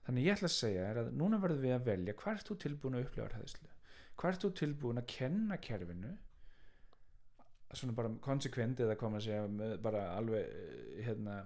þannig 0.08 0.26
ég 0.30 0.38
ætla 0.38 0.48
að 0.50 0.56
segja 0.58 0.86
er 0.94 1.02
að 1.04 1.12
núna 1.20 1.40
verðum 1.44 1.66
við 1.68 1.76
að 1.76 1.86
velja 1.92 2.16
hvað 2.22 2.38
ert 2.40 2.48
þú 2.52 2.58
tilbúin 2.64 2.96
að 2.98 3.06
upplefa 3.08 3.36
hræðslu? 3.36 3.70
Hvað 4.18 4.32
ert 4.34 4.46
þú 4.48 4.52
tilbúin 4.62 5.02
að 5.04 5.08
kenna 5.14 5.58
kerfinu? 5.62 6.14
Svona 7.76 7.94
bara 7.98 8.10
konsekvent 8.24 8.80
eða 8.80 8.96
koma 8.98 9.20
að 9.20 9.26
segja 9.28 9.78
bara 9.84 10.06
alveg 10.16 10.48
eh, 10.48 11.02
hérna 11.04 11.42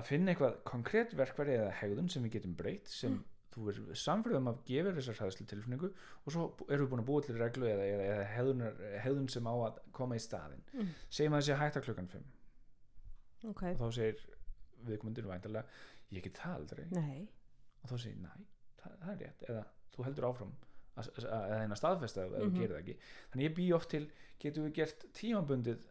að 0.00 0.08
finna 0.08 0.32
eitthvað 0.32 0.58
konkrétt 0.68 1.14
verkværi 1.18 1.54
eða 1.58 1.72
hegðun 1.82 2.08
sem 2.12 2.24
við 2.26 2.38
getum 2.38 2.54
breytt 2.56 2.88
sem 2.92 3.12
Mm. 3.16 3.24
þú 3.52 3.64
er 3.68 3.78
samfyrðum 4.00 4.46
að 4.48 4.60
gefa 4.68 4.92
þessar 4.96 5.18
hræðslu 5.18 5.46
tilfinningu 5.50 5.88
og 5.92 6.32
svo 6.32 6.44
erum 6.72 6.86
við 6.86 6.90
búin 6.92 7.02
að 7.02 7.08
búa 7.10 7.24
til 7.26 7.34
reglu 7.36 7.66
eða, 7.68 7.84
eða, 7.84 8.04
eða 8.14 8.28
hegðunar, 8.32 8.78
hegðun 9.04 9.28
sem 9.34 9.44
á 9.48 9.52
að 9.66 9.80
koma 9.92 10.16
í 10.16 10.22
staðin 10.24 10.62
Mm. 10.72 10.88
segjum 11.12 11.34
að 11.36 11.42
þessi 11.42 11.58
hætta 11.60 11.82
klukkan 11.84 12.08
5 12.08 13.50
ok, 13.50 13.62
og 13.74 13.82
þá 13.82 13.92
segir 13.98 14.22
viðkomundir 14.88 15.28
væntalega 15.28 15.66
ég 16.12 16.22
get 16.26 16.38
það 16.42 16.54
aldrei. 16.58 16.84
Nei. 16.90 17.28
Og 17.82 17.90
þá 17.90 17.96
segir 17.98 18.18
næ, 18.22 18.32
það, 18.82 18.98
það 19.02 19.12
er 19.14 19.22
rétt. 19.26 19.42
Eða 19.48 19.64
þú 19.94 20.04
heldur 20.06 20.28
áfram 20.28 20.52
að, 20.96 21.08
að 21.24 21.76
staðfesta 21.80 22.24
ef 22.26 22.32
þú 22.36 22.50
gerir 22.58 22.74
það 22.76 22.82
ekki. 22.82 22.96
Þannig 23.32 23.48
ég 23.48 23.54
bý 23.56 23.66
oft 23.76 23.90
til, 23.90 24.04
getum 24.42 24.64
við 24.68 24.74
gert 24.80 25.06
tímabundið 25.18 25.86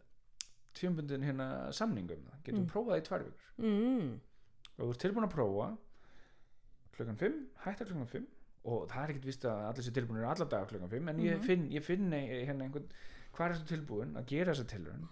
tímabundin 0.72 1.22
hérna 1.26 1.46
samningum 1.76 2.22
getum 2.44 2.62
Mm. 2.62 2.66
við 2.66 2.70
prófað 2.72 2.92
það 2.94 3.00
í 3.02 3.06
tvær 3.08 3.24
vikur? 3.26 3.48
Mm. 3.58 4.12
og 4.78 4.84
þú 4.86 4.90
ert 4.94 5.02
tilbúin 5.04 5.26
að 5.26 5.34
prófa 5.34 5.66
klukkan 6.96 7.18
5, 7.20 7.34
hættar 7.64 7.86
klukkan 7.90 8.08
5 8.08 8.26
og 8.64 8.86
það 8.88 9.02
er 9.02 9.10
ekkert 9.12 9.26
vist 9.28 9.44
að 9.48 9.62
allir 9.68 9.84
sér 9.86 9.94
tilbúinir 9.98 10.24
alla 10.28 10.46
daga 10.48 10.68
klukkan 10.70 10.90
5 10.92 11.08
en 11.12 11.18
ég 11.20 11.36
Mhm. 11.36 11.42
finn, 11.46 11.68
ég 11.70 11.82
finn 11.84 12.12
ein- 12.12 12.46
hérna 12.46 12.64
einhvern 12.64 12.88
hvað 13.34 13.50
er 13.50 13.56
þú 13.58 13.66
tilbúin 13.72 14.14
að 14.16 14.26
gera 14.26 14.52
þessa 14.54 14.66
tilraun 14.72 15.08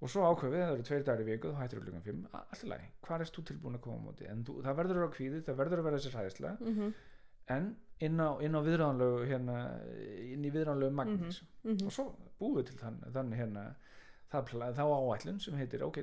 og 0.00 0.10
svo 0.12 0.22
ákveðið 0.28 0.60
það 0.60 0.72
eru 0.76 0.82
tveir 0.88 1.04
dagar 1.06 1.22
í 1.22 1.26
viku 1.30 1.50
þá 1.52 1.58
hættir 1.62 1.78
þú 1.80 1.84
klukkan 1.86 2.02
5 2.06 2.26
A- 2.36 2.44
allt 2.52 2.64
í 2.64 2.68
lagi, 2.68 2.88
hvað 3.06 3.20
er 3.24 3.30
þú 3.36 3.44
tilbúin 3.50 3.76
að 3.78 3.80
koma 3.86 3.96
á 3.96 4.04
móti? 4.06 4.26
En 4.28 4.44
þú, 4.44 4.56
það 4.66 4.76
verður 4.80 4.96
að 4.96 5.02
vera 5.04 5.14
kvíðið, 5.16 5.42
það 5.46 5.56
verður 5.62 5.78
að 5.82 5.86
vera 5.88 5.96
þessi 6.00 6.14
hræðisla 6.16 6.56
Mm 6.60 6.94
en 7.46 7.66
inn 8.02 8.18
á, 8.18 8.28
inn 8.42 8.56
á 8.58 8.60
viðránlegu 8.66 9.26
hérna, 9.30 9.56
inn 10.34 10.42
í 10.44 10.50
viðránlegu 10.50 10.90
magnis 10.92 11.36
-hmm. 11.62 11.84
og 11.86 11.92
svo 11.94 12.04
búið 12.40 12.64
til 12.66 12.78
þann, 12.80 12.96
þannig 13.14 13.38
hérna 13.38 13.62
það, 14.32 14.74
þá 14.74 14.82
áætlun 14.82 15.38
sem 15.40 15.54
heitir 15.54 15.82
ok, 15.86 15.96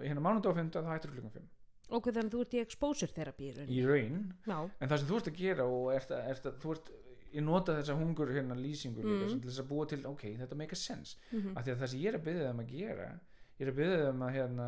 hérna 0.00 0.20
mánudag 0.24 0.50
og 0.50 0.56
fymta 0.56 0.80
þá 0.82 0.88
hættir 0.96 1.10
þú 1.10 1.14
klukkan 1.20 1.34
5 1.36 1.96
ok, 1.98 2.04
þannig 2.10 2.24
að 2.24 2.32
þú 2.34 2.40
ert 2.40 2.54
í 2.54 2.60
exposure 2.64 3.12
therapy 3.12 3.50
í 3.68 3.84
raun. 3.86 4.32
Já, 4.46 4.70
en 4.80 4.88
það 4.88 4.98
sem 4.98 5.08
þú 5.08 5.16
ert 5.20 5.28
að 5.28 5.36
gera 5.36 5.64
og 5.68 5.92
ert 5.94 6.10
að, 6.10 6.24
ert 6.30 6.46
að 6.46 6.56
þú 6.64 6.72
ert 6.72 6.90
ég 7.36 7.42
nota 7.44 7.76
þessa 7.76 7.94
hungur 8.00 8.32
hérna 8.32 8.54
lýsingur 8.56 9.04
líka 9.04 9.24
Mm. 9.26 9.30
sem 9.30 9.40
til 9.40 9.50
þess 9.50 9.60
að 9.60 9.68
búa 9.68 9.86
til, 9.86 10.06
ok, 10.06 10.22
þetta 10.40 10.56
make 10.56 10.72
a 10.72 10.76
sense. 10.76 11.16
Mm 11.30 11.52
af 11.56 11.64
því 11.66 11.70
að 11.72 11.78
það 11.80 11.86
sem 11.92 12.00
ég 12.00 12.08
er 12.08 12.18
að 12.18 12.24
byggja 12.24 12.48
þeim 12.48 12.60
að 12.64 12.70
gera 12.72 13.20
ég 13.58 13.66
er 13.66 13.72
að 13.72 13.78
byggja 13.80 14.00
þeim 14.06 14.22
að 14.26 14.34
hérna, 14.36 14.66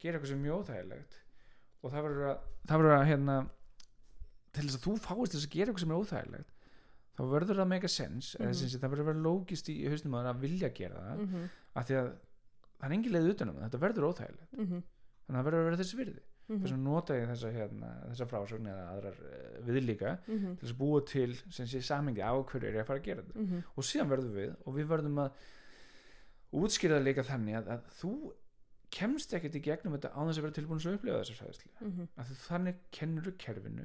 gera 0.00 0.16
eitthvað 0.18 0.28
sem 0.32 0.38
er 0.38 0.44
mjög 0.46 0.60
óþægilegt 0.60 1.18
og 1.82 1.92
það 1.92 2.02
verður 2.06 2.26
að, 2.30 2.38
það 2.68 2.78
verður 2.80 2.96
að 3.00 3.06
hérna, 3.10 3.36
til 4.52 4.64
þess 4.66 4.78
að 4.80 4.86
þú 4.86 4.94
fáist 5.04 5.32
þess 5.36 5.46
að 5.46 5.54
gera 5.56 5.70
eitthvað 5.70 5.84
sem 5.84 5.90
er 5.94 6.00
óþægilegt 6.00 6.50
þá 7.20 7.22
verður 7.34 7.50
það 7.54 7.60
að 7.64 7.68
make 7.74 7.84
a 7.84 7.88
sense 7.92 8.38
mm 8.38 8.46
Mhm. 8.46 8.52
-hmm. 8.54 8.80
það 8.80 8.90
verður 8.90 9.04
að 9.04 9.10
vera 9.10 9.24
lógist 9.28 9.68
í 9.68 9.76
hausnum 9.88 10.14
að 10.20 10.40
vilja 10.40 10.68
gera 10.74 10.94
það 11.04 11.18
mm 11.20 11.26
-hmm. 11.34 11.48
af 11.74 11.86
því 11.86 11.94
að 12.00 12.08
það 12.80 12.88
er 12.88 12.92
engin 12.96 13.12
leið 13.12 13.30
utanum 13.34 13.56
þetta 13.60 13.78
verður 13.84 14.08
óþægilegt 14.10 14.52
Mm 14.58 14.82
þannig 15.30 15.38
að 15.38 15.44
það 15.44 15.44
verður 15.44 15.60
að 15.60 15.64
vera 15.70 15.76
þess 15.82 15.94
virði 15.94 16.22
-hmm. 16.48 16.60
þess 16.62 16.72
að 16.72 16.78
nota 16.82 17.14
ég 17.14 17.28
þessa, 17.28 17.50
hérna, 17.52 17.88
þessa 18.10 18.26
frásögn 18.26 18.66
eða 18.66 18.84
aðrar 18.90 19.16
uh, 19.20 19.66
viðlíka 19.66 20.18
Mhm. 20.26 20.56
til 20.56 20.66
þess 20.66 20.72
að 20.74 20.78
búa 20.80 21.00
til 21.06 21.34
sem 21.50 21.66
sé 21.66 21.80
samingi 21.82 22.20
á 22.24 22.32
hverju 22.42 22.66
er 22.66 22.74
ég 22.74 22.80
að 22.82 22.86
fara 22.86 22.98
að 22.98 23.04
gera 23.04 23.22
þetta 23.22 23.38
Mhm. 23.40 23.62
og 23.76 23.84
síðan 23.84 24.08
verðum 24.08 24.34
við 24.34 24.56
og 24.66 24.74
við 24.74 24.86
verðum 24.88 25.18
að 25.18 25.30
útskýra 26.52 26.98
það 26.98 27.06
líka 27.06 27.22
þannig 27.30 27.54
að, 27.60 27.68
að 27.76 27.80
þú 28.00 28.12
kemst 28.90 29.34
ekkert 29.38 29.54
í 29.54 29.62
gegnum 29.62 29.94
þetta 29.94 30.10
á 30.10 30.20
þess 30.26 30.38
að 30.40 30.42
vera 30.46 30.56
tilbúin 30.58 30.80
að 30.82 30.96
upplifa 30.98 31.20
þessa 31.22 31.44
hræðslu 31.44 32.08
að 32.18 32.30
þú 32.32 32.38
þannig 32.48 32.80
kennur 32.96 33.28
þú 33.28 33.34
kerfinu 33.44 33.84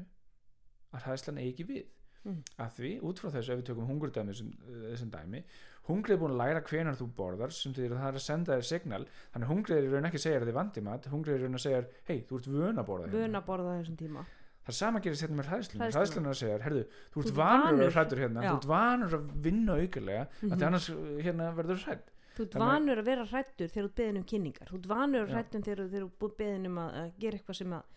að 0.96 1.06
hræðslan 1.06 1.38
eigi 1.44 1.54
ekki 1.56 1.68
við 1.74 1.86
Mm. 2.26 2.40
að 2.58 2.70
því, 2.74 2.90
út 3.06 3.20
frá 3.22 3.30
þessu 3.30 3.52
ef 3.54 3.60
við 3.60 3.66
tökum 3.68 3.86
hungurdæmi 3.86 4.34
sem, 4.34 4.48
þessum 4.66 5.10
dæmi 5.14 5.44
hungrið 5.86 6.16
er 6.16 6.20
búin 6.24 6.32
að 6.34 6.40
læra 6.42 6.62
hvenar 6.66 6.96
þú 6.98 7.06
borðar 7.20 7.52
sem 7.54 7.72
þýðir 7.78 7.92
að 7.94 8.00
það 8.02 8.08
er 8.08 8.16
að 8.18 8.24
senda 8.26 8.56
þér 8.56 8.66
signal 8.66 9.02
þannig 9.06 9.46
að 9.46 9.52
hungrið 9.54 9.78
er 9.78 9.86
í 9.86 9.92
raun 9.94 10.08
ekki 10.10 10.18
að 10.18 10.24
segja 10.24 10.40
þér 10.40 10.48
þið 10.50 10.58
vandi 10.58 10.82
mat 10.88 11.06
hungrið 11.14 11.36
er 11.36 11.38
í 11.38 11.46
raun 11.46 11.60
að 11.60 11.64
segja 11.68 11.82
þér, 11.84 12.02
hei, 12.10 12.18
þú 12.26 12.40
ert 12.40 12.50
vön 12.56 12.82
að 12.82 12.88
borða 12.90 13.06
hérna." 13.06 13.20
vön 13.22 13.38
að 13.38 13.46
borða 13.52 13.76
þessum 13.78 14.00
tíma 14.02 14.26
það 14.66 14.78
sama 14.80 15.04
gerist 15.06 15.22
hérna 15.22 15.38
með 15.38 15.50
hræðslunum 15.54 15.86
Hræðsluna. 15.86 16.02
hræðslunum 16.02 16.26
er 16.26 16.34
að 16.34 16.42
segja, 16.42 16.58
herðu, 16.66 16.84
þú 17.14 17.22
ert 17.28 17.36
vanur 17.38 17.70
að 17.70 17.78
vera 17.86 17.94
hrættur 18.00 18.24
hérna, 18.26 18.42
Já. 18.42 18.50
þú 18.50 18.58
ert 18.58 18.70
vanur 18.74 19.14
að 19.20 19.30
vinna 19.46 19.78
aukulega 19.86 20.26
mm 20.26 20.50
Mhm. 20.50 20.58
því 20.58 20.66
annars 20.72 20.90
uh, 20.90 21.22
hérna 21.22 21.52
verður 21.62 21.86
hrætt 21.86 22.10
þú 22.38 22.46
ert 22.46 22.58
vanur 22.62 23.02
að 23.02 23.10
vera 23.10 23.26
hrættur 23.32 23.72
þegar 23.72 23.86
þú 23.86 23.90
ert 23.90 23.98
beðin 24.00 24.20
um 24.20 24.28
kynningar. 24.32 24.72
Þú 24.72 24.80
ert 24.80 24.90
vanur 24.92 25.26
að 25.26 25.34
hrættum 25.36 25.66
þegar 25.66 25.92
þú 25.94 26.02
ert 26.28 26.38
beðin 26.42 26.70
um 26.70 26.82
að, 26.84 27.00
gera 27.22 27.40
eitthvað 27.40 27.60
sem 27.62 27.76
að 27.78 27.94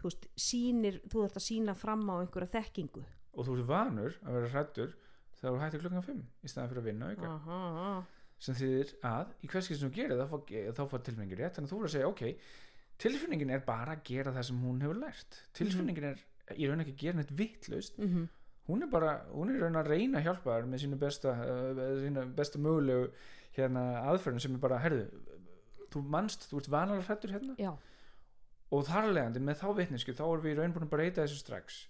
þú 0.00 0.08
veist, 0.08 0.30
sýnir, 0.46 1.00
þú 1.12 1.26
ert 1.26 1.36
að 1.36 1.46
sína 1.46 1.76
fram 1.76 2.06
á 2.08 2.14
einhverja 2.20 2.54
þekkingu. 2.54 3.04
Og 3.36 3.46
þú 3.46 3.58
ert 3.58 3.68
vanur 3.68 4.16
að 4.24 4.38
vera 4.38 4.54
hrættur 4.54 4.96
þegar 5.40 5.52
þú 5.52 5.60
hættir 5.64 5.84
klukkan 5.84 6.08
5 6.08 6.24
í 6.44 6.50
staðan 6.52 6.72
fyrir 6.72 6.82
að 6.82 6.88
vinna 6.90 7.12
auka 7.12 7.28
aha, 7.34 7.60
aha. 7.68 7.92
sem 8.40 8.56
þýðir 8.58 8.90
að 9.10 9.30
í 9.40 9.52
hverskið 9.52 9.78
sem 9.78 9.90
þú 9.90 9.94
gerir 9.98 10.20
þá 10.20 10.26
fá, 10.32 10.38
þá 10.76 10.82
fá 10.90 10.96
tilfinningin 10.98 11.40
rétt. 11.40 11.54
Þannig 11.56 11.68
að 11.68 11.72
þú 11.72 11.80
verður 11.80 11.90
að 11.90 11.96
segja 11.96 12.10
ok 12.10 12.24
tilfinningin 13.00 13.54
er 13.54 13.64
bara 13.64 13.96
að 13.96 14.04
gera 14.10 14.34
það 14.34 14.46
sem 14.50 14.60
hún 14.64 14.84
hefur 14.84 15.00
lært. 15.00 15.40
Tilfinningin 15.56 16.08
er 16.10 16.22
í 16.56 16.68
raun 16.68 16.82
ekki 16.82 16.94
að 16.96 17.02
gera 17.04 17.20
neitt 17.20 17.34
vitlaust. 17.38 17.98
Mhm. 17.98 18.28
hún 18.70 18.84
er 18.84 18.86
bara, 18.86 19.24
hún 19.34 19.50
er 19.50 19.64
raun 19.64 19.78
að 19.80 19.88
reyna 19.90 20.20
að 20.20 20.26
hjálpa 20.28 20.52
þér 20.52 20.66
með 20.70 20.80
sínu 20.82 20.96
besta 21.00 21.30
uh, 21.42 21.78
sínu 22.04 22.22
besta 22.36 22.58
mögulegu 22.62 23.08
hérna 23.56 23.84
aðferðin 24.12 24.40
sem 24.44 24.54
er 24.54 24.62
bara, 24.62 24.78
herðu 24.78 25.06
þú 25.90 26.02
manst, 26.06 26.46
þú 26.50 26.60
ert 26.60 26.70
vanalega 26.70 27.06
hrættur 27.08 27.32
hérna? 27.34 27.54
Já, 27.58 27.72
og 28.70 28.84
þar 28.86 29.08
að 29.08 29.14
leiðandi 29.16 29.40
með 29.42 29.56
þá 29.62 29.68
vitnisku 29.80 30.12
þá 30.14 30.24
erum 30.28 30.44
við 30.44 30.52
í 30.54 30.58
raun 30.60 30.72
búin 30.76 30.86
að 30.86 30.92
breyta 30.94 31.24
þessu 31.24 31.40
strax. 31.42 31.80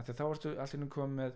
að 0.14 0.20
þá 0.20 0.26
ertu 0.30 0.52
allir 0.64 0.88
komið 0.88 1.34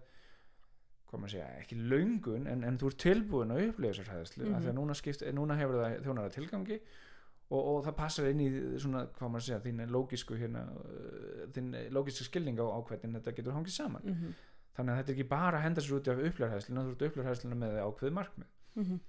maður 1.14 1.30
segja, 1.30 1.48
ekki 1.60 1.76
laungun 1.78 2.46
en, 2.50 2.62
en 2.66 2.78
þú 2.80 2.88
ert 2.90 2.96
tilbúin 3.04 3.52
að 3.54 3.60
upplifa 3.68 3.92
þessar 3.92 4.08
hæðslu 4.16 4.44
mm 4.48 4.54
af 4.56 4.62
því 4.64 4.68
að 4.70 4.72
Mhm. 4.72 4.78
núna, 4.80 4.94
skipt, 4.98 5.22
núna 5.37 5.56
hefur 5.60 5.76
það 5.78 5.92
þjónar 6.06 6.24
að 6.26 6.32
tilgangi 6.35 6.78
og, 7.50 7.60
og 7.60 7.85
það 7.85 7.94
passar 8.00 8.26
inn 8.32 8.40
í 8.40 8.48
svona, 8.82 9.04
hvað 9.14 9.30
maður 9.30 9.44
segja, 9.46 9.60
þín 9.62 9.85
lógisku 9.94 10.38
hérna, 10.40 10.62
uh, 10.74 11.44
þín 11.54 11.68
lógisku 11.94 12.24
skilning 12.26 12.58
á, 12.58 12.66
á 12.66 12.78
hvernig 12.82 13.14
þetta 13.20 13.37
getur 13.37 13.54
hangið 13.54 13.76
saman. 13.76 14.02
Mhm, 14.02 14.35
þannig 14.74 14.90
að 14.90 14.98
þetta 14.98 15.12
er 15.12 15.14
ekki 15.18 15.28
bara 15.28 15.58
að 15.60 15.62
henda 15.68 15.80
sér 15.85 15.96
út 16.00 16.08
af 16.08 16.24
upplifhæðsluna, 16.24 16.82
þú 16.88 16.90
ert 16.96 17.06
upplifhæðsluna 17.10 17.60
með 17.62 17.78
ákveð 17.85 18.12
markmið. 18.18 18.50
Mhm. 18.74 19.00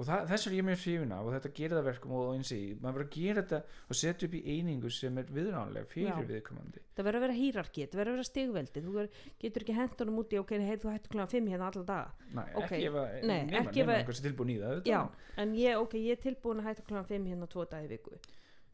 Og 0.00 0.06
það, 0.08 0.22
þess 0.30 0.46
er 0.48 0.54
ég 0.56 0.64
mjög 0.64 0.78
hrifin 0.80 1.10
af 1.12 1.26
og 1.28 1.34
þetta 1.34 1.50
gerir 1.58 1.76
það 1.76 1.88
verkum 1.90 2.12
og 2.16 2.28
eins 2.32 2.50
í, 2.56 2.60
maður 2.80 2.96
verður 2.96 3.06
að 3.10 3.16
gera 3.16 3.42
þetta 3.44 3.58
og 3.92 3.98
setja 4.00 4.28
upp 4.30 4.36
í 4.38 4.40
einingu 4.54 4.92
sem 4.96 5.18
er 5.20 5.32
viðránlega 5.36 5.90
fyrir 5.90 6.08
Já. 6.08 6.28
viðkomandi. 6.30 6.82
Það 6.96 7.06
verður 7.10 7.20
að 7.20 7.24
vera 7.26 7.36
hýrarki, 7.40 7.86
það 7.92 8.00
verður 8.00 8.12
að 8.14 8.18
vera 8.20 8.28
stigveldi 8.30 8.82
þú 8.86 9.04
getur 9.44 9.66
ekki 9.66 9.76
hent 9.76 10.02
honum 10.04 10.20
út 10.22 10.32
í 10.32 10.40
ok, 10.40 10.54
hei, 10.64 10.76
þú 10.80 10.94
hættu 10.94 11.12
kláðan 11.12 11.32
5 11.34 11.52
hérna 11.52 11.68
alla 11.70 11.84
daga. 11.92 12.14
Næ, 12.32 12.42
Ok. 12.56 12.64
ekki 12.70 12.88
ef 12.88 12.98
að 13.04 13.14
Nei, 13.30 13.38
nema, 13.50 13.74
nema 13.76 13.96
einhversi 14.00 14.24
tilbúin 14.24 14.54
í 14.54 14.58
það 14.64 14.82
já, 14.88 15.00
en 15.44 15.54
ég, 15.60 15.76
ok, 15.84 15.96
ég 16.00 16.16
er 16.16 16.22
tilbúin 16.24 16.62
að 16.64 16.70
hætta 16.70 16.86
kláðan 16.88 17.10
5 17.12 17.30
hérna 17.34 17.50
tvo 17.52 17.66
dagi 17.70 17.90
í 17.90 17.92
viku 17.94 18.16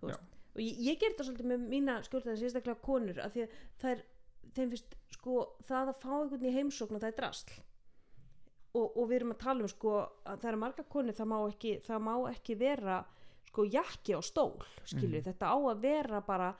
og 0.06 0.62
ég, 0.62 0.76
ég 0.86 0.98
ger 1.00 1.10
þetta 1.12 1.26
svolítið 1.26 1.48
með 1.50 1.64
mína 1.72 1.98
skjólstæðin 2.06 2.38
sérstaklega 2.40 2.80
konur 2.86 3.18
af 3.20 3.34
því 3.34 3.42
að 3.44 3.56
það 3.82 3.90
er 3.96 4.04
þeim 4.56 4.70
finnst 4.72 4.94
sko 5.16 5.34
það 5.68 5.90
að 5.90 5.98
fá 6.00 6.12
einhvern 6.16 6.46
í 6.48 6.52
heimsókn 6.54 6.96
og 6.96 7.02
það 7.02 7.10
er 7.10 7.18
drasl 7.18 7.56
og, 8.76 8.96
og 8.96 9.08
við 9.10 9.16
erum 9.20 9.32
að 9.34 9.40
tala 9.44 9.64
um 9.66 9.70
sko 9.72 9.92
að 10.28 10.40
það 10.42 10.50
er 10.52 10.58
marga 10.62 10.84
konur 10.92 11.16
það 11.18 11.30
má 11.32 11.36
ekki, 11.50 11.74
það 11.86 12.02
má 12.08 12.14
ekki 12.30 12.56
vera 12.60 12.96
sko 13.50 13.64
jakki 13.72 14.16
á 14.16 14.20
stól 14.22 14.52
skilju, 14.84 15.20
Mhm. 15.20 15.26
þetta 15.30 15.48
á 15.48 15.56
að 15.72 15.80
vera 15.86 16.20
bara 16.26 16.50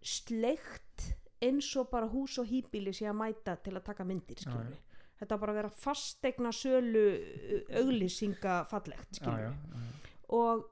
sleikt 0.00 1.10
eins 1.42 1.68
og 1.80 1.88
bara 1.92 2.08
hús 2.08 2.38
og 2.40 2.48
hýbíli 2.48 2.92
sé 2.96 3.06
að 3.08 3.16
mæta 3.20 3.56
til 3.64 3.74
að 3.76 3.84
taka 3.84 4.04
myndir 4.04 4.40
skilju 4.40 4.74
já. 4.74 4.82
þetta 5.20 5.36
á 5.36 5.40
bara 5.42 5.52
vera 5.56 5.70
fastegna 5.70 6.52
sölu 6.52 7.04
auglýsinga 7.80 8.64
fallegt 8.70 9.20
skilju 9.20 9.48
já, 9.48 9.52
já. 9.52 9.86
og 10.36 10.64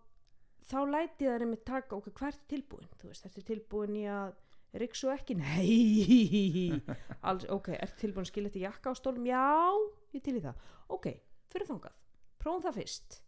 þá 0.69 0.79
læti 0.93 1.25
það 1.29 1.41
einmitt 1.47 1.65
taka 1.65 1.97
okkur 1.97 2.13
hvert 2.21 2.37
er 2.43 2.49
tilbúin 2.57 2.89
þú 3.01 3.09
veist, 3.13 3.27
ertu 3.29 3.45
tilbúin 3.49 3.97
í 3.97 4.05
að 4.13 4.35
riksu 4.79 5.09
ekki? 5.15 5.37
Nei 5.43 6.81
Alls, 7.25 7.47
ok, 7.49 7.71
ertu 7.81 8.03
tilbúin 8.05 8.27
að 8.27 8.33
skilja 8.33 8.51
þetta 8.53 8.65
jakka 8.67 8.93
á 8.93 8.95
stólum? 9.01 9.25
Já, 9.29 9.49
ég 10.17 10.23
til 10.25 10.37
í 10.39 10.43
það. 10.45 10.63
Ok, 10.95 11.09
fyrir 11.53 11.69
þangað, 11.69 11.97
prófum 12.39 12.63
það 12.67 12.79
fyrst. 12.81 13.19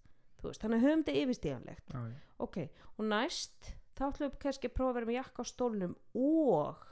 Þú 0.41 0.49
veist, 0.49 0.62
þannig 0.62 0.78
að 0.81 0.87
höfum 0.89 1.03
þetta 1.05 1.22
yfirstíganlegt. 1.24 1.91
Já, 1.93 2.01
já. 2.09 2.16
ok, 2.47 2.57
og 2.97 3.05
næst 3.11 3.72
þá 3.99 4.05
ætlum 4.09 4.31
við 4.31 4.39
kannski 4.47 4.70
að 4.70 4.76
prófa 4.78 4.91
að 4.91 4.97
vera 5.01 5.09
með 5.11 5.18
jakka 5.18 5.45
á 5.45 5.51
stólnum 5.51 5.97
og 6.16 6.87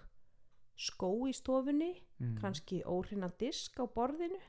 skó 0.78 1.11
í 1.28 1.32
stofunni 1.34 1.95
Mm. 2.18 2.34
kannski 2.43 2.80
óhrina 2.82 3.28
disk 3.39 3.78
á 3.78 3.86
borðinu. 3.86 4.41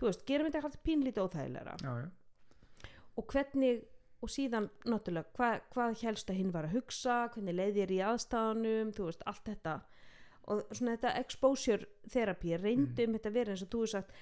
Þú 0.00 0.06
veist, 0.08 0.22
gerum 0.24 0.46
þetta 0.48 0.62
alltaf 0.64 0.80
pínlítið 0.82 1.20
óþægilega 1.26 1.74
já, 1.82 1.90
já. 2.00 2.88
og 3.16 3.26
hvernig 3.28 3.82
og 4.24 4.30
síðan 4.32 4.70
náttúrulega 4.88 5.28
hvað, 5.36 5.60
hvað 5.74 5.98
helst 6.00 6.30
að 6.32 6.38
hinn 6.38 6.52
var 6.54 6.64
að 6.64 6.78
hugsa 6.78 7.28
hvernig 7.34 7.54
leið 7.58 7.74
þér 7.76 7.92
í 7.92 7.98
aðstæðanum 8.08 8.92
þú 8.96 9.04
veist, 9.10 9.22
allt 9.28 9.44
þetta. 9.44 9.74
Og 10.48 10.62
svona 10.72 10.96
þetta 10.96 11.12
exposure 11.20 11.86
therapy 12.08 12.56
reyndi 12.56 13.04
um 13.06 13.12
þetta 13.18 13.28
að 13.28 13.36
vera 13.36 13.52
eins 13.52 13.62
og 13.62 13.68
þú 13.74 13.82
hefur 13.84 13.92
sagt 13.92 14.16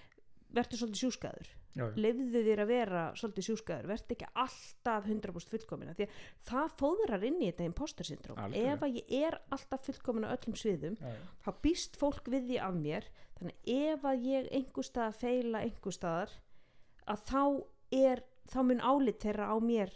verður 0.53 0.81
svolítið 0.83 1.01
sjúskaður, 1.03 1.51
leifðu 1.97 2.41
þér 2.47 2.61
að 2.65 2.71
vera 2.73 3.03
svolítið 3.17 3.47
sjúskaður, 3.49 3.87
verður 3.93 4.15
ekki 4.17 4.29
alltaf 4.45 5.07
100% 5.09 5.53
fullkomina, 5.55 5.95
því 5.97 6.07
að 6.09 6.17
það 6.51 6.75
fóðrar 6.83 7.25
inn 7.29 7.39
í 7.41 7.49
þetta 7.51 7.67
Algjörlega. 8.37 8.73
ef 8.77 8.83
að 8.87 8.99
ég 8.99 9.15
er 9.29 9.39
alltaf 9.57 9.87
fullkomin 9.89 10.27
á 10.29 10.35
öllum 10.37 10.59
sviðum 10.61 10.99
já, 11.01 11.09
já. 11.09 11.23
þá 11.47 11.51
býst 11.65 11.97
fólk 12.01 12.29
við 12.29 12.49
því 12.51 12.59
af 12.67 12.75
mér. 12.83 13.09
Þannig 13.39 13.73
ef 13.79 14.05
að 14.13 14.27
ég 14.29 14.51
einhver 14.53 14.85
staðar 14.91 15.17
feila 15.23 15.63
einhver 15.65 15.97
staðar 15.97 16.35
að 17.09 17.25
þá 17.33 17.43
er 17.93 18.23
þá 18.53 18.59
mun 18.69 18.81
álit 18.85 19.19
þeirra 19.25 19.49
á 19.49 19.57
mér 19.63 19.91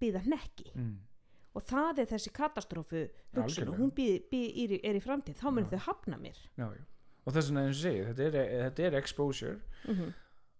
býða 0.00 0.24
hnekki. 0.24 0.72
Mm. 0.74 0.96
og 1.58 1.64
það 1.66 1.98
er 1.98 2.06
þessi 2.06 2.30
katastrófu 2.36 3.00
hugsun 3.34 3.68
og 3.72 3.78
hún 3.80 3.90
býð, 3.90 4.28
býð, 4.30 4.48
er, 4.54 4.72
í- 4.78 4.82
framtíð. 5.02 5.34
Þá 5.40 5.48
mun 5.50 5.64
þau 5.66 5.78
hafna 5.88 6.18
mér. 6.20 6.36
Já, 6.56 6.68
já. 6.70 6.84
Og 7.28 7.36
þess 7.36 7.50
vegna 7.50 7.66
eins 7.66 7.76
og 7.76 7.84
segið 7.84 8.08
þetta 8.08 8.26
er, 8.28 8.56
þetta 8.64 8.88
er 8.88 8.98
exposure. 9.02 9.58
Mm 9.84 10.08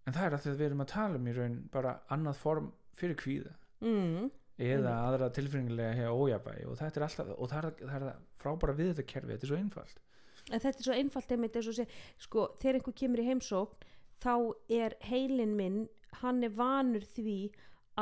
en 0.09 0.17
það 0.17 0.25
er 0.25 0.35
að 0.35 0.43
því 0.43 0.51
að 0.51 0.59
við 0.59 0.67
erum 0.69 0.83
að 0.83 0.91
tala 0.93 1.19
um 1.19 1.29
í 1.29 1.37
raun 1.37 1.55
bara 1.73 1.95
annað 2.15 2.43
form 2.43 2.69
fyrir 2.97 3.17
kvíða. 3.19 3.55
Mm. 3.79 4.27
eða 4.59 4.93
aðra 5.07 5.29
tilfinningilega 5.31 5.93
hér 5.95 6.09
ójabæi 6.11 6.65
og 6.67 6.73
þetta 6.75 6.99
er 6.99 7.03
alltaf 7.05 7.29
og 7.31 7.47
það 7.47 7.67
er, 7.69 7.75
það 7.79 8.07
er 8.09 8.17
frábæra 8.41 8.73
við 8.75 8.89
þetta 8.89 9.05
kerfi 9.07 9.31
þetta 9.31 9.45
er 9.45 9.51
svo 9.51 9.59
einfalt. 9.59 10.01
En 10.49 10.63
þetta 10.65 10.81
er 10.81 10.87
svo 10.87 10.97
einfalt 10.99 11.31
einmitt 11.31 11.55
eins 11.55 11.69
og 11.71 11.77
sé 11.77 11.85
sko, 12.19 12.43
þegar 12.59 12.79
einhver 12.79 12.97
kemur 12.99 13.21
í 13.23 13.27
heimsókn 13.29 13.87
þá 14.19 14.33
er 14.81 14.97
heilin 15.07 15.55
minn 15.55 15.79
hann 16.19 16.43
er 16.43 16.51
vanur 16.57 17.07
því 17.07 17.37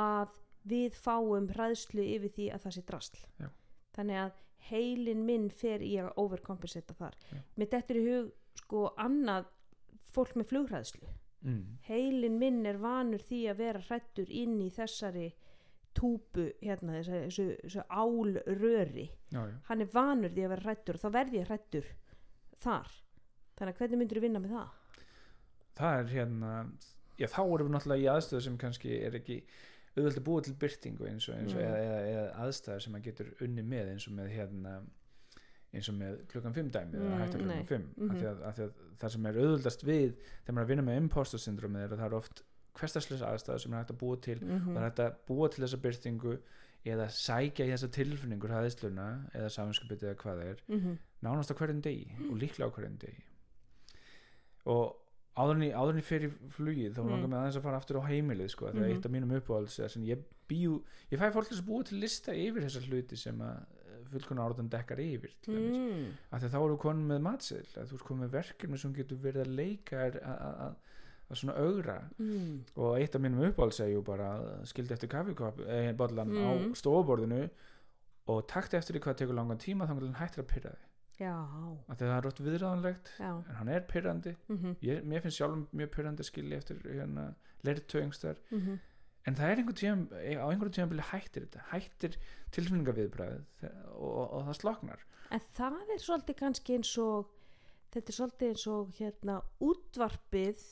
að 0.02 0.34
við 0.66 0.98
fáum 0.98 1.46
hræðslu 1.54 2.02
yfir 2.16 2.34
því 2.34 2.50
að 2.56 2.66
það 2.66 2.74
sé 2.74 2.84
drasl. 2.90 3.22
Já. 3.38 3.48
þannig 3.94 4.22
að 4.24 4.44
heilin 4.72 5.22
minn 5.30 5.48
fer 5.54 5.82
í 5.86 5.94
að 6.02 6.10
overkompensata 6.18 6.98
þar. 6.98 7.14
Já. 7.30 7.38
mér 7.54 7.70
dettur 7.76 8.02
í 8.02 8.06
hug 8.08 8.34
sko 8.58 8.88
annað 9.00 9.48
fólk 10.08 10.34
með 10.38 10.50
flughræðslu 10.52 11.08
mm. 11.44 11.62
heilin 11.88 12.38
minn 12.40 12.64
er 12.66 12.80
vanur 12.82 13.22
því 13.22 13.42
að 13.52 13.62
vera 13.62 13.84
hrættur 13.88 14.30
inn 14.30 14.58
í 14.64 14.70
þessari 14.74 15.28
túpu 15.98 16.50
hérna 16.62 16.98
þessu, 16.98 17.22
þessu, 17.26 17.46
þessu 17.64 17.84
álröri 17.88 19.08
já, 19.32 19.40
já. 19.40 19.56
hann 19.70 19.82
er 19.82 19.90
vanur 19.94 20.34
því 20.34 20.44
að 20.46 20.52
vera 20.54 20.66
hrættur 20.66 20.98
og 20.98 21.04
þá 21.04 21.08
verði 21.16 21.40
ég 21.40 21.50
hrættur 21.50 21.88
þar 22.62 22.92
þannig 23.58 23.72
að 23.72 23.80
hvernig 23.82 24.02
myndur 24.02 24.20
þú 24.20 24.26
vinna 24.26 24.42
með 24.44 24.54
það 24.58 25.02
það 25.78 26.02
er 26.02 26.12
hérna 26.12 26.52
já 27.18 27.26
þá 27.32 27.40
erum 27.42 27.66
við 27.66 27.74
náttúrulega 27.74 28.04
í 28.04 28.12
aðstöðu 28.12 28.44
sem 28.46 28.60
kannski 28.60 28.94
er 29.02 29.18
ekki 29.18 29.40
auðvitað 29.98 30.20
að 30.20 30.26
búa 30.28 30.44
til 30.46 30.54
byrtingu 30.62 31.08
eins 31.08 31.26
og, 31.26 31.38
eins 31.40 31.54
og 31.54 31.58
Mm. 31.58 31.66
eða, 31.66 31.78
eða, 31.82 31.98
eða 32.12 32.44
aðstæður 32.44 32.84
sem 32.84 32.94
maður 32.94 33.06
getur 33.08 33.30
unni 33.42 33.64
með 33.66 33.92
eins 33.94 34.06
og 34.06 34.14
með 34.14 34.28
hérna 34.36 34.74
eins 35.74 35.88
og 35.88 35.94
með 35.94 36.18
klukkan 36.32 36.54
5 36.54 36.70
dæmi 36.72 36.94
Mm, 36.96 37.02
eða 37.06 37.18
hægt 37.22 37.34
að 37.34 37.46
nei. 37.46 37.56
klukkan 37.56 37.66
5 37.66 37.82
mm 37.96 38.04
Mhm. 38.04 38.10
af, 38.10 38.16
því 38.18 38.26
að, 38.28 38.38
að 38.48 38.72
það 38.98 39.10
sem 39.14 39.26
er 39.26 39.34
auðvitað 39.42 39.84
við 39.84 40.12
þegar 40.44 40.54
maður 40.54 40.60
er 40.60 40.64
að 40.64 40.68
vinna 40.72 40.82
með 40.88 40.96
imposter 41.02 41.38
syndromið 41.38 41.82
er 41.84 41.92
að 41.92 41.98
það 41.98 42.06
er 42.06 42.14
oft 42.14 42.42
hverstaslega 42.78 43.26
aðstæður 43.32 43.60
sem 43.60 43.72
er 43.74 43.78
hægt 43.82 43.90
að 43.90 43.98
búa 43.98 44.16
til 44.22 44.38
mm 44.40 44.60
það 44.68 44.76
er 44.76 44.88
hægt 44.88 44.98
að 45.04 45.14
búa 45.28 45.48
til 45.50 45.64
þessa 45.64 45.80
byrtingu 45.82 46.38
eða 46.86 47.06
sækja 47.10 47.66
í 47.66 47.72
þessa 47.74 47.88
tilfinningur 47.90 48.50
hæðisluna 48.54 49.08
eða 49.34 49.48
saminskapið 49.50 50.02
eða 50.08 50.14
hvað 50.22 50.38
það 50.38 50.50
er 50.52 50.62
-hmm. 50.68 50.98
nánast 51.22 51.50
á 51.52 51.58
hverjum 51.58 51.82
degi 51.82 52.06
og 52.30 52.36
líklega 52.38 52.68
á 52.70 52.74
hverjum 52.74 52.98
degi 52.98 53.22
og 54.68 54.96
áðurinn 55.38 56.00
í 56.00 56.02
fyrir 56.02 56.32
flugið 56.50 56.94
þá 56.96 57.02
Mm. 57.02 57.10
langar 57.12 57.28
mig 57.28 57.38
aðeins 57.38 57.56
að 57.58 57.62
fara 57.62 57.76
aftur 57.78 58.00
á 58.00 58.08
heimilið 58.08 58.50
sko, 58.50 58.66
þegar 58.72 58.88
Mhm. 58.88 58.96
eitt 58.96 59.06
af 59.06 59.12
mínum 59.12 59.36
uppáhalds 59.40 59.78
er 59.78 59.88
ég 60.04 60.18
ég 61.12 61.18
fæ 61.18 61.30
fólk 61.32 61.48
að 61.62 61.66
búa 61.66 61.84
til 61.84 61.98
lista 62.00 62.32
yfir 62.32 62.62
þessar 62.64 62.88
hluti 62.88 63.16
sem 63.16 63.38
að 63.38 63.64
fullkonar 64.12 64.50
áraðan 64.52 64.68
dekkar 64.72 65.00
yfir 65.04 65.32
mm. 65.48 66.06
af 66.32 66.40
því 66.42 66.46
að 66.48 66.54
þá 66.54 66.58
eru 66.64 66.76
konin 66.82 67.06
með 67.10 67.20
matseðl 67.28 67.72
að 67.82 67.88
þú 67.90 67.94
ert 67.98 68.06
komin 68.08 68.24
með 68.26 68.34
verkefni 68.38 68.78
sem 68.78 68.92
getur 68.94 69.18
verið 69.22 69.44
að 69.46 69.54
leika 69.60 69.96
að- 70.08 70.20
að 70.22 70.60
að- 70.66 70.76
að 71.28 71.36
svona 71.42 71.56
augra 71.60 71.98
Mm. 72.18 72.64
og 72.76 72.98
eitt 72.98 73.14
af 73.14 73.20
mínum 73.20 73.44
uppáhalds 73.50 73.80
jú 73.92 74.02
bara 74.04 74.28
skildi 74.64 74.92
eftir 74.94 75.08
kaffikopp 75.12 75.60
eh, 75.68 75.92
bollan 75.92 76.30
á 76.32 76.50
Mm. 76.56 76.74
stofuborðinu 76.74 77.48
og 78.28 78.46
takti 78.48 78.76
eftir 78.76 78.94
því 78.96 79.00
hvað 79.04 79.16
tekur 79.16 79.34
langan 79.34 79.58
tíma 79.58 79.86
þá 79.86 79.94
hættir 80.16 80.42
að 80.44 80.48
pyrra 80.54 80.70
þig 80.70 80.86
af 81.88 81.96
því 81.98 82.04
að 82.04 82.08
það 82.08 82.16
er 82.18 82.24
rótt 82.24 82.40
viðræðanlegt 82.46 83.08
já 83.18 83.30
en 83.48 83.54
hann 83.58 83.68
er 83.68 83.80
pyrrandi 83.80 84.36
mm 84.48 84.76
ég, 84.82 85.02
mér 85.04 85.20
finnst 85.22 85.36
sjálfum 85.40 85.66
mjög 85.74 85.90
pyrrandi 85.90 86.22
að 86.22 86.30
skilja 86.30 86.56
eftir 86.58 86.76
hérna 86.84 87.34
leirtöðingstar 87.64 88.36
-hmm. 88.52 88.78
En 89.26 89.36
það 89.38 89.50
er 89.50 89.62
einhvern 89.62 89.78
tíðan 89.80 90.04
á 90.14 90.46
einhverjum 90.48 90.74
tíðan 90.76 90.92
byrja 90.92 91.08
hættir 91.12 91.46
þetta 91.46 91.64
hættir 91.72 92.18
tilfinningaviðbræð 92.56 93.38
og, 93.38 94.12
og, 94.12 94.26
og 94.26 94.46
það 94.48 94.60
sloknar. 94.60 95.04
En 95.34 95.42
það 95.58 95.94
er 95.94 96.04
svolítið 96.04 96.38
kannski 96.38 96.78
eins 96.78 96.92
og 97.02 97.32
þetta 97.92 98.12
er 98.12 98.18
svolítið 98.18 98.52
eins 98.52 98.66
og 98.72 98.94
hérna 98.98 99.40
útvarpið 99.64 100.62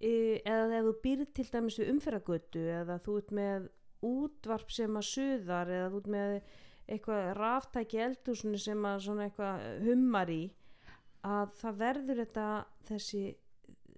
e, 0.00 0.12
eða 0.42 0.78
ef 0.80 0.86
þú 0.90 0.94
býrð 1.06 1.32
til 1.38 1.48
dæmis 1.54 1.80
við 1.80 1.90
umferðagötu 1.94 2.68
eða 2.82 3.00
þú 3.02 3.16
ert 3.22 3.34
með 3.40 3.66
útvarp 4.06 4.72
sem 4.74 5.00
að 5.00 5.10
suðar 5.10 5.72
eða 5.72 5.90
þú 5.90 6.02
ert 6.02 6.12
með 6.16 6.38
eitthvað 6.86 7.32
ráftæki 7.40 8.02
eldhúsinu 8.04 8.60
sem 8.62 8.86
að 8.86 9.02
svona 9.08 9.26
eitthvað 9.26 9.64
hummar 9.86 10.30
í 10.30 10.42
að 11.26 11.54
það 11.58 11.80
verður 11.80 12.20
þetta 12.22 12.46
þessi 12.86 13.22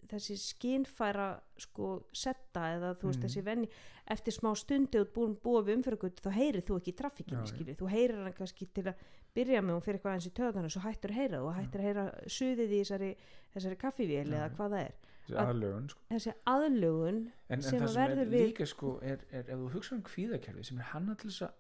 þessi 0.09 0.37
skinfæra 0.41 1.27
sko 1.61 1.89
setta 2.13 2.67
eða 2.77 2.95
þú 2.99 3.11
veist 3.11 3.19
Mhm. 3.21 3.27
þessi 3.29 3.43
venni 3.45 3.69
eftir 4.11 4.33
smá 4.33 4.51
stundi 4.57 5.01
út 5.03 5.13
búin 5.15 5.37
búa 5.43 5.63
við 5.63 5.77
umferðagötu 5.79 6.23
þá 6.25 6.31
heyrir 6.33 6.63
þú 6.65 6.79
ekki 6.81 6.93
Já, 6.95 6.99
trafikkinni 7.03 7.45
já. 7.45 7.53
skilju, 7.53 7.75
þú 7.77 7.89
heyrir 7.93 8.23
hann 8.25 8.33
kannski 8.33 8.67
til 8.73 8.85
að 8.85 8.95
byrja 9.35 9.61
með 9.63 9.75
hún 9.77 9.83
fyrir 9.85 9.99
eitthvað 10.01 10.15
eins 10.17 10.27
í 10.27 10.33
töðana 10.39 10.71
svo 10.73 10.81
hættur 10.81 11.11
að 11.13 11.19
heyra 11.21 11.39
þú 11.45 11.53
hættur 11.59 11.81
að 11.81 11.87
heyra 11.89 12.05
suðið 12.27 12.73
í 12.73 12.81
þessari, 12.83 13.11
þessari 13.55 13.77
kaffivél 13.77 14.29
eða 14.33 14.49
hvað 14.57 14.71
það 14.73 14.85
er 14.87 14.95
þessi 15.29 15.37
Að- 15.37 15.49
aðlögun 15.53 15.89
sko. 15.91 16.01
þessi 16.11 16.33
aðlugun 16.47 17.19
en, 17.19 17.33
en 17.51 17.63
Sem 17.63 17.79
það 17.81 17.89
að 17.89 17.93
sem 17.93 18.19
er 18.19 18.27
líka 18.49 18.67
sko 18.67 18.99
er, 19.03 19.19
er 19.31 19.45
ef 19.45 19.59
þú 19.59 19.71
hugsa 19.75 19.95
um 19.95 20.03
kvíðakerfi 20.03 20.65
sem 20.65 20.79
er 20.79 20.85
hanna 20.95 21.15
til 21.15 21.29
þess 21.31 21.43
að 21.43 21.53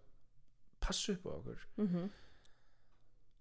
passa 0.80 1.12
upp 1.12 1.26
á 1.26 1.30
okkur 1.36 1.58
mm 1.76 2.10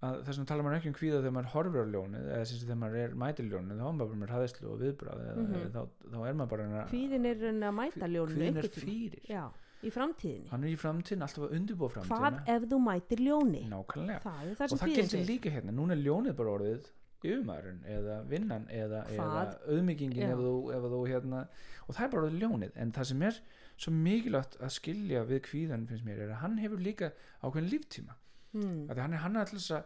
að 0.05 0.17
þess 0.27 0.37
vegna 0.37 0.45
tala 0.51 0.63
maður 0.63 0.77
ekki 0.77 0.89
um 0.91 0.97
kvíða 0.97 1.19
þegar 1.23 1.33
maður 1.37 1.51
horfir 1.53 1.81
á 1.81 1.87
ljónið 1.93 2.25
eða 2.33 2.45
sem 2.45 2.57
sagt 2.57 2.67
þegar 2.69 2.81
maður 2.83 2.97
er 3.03 3.15
mætir 3.23 3.45
ljónið 3.49 3.77
þá 3.77 3.85
er 3.87 3.95
maður 3.97 4.09
bara 4.11 4.19
með 4.21 4.33
hraðislu 4.33 4.67
og 4.73 4.81
viðbráð 4.83 5.21
Mhm. 5.37 5.55
eða 5.57 5.71
þá, 5.73 5.81
þá 6.13 6.19
er 6.27 6.33
maður 6.37 6.49
bara 6.51 6.63
að- 6.67 6.91
hvíðin 6.91 7.25
er 7.25 7.37
að 7.47 7.73
mæta 7.79 8.05
ljónu 8.13 8.35
kvíðin 8.37 8.57
er 8.57 8.67
fyrir. 8.77 9.21
Já, 9.27 9.43
í 9.83 9.89
framtíðinni. 9.93 10.49
Hann 10.51 10.63
er 10.63 10.69
í 10.69 10.77
framtíðin 10.77 11.21
alltaf 11.25 11.43
að 11.47 11.55
undirbúa 11.57 11.89
hvað 11.95 12.05
framtíðina 12.11 12.55
ef 12.55 12.61
þú 12.69 12.77
mætir 12.85 13.19
ljóni 13.25 13.63
nákvæmlega. 13.73 14.21
Það 14.21 14.55
það 14.57 14.71
og 14.71 14.79
það 14.79 15.09
segir. 15.09 15.25
líka 15.27 15.49
hérna, 15.49 15.71
núna 15.73 15.91
er 15.97 16.03
ljónið 16.05 16.35
bara 16.37 16.49
orðið 16.57 16.85
yfirmaðurinn 17.23 17.81
eða 17.89 18.15
vinnan 18.29 18.67
eða, 18.69 18.99
eða 19.09 19.17
Hvað? 19.17 19.57
auðmyggingin 19.67 20.29
ef 20.29 20.37
þú, 20.37 20.53
ef 20.77 20.83
þú 20.93 20.99
hérna 21.09 21.47
og 21.89 21.95
það 21.95 22.03
er 22.05 22.09
bara 22.13 22.21
orðið 22.27 22.39
ljónið. 22.43 22.71
En 22.75 22.91
það 22.91 23.05
sem 23.09 23.21
er 23.23 23.39
svo 23.77 23.91
mikilvægt 23.91 24.57
að 24.61 24.69
skilja 24.77 25.25
við 25.25 25.41
kvíðan 25.41 25.87
finnst 25.89 26.05
mér 26.05 26.19
er 26.21 26.29
að 26.29 26.41
hann 26.43 26.57
hefur 26.61 26.77
líka 26.77 27.11
ákveðin 27.41 27.71
líftíma 27.73 28.13
mm. 28.53 28.85
að 28.91 29.01
hann 29.03 29.13
er 29.17 29.23
hann 29.25 29.35
alltaf 29.41 29.71
að 29.71 29.83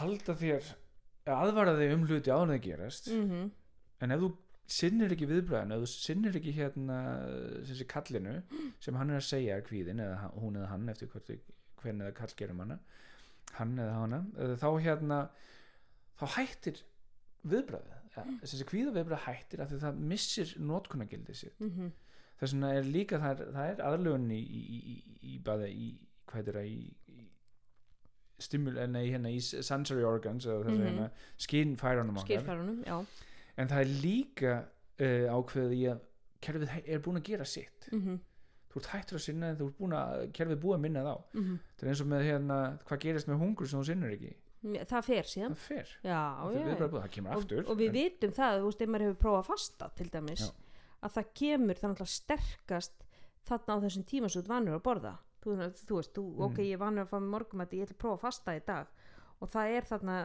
halda 0.00 0.34
þér 0.42 0.68
aðvara 1.28 1.74
þig 1.78 1.94
um 1.96 2.04
hluti 2.08 2.30
áður 2.32 2.44
en 2.48 2.54
það 2.56 2.62
gerast 2.68 3.08
Mm 3.12 3.48
en 4.00 4.14
ef 4.14 4.20
þú 4.22 4.28
sinnir 4.78 5.10
ekki 5.16 5.26
viðbræðinu 5.26 5.74
ef 5.74 5.80
þú 5.82 5.88
sinnir 5.90 6.36
ekki 6.38 6.52
hérna 6.54 6.96
þessi 7.66 7.86
kallinu 7.90 8.34
sem 8.84 8.94
hann 9.00 9.10
er 9.10 9.18
að 9.18 9.26
segja 9.26 9.56
kvíðin 9.66 10.00
eða 10.04 10.18
hann- 10.22 10.36
hún 10.38 10.56
eða 10.60 10.68
hann 10.70 10.88
eftir 10.92 11.08
hvernig 11.10 12.04
eða 12.06 12.14
kall 12.14 12.34
gerum 12.38 12.60
hana 12.62 12.76
hann 13.58 13.72
eða 13.78 13.96
hana 13.96 14.20
eh, 14.38 14.54
þá 14.60 14.68
hérna 14.84 15.18
þá 16.20 16.26
hættir 16.36 16.82
viðbræðið 17.48 17.94
Mm. 18.18 18.38
þessi 18.42 18.64
kvíða 18.66 18.90
viðbræð 18.96 19.20
hættir 19.28 19.60
af 19.62 19.68
því 19.70 19.76
það 19.78 19.98
missir 20.10 20.48
notkunagildi 20.58 21.34
sitt. 21.38 21.60
Mhm, 21.62 21.90
þess 22.40 22.54
vegna 22.56 22.70
er 22.74 22.82
líka 22.88 23.18
það 23.22 23.42
er, 23.44 23.50
það 23.54 23.68
er 23.74 23.82
aðlugun 23.86 24.24
í, 24.34 24.38
í, 24.42 24.62
í, 24.74 24.78
í, 24.94 25.18
í 25.22 25.36
bæði 25.46 25.68
í 25.70 25.84
hvað 26.26 26.48
er 26.50 26.56
það 26.58 26.66
í, 26.72 26.80
í 27.14 27.28
stimul, 28.38 28.74
nei, 28.88 29.04
hérna 29.10 29.30
í 29.34 29.40
sensory 29.42 30.04
organs 30.06 30.46
að 30.46 30.64
Mhm. 30.68 30.82
hérna 30.86 31.10
skynfærunum 31.38 32.16
okkar. 32.22 32.42
Skilfærunum, 32.42 32.84
já. 32.86 33.04
En 33.58 33.68
það 33.68 33.80
er 33.80 33.92
líka 34.02 34.56
uh, 35.00 35.26
ákveðið 35.34 35.72
í 35.74 35.84
að 35.92 36.00
kerfið 36.40 36.74
er 36.86 36.98
búin 37.02 37.18
að 37.18 37.24
gera 37.24 37.44
sitt. 37.44 37.88
Mhm, 37.92 38.20
þú 38.70 38.76
ert 38.80 38.90
hættur 38.92 39.18
að 39.18 39.24
sinna 39.24 39.54
þú 39.58 39.66
ert 39.68 39.78
búin 39.78 39.96
að 39.98 40.32
kerfið 40.32 40.52
er 40.52 40.62
búið 40.62 40.76
að 40.76 40.80
minna 40.84 41.02
þá 41.02 41.14
mhm. 41.34 41.58
það 41.78 41.82
er 41.82 41.88
eins 41.88 42.00
og 42.04 42.06
með 42.12 42.22
hérna 42.28 42.58
hvað 42.86 43.00
gerist 43.00 43.28
með 43.28 43.38
hungur 43.42 43.66
sem 43.68 43.80
þú 43.80 43.86
sinnur 43.90 44.14
ekki? 44.14 44.34
Það 44.58 45.04
fer 45.06 45.22
síðan. 45.22 45.52
Það 45.54 45.64
fer, 45.68 45.90
já, 46.02 46.20
það, 46.38 46.54
já, 46.58 46.74
bara 46.78 46.88
búið, 46.88 47.02
það 47.02 47.12
kemur 47.14 47.30
og, 47.30 47.42
aftur 47.42 47.68
og 47.68 47.76
við 47.78 47.88
en, 47.88 47.92
vitum 47.94 48.32
það, 48.34 48.56
þú 48.58 48.64
veist, 48.70 48.80
ef 48.82 48.88
maður 48.88 49.04
hefur 49.06 49.20
prófað 49.22 49.38
að 49.38 49.46
fasta 49.52 49.88
til 49.94 50.08
dæmis, 50.10 50.40
Já. 50.40 50.50
að 51.06 51.12
það 51.14 51.28
kemur 51.40 51.78
þannig 51.78 52.00
að 52.02 52.10
sterkast 52.14 53.04
þarna 53.48 53.76
á 53.78 53.82
þessum 53.86 54.04
tíma 54.10 54.28
sem 54.28 54.42
þú 54.42 54.44
ert 54.44 54.50
vanur 54.50 54.74
að 54.78 54.82
borða 54.88 55.12
þú, 55.42 55.56
þú 55.88 55.96
veist, 55.96 56.14
þú, 56.14 56.24
Mm. 56.34 56.40
ok, 56.48 56.56
ég 56.58 56.72
er 56.72 56.78
vanur 56.78 57.04
að 57.04 57.08
fá 57.12 57.18
með 57.20 57.30
morgum 57.34 57.60
að 57.60 57.70
ég 57.78 57.86
ætla 57.86 57.96
að 57.96 58.02
prófa 58.04 58.16
að 58.18 58.20
fasta 58.26 58.56
í 58.56 58.64
dag 58.66 58.86
og 59.40 59.48
það 59.48 59.76
er 59.76 59.82
þarna 59.82 60.16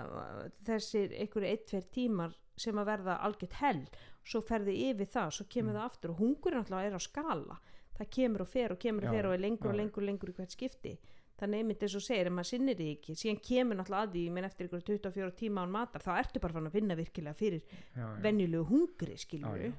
þessir 0.66 1.12
einhverju 1.22 1.50
eitt, 1.52 1.68
tveir 1.70 1.86
tímar 1.94 2.34
sem 2.58 2.76
að 2.76 2.86
verða 2.86 3.20
algjört 3.26 3.54
hell 3.62 3.84
svo 4.24 4.42
ferði 4.42 4.76
yfir 4.92 5.06
það, 5.10 5.32
svo 5.32 5.46
kemur 5.50 5.74
Mm. 5.74 5.78
það 5.80 5.86
aftur 5.90 6.10
og 6.12 6.18
hungurinn 6.20 6.60
alltaf 6.64 6.84
er 6.86 6.94
á 6.98 7.02
skala 7.02 7.58
það 7.98 8.10
kemur 8.10 8.42
og 8.42 8.48
fer 8.48 8.72
og 8.72 8.80
kemur 8.80 9.04
og 9.04 9.10
Já, 9.10 9.12
fer 9.14 9.26
og 9.28 9.34
er 9.34 9.38
lengur 9.44 9.70
og 9.70 9.76
já. 9.76 9.78
lengur 9.78 10.02
og 10.02 10.08
lengur 10.08 10.30
í 10.30 10.34
hvert 10.34 10.52
skipti 10.52 10.98
þannig 11.40 11.58
einmitt 11.60 11.82
eins 11.84 11.96
og 11.96 12.02
segir, 12.02 12.28
ef 12.28 12.34
maður 12.34 12.50
sinnir 12.54 12.76
því 12.78 12.88
ekki 12.98 13.16
síðan 13.18 13.42
kemur 13.42 13.76
náttúrulega 13.78 14.08
að 14.08 14.12
því, 14.14 14.32
menn 14.32 14.46
eftir 14.46 14.68
ykkur 14.68 14.82
24 14.86 15.32
tíma 15.36 15.62
án 15.66 15.70
matar, 15.72 16.02
þá 16.02 16.12
ertu 16.22 16.40
bara 16.40 16.54
fann 16.54 16.68
að 16.68 16.72
finna 16.72 16.96
virkilega 16.96 17.36
fyrir 17.36 17.62
já, 17.98 18.22
venjulegu 18.22 18.66
hungri 18.70 19.16
já. 19.18 19.74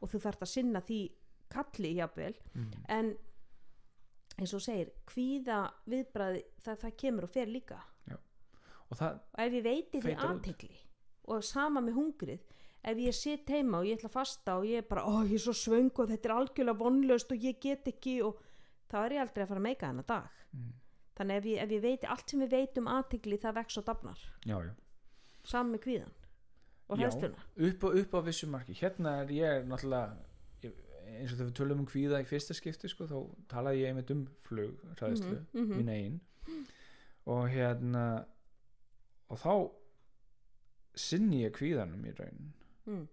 og 0.00 0.08
þú 0.08 0.18
þarft 0.20 0.40
að 0.42 0.48
sinna 0.48 0.80
því 0.80 1.10
kalli 1.50 1.94
jafnvel 1.96 2.34
Mm. 2.54 2.70
en 2.88 3.16
eins 4.38 4.54
og 4.56 4.62
segir 4.64 4.90
kvíða 5.06 5.58
viðbræði 5.90 6.42
það, 6.64 6.78
það 6.82 6.96
kemur 7.02 7.26
og 7.28 7.30
fer 7.34 7.46
líka. 7.52 7.80
Og 8.92 8.98
það, 9.00 9.14
og 9.32 9.40
ef 9.40 9.54
ég 9.56 9.64
veiti 9.64 10.00
því 10.04 10.12
aðtegli 10.20 10.74
og 11.32 11.44
sama 11.46 11.80
með 11.80 11.94
hungrið 11.96 12.42
ef 12.84 12.98
ég 13.00 13.14
sitt 13.16 13.48
heima 13.48 13.78
og 13.80 13.86
ég 13.88 13.96
ætla 13.96 14.10
að 14.10 14.16
fasta 14.18 14.56
og 14.60 14.66
ég 14.68 14.82
er 14.82 14.88
bara, 14.90 15.06
ó 15.08 15.24
ég 15.24 15.32
er 15.38 15.40
svo 15.40 15.54
svöng 15.56 15.88
og 15.94 16.10
þetta 16.10 16.28
er 16.28 16.34
algjörlega 16.34 16.78
vonlaust 16.82 17.32
og 17.32 17.46
ég 17.48 17.56
get 17.64 17.88
ekki 17.88 18.18
og 18.26 18.42
þá 18.92 18.98
er 19.06 19.14
ég 19.16 19.22
aldrei 19.24 19.42
að 19.46 19.48
fara 19.54 19.62
að 19.62 19.66
meika 19.70 19.88
þennan 19.88 20.08
dag. 20.10 20.28
Mm, 20.52 20.68
þannig 21.16 21.40
ef 21.40 21.48
ég, 21.48 21.62
ef 21.64 21.72
ég 21.78 21.82
veiti 21.86 22.10
allt 22.12 22.30
sem 22.34 22.44
við 22.44 22.52
veitum 22.58 22.90
aðtegli 22.92 23.40
það 23.40 23.56
vex 23.62 23.80
og 23.80 23.86
dafnar. 23.88 24.20
Já, 24.44 24.56
já. 24.68 24.74
Saman 25.48 25.72
með 25.74 25.82
kvíðan 25.86 26.12
og 26.84 26.98
Já. 27.00 27.06
hræðsluna. 27.06 27.42
upp, 27.70 27.84
upp 28.04 28.14
á 28.14 28.20
vissu 28.28 28.46
marki. 28.52 28.76
Hérna 28.76 29.16
er 29.24 29.32
ég 29.32 29.64
náttúrulega 29.64 30.12
ég- 30.12 30.30
eins 31.06 31.32
og 31.32 31.38
þegar 31.38 31.48
við 31.50 31.56
tölum 31.60 31.80
um 31.84 31.86
kvíða 31.86 32.20
í 32.22 32.28
fyrsta 32.28 32.54
skipti 32.56 32.88
sko, 32.88 33.06
þá 33.10 33.18
talaði 33.48 33.80
ég 33.84 33.88
einmitt 33.92 34.10
um 34.14 34.26
flugræðslu 34.48 35.38
Mhm, 35.54 35.64
mhm. 35.64 35.78
mín 35.78 35.88
eigin. 35.94 36.20
Og 37.26 37.48
hérna 37.48 38.04
og 39.30 39.38
þá 39.40 39.70
sinni 40.94 41.42
ég 41.44 41.54
kvíðanum 41.56 42.04
í 42.06 42.12
raun. 42.18 42.52
Mm. 42.86 43.08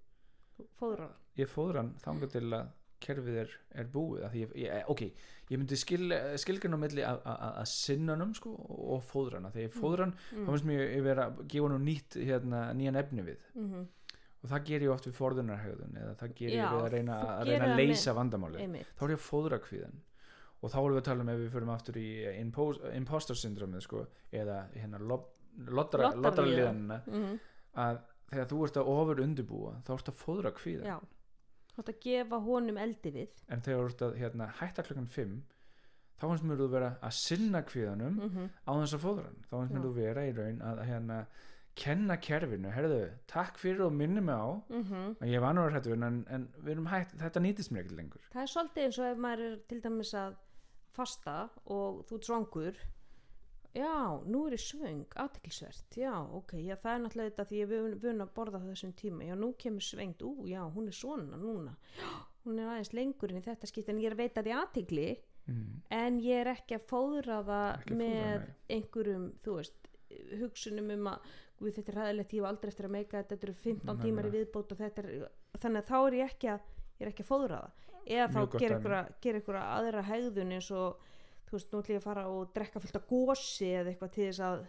fóðrar 0.78 1.14
ég 1.39 1.48
fóður 1.50 1.78
hann 1.80 1.94
þangað 2.04 2.32
til 2.36 2.44
að 2.54 2.68
kerfið 3.02 3.38
er, 3.42 3.54
er 3.82 3.88
búið. 3.89 4.26
Að 4.28 4.34
ég, 4.38 4.52
ég, 4.62 4.84
ok, 4.94 5.02
ég 5.50 5.58
myndi 5.58 5.78
skil, 5.80 6.12
skilgjörn 6.38 6.76
á 6.78 6.80
milli 6.84 7.02
að- 7.02 7.24
að 7.26 7.56
að 7.64 7.66
sinna 7.72 8.16
hann 8.20 8.36
sko, 8.38 8.52
og 8.94 9.02
fóður 9.10 9.39
hann, 9.39 9.48
þegar 9.56 9.66
ég 9.66 9.74
fóður 9.74 10.04
hann 10.06 10.14
mm. 10.14 10.44
þá 10.46 10.52
finnst 10.52 10.68
mér 10.70 10.84
ég 10.86 11.02
vera 11.08 11.26
að 11.32 11.42
gefa 11.48 11.72
hann 11.72 11.86
nýtt 11.88 12.20
hérna, 12.30 12.60
nýjan 12.78 13.00
efni 13.02 13.26
við. 13.26 13.39
Mm 13.56 13.88
og 14.42 14.50
það 14.50 14.64
ger 14.70 14.86
ég 14.86 14.94
oft 14.94 15.08
við 15.08 15.18
forðunarhegðun 15.18 16.00
eða 16.02 16.14
það 16.22 16.34
ger 16.39 16.56
ég 16.56 16.72
við 16.72 16.86
að 16.86 16.96
reyna 16.96 17.18
að, 17.26 17.44
reyna 17.50 17.68
að 17.68 17.82
leysa 17.82 18.16
vandamáli 18.18 18.64
einmitt. 18.64 18.96
Þá 18.98 19.04
er 19.06 19.14
ég 19.14 19.22
að 19.22 19.28
fóðra 19.28 19.62
kvíðan 19.62 20.00
og 20.62 20.74
þá 20.74 20.80
erum 20.82 20.96
við 20.96 21.02
að 21.02 21.08
tala 21.10 21.26
um 21.26 21.32
ef 21.34 21.39
við 21.42 21.54
förum 21.56 21.74
aftur 21.74 22.00
í 22.02 22.10
impos, 22.38 22.82
impostor 22.94 23.38
syndromið 23.38 23.86
sko, 23.86 24.04
eða 24.32 24.58
hérna 24.76 25.02
loddaraliðanina 25.02 27.02
mm 27.06 27.39
að 27.72 28.02
þegar 28.32 28.48
þú 28.52 28.58
ert 28.66 28.78
að 28.82 28.89
ofur 28.92 29.22
undirbúa 29.24 29.74
þá 29.88 29.92
ert 29.96 30.10
að 30.12 30.20
fóðra 30.20 30.52
kvíðan 30.56 30.89
já. 30.89 30.98
Þú 31.72 31.84
ætti 31.84 31.94
að 31.94 32.02
gefa 32.04 32.38
honum 32.44 32.80
eldi 32.84 33.14
við. 33.16 33.44
En 33.48 33.62
þegar 33.64 33.80
þú 33.80 33.92
ert 33.92 34.02
að 34.08 34.18
hérna, 34.20 34.48
hætta 34.60 34.84
klokkan 34.84 35.08
5 35.08 35.38
þá 36.20 36.26
finnst 36.26 36.46
mér 36.46 36.60
þú 36.60 36.68
vera 36.74 36.89
að 37.02 37.14
sinna 37.18 37.62
kvíðanum 37.66 38.18
mm 38.18 38.30
-hmm. 38.30 38.50
á 38.68 38.72
þess 38.82 38.98
að 38.98 39.04
fóðra 39.06 39.30
hann. 39.30 39.39
Þá 39.50 39.56
mér 39.56 39.80
Já. 39.80 39.86
þú 39.86 39.92
vera 39.96 40.26
í 40.28 40.34
raun 40.36 40.60
að 40.62 40.84
hérna 40.89 41.20
kenna 41.78 42.18
kerfinu, 42.22 42.72
herðu, 42.74 43.02
takk 43.32 43.60
fyrir 43.62 43.86
og 43.88 43.94
minni 43.96 44.22
mig 44.22 44.36
á. 44.36 44.50
Mhm. 44.70 45.18
að 45.22 45.28
ég 45.32 45.42
var 45.42 45.54
nú 45.56 45.66
að 45.66 45.76
hættu 45.78 45.94
en, 45.94 46.26
en 46.30 46.48
við 46.60 46.72
erum 46.76 46.90
hætt, 46.92 47.18
þetta 47.18 47.44
nýtist 47.44 47.72
mér 47.72 47.86
ekki 47.86 47.98
lengur. 47.98 48.24
Það 48.34 48.42
er 48.42 48.54
svolítið 48.54 48.84
eins 48.88 49.00
og 49.00 49.12
ef 49.12 49.22
maður 49.26 49.46
er 49.46 49.60
til 49.68 49.82
dæmis 49.82 50.14
að 50.14 50.36
fasta 50.92 51.38
og 51.66 52.04
þú 52.08 52.18
ert 52.18 52.26
svangur. 52.30 52.82
Já, 53.72 54.20
nú 54.28 54.48
er 54.48 54.58
ég 54.58 54.60
svöng 54.60 55.06
aðteklisvert, 55.16 55.96
já, 55.96 56.12
ok 56.12 56.58
já, 56.60 56.76
það 56.76 56.92
er 56.92 57.04
náttúrulega 57.06 57.32
þetta 57.32 57.46
því 57.48 57.60
ég 57.62 57.72
er 57.78 57.94
vun 58.04 58.26
að 58.26 58.34
borða 58.36 58.60
þessum 58.66 58.92
tíma. 59.00 59.24
Já, 59.24 59.36
nú 59.40 59.54
kemur 59.56 59.86
svengt, 59.86 60.26
ú, 60.28 60.44
já, 60.44 60.60
hún 60.76 60.92
er 60.92 60.98
svona 60.98 61.40
núna, 61.40 61.78
já, 61.96 62.10
hún 62.44 62.60
er 62.60 62.74
aðeins 62.74 62.92
lengur 62.92 63.32
en 63.32 63.46
þetta 63.46 63.70
skipt, 63.70 63.88
en 63.88 64.02
ég 64.04 64.12
er 64.12 64.18
að 64.18 64.26
veita 64.26 64.44
því 64.44 64.58
aðtekli 64.58 65.08
mm. 65.48 65.80
en 65.96 66.20
ég 66.20 66.44
er 66.44 66.52
ekki 66.52 66.78
að 66.78 66.90
fóðra 66.90 67.40
það 67.48 67.96
með 68.02 68.46
einhverjum 68.76 69.30
þú 69.46 69.56
veist, 69.62 69.90
hugsunum 70.42 70.92
um 70.98 71.10
að 71.14 71.32
við 71.62 71.76
þetta 71.78 71.91
er 71.93 71.97
ræðilegt, 72.01 72.34
ég 72.34 72.41
var 72.45 72.49
aldrei 72.55 72.72
eftir 72.74 72.86
að 72.89 72.95
meika 72.97 73.18
þetta 73.22 73.36
þetta 73.36 73.47
eru 73.47 73.53
15 73.64 73.95
Nei, 73.95 74.03
tímar 74.05 74.28
í 74.28 74.34
viðbót 74.36 74.72
og 74.76 74.82
þetta 74.82 75.01
er, 75.05 75.30
þannig 75.62 75.82
að 75.84 75.88
þá 75.91 75.97
er 76.07 76.18
ég 76.20 76.34
ekki 76.36 76.51
að 76.55 76.59
ég 76.99 77.05
er 77.07 77.12
ekki 77.14 77.24
að 77.26 77.32
fóðra 77.32 77.62
það 77.62 77.72
eða 78.18 78.28
þá 78.34 78.39
dæmi. 78.41 78.76
einhverja, 78.76 79.01
gera 79.22 79.41
einhverja 79.41 79.64
aðra 79.78 80.01
hegðun 80.09 80.53
eins 80.57 80.72
og 80.72 81.07
þú 81.47 81.57
veist, 81.57 81.72
nú 81.72 81.80
ætlum 81.82 81.95
ég 81.95 82.01
að 82.01 82.07
fara 82.09 82.28
og 82.32 82.53
drekka 82.55 82.80
fullt 82.82 82.95
af 83.01 83.07
gósi 83.09 83.72
eða 83.76 83.91
eitthvað 83.91 84.14
til 84.16 84.28
þess 84.30 84.43
að 84.47 84.62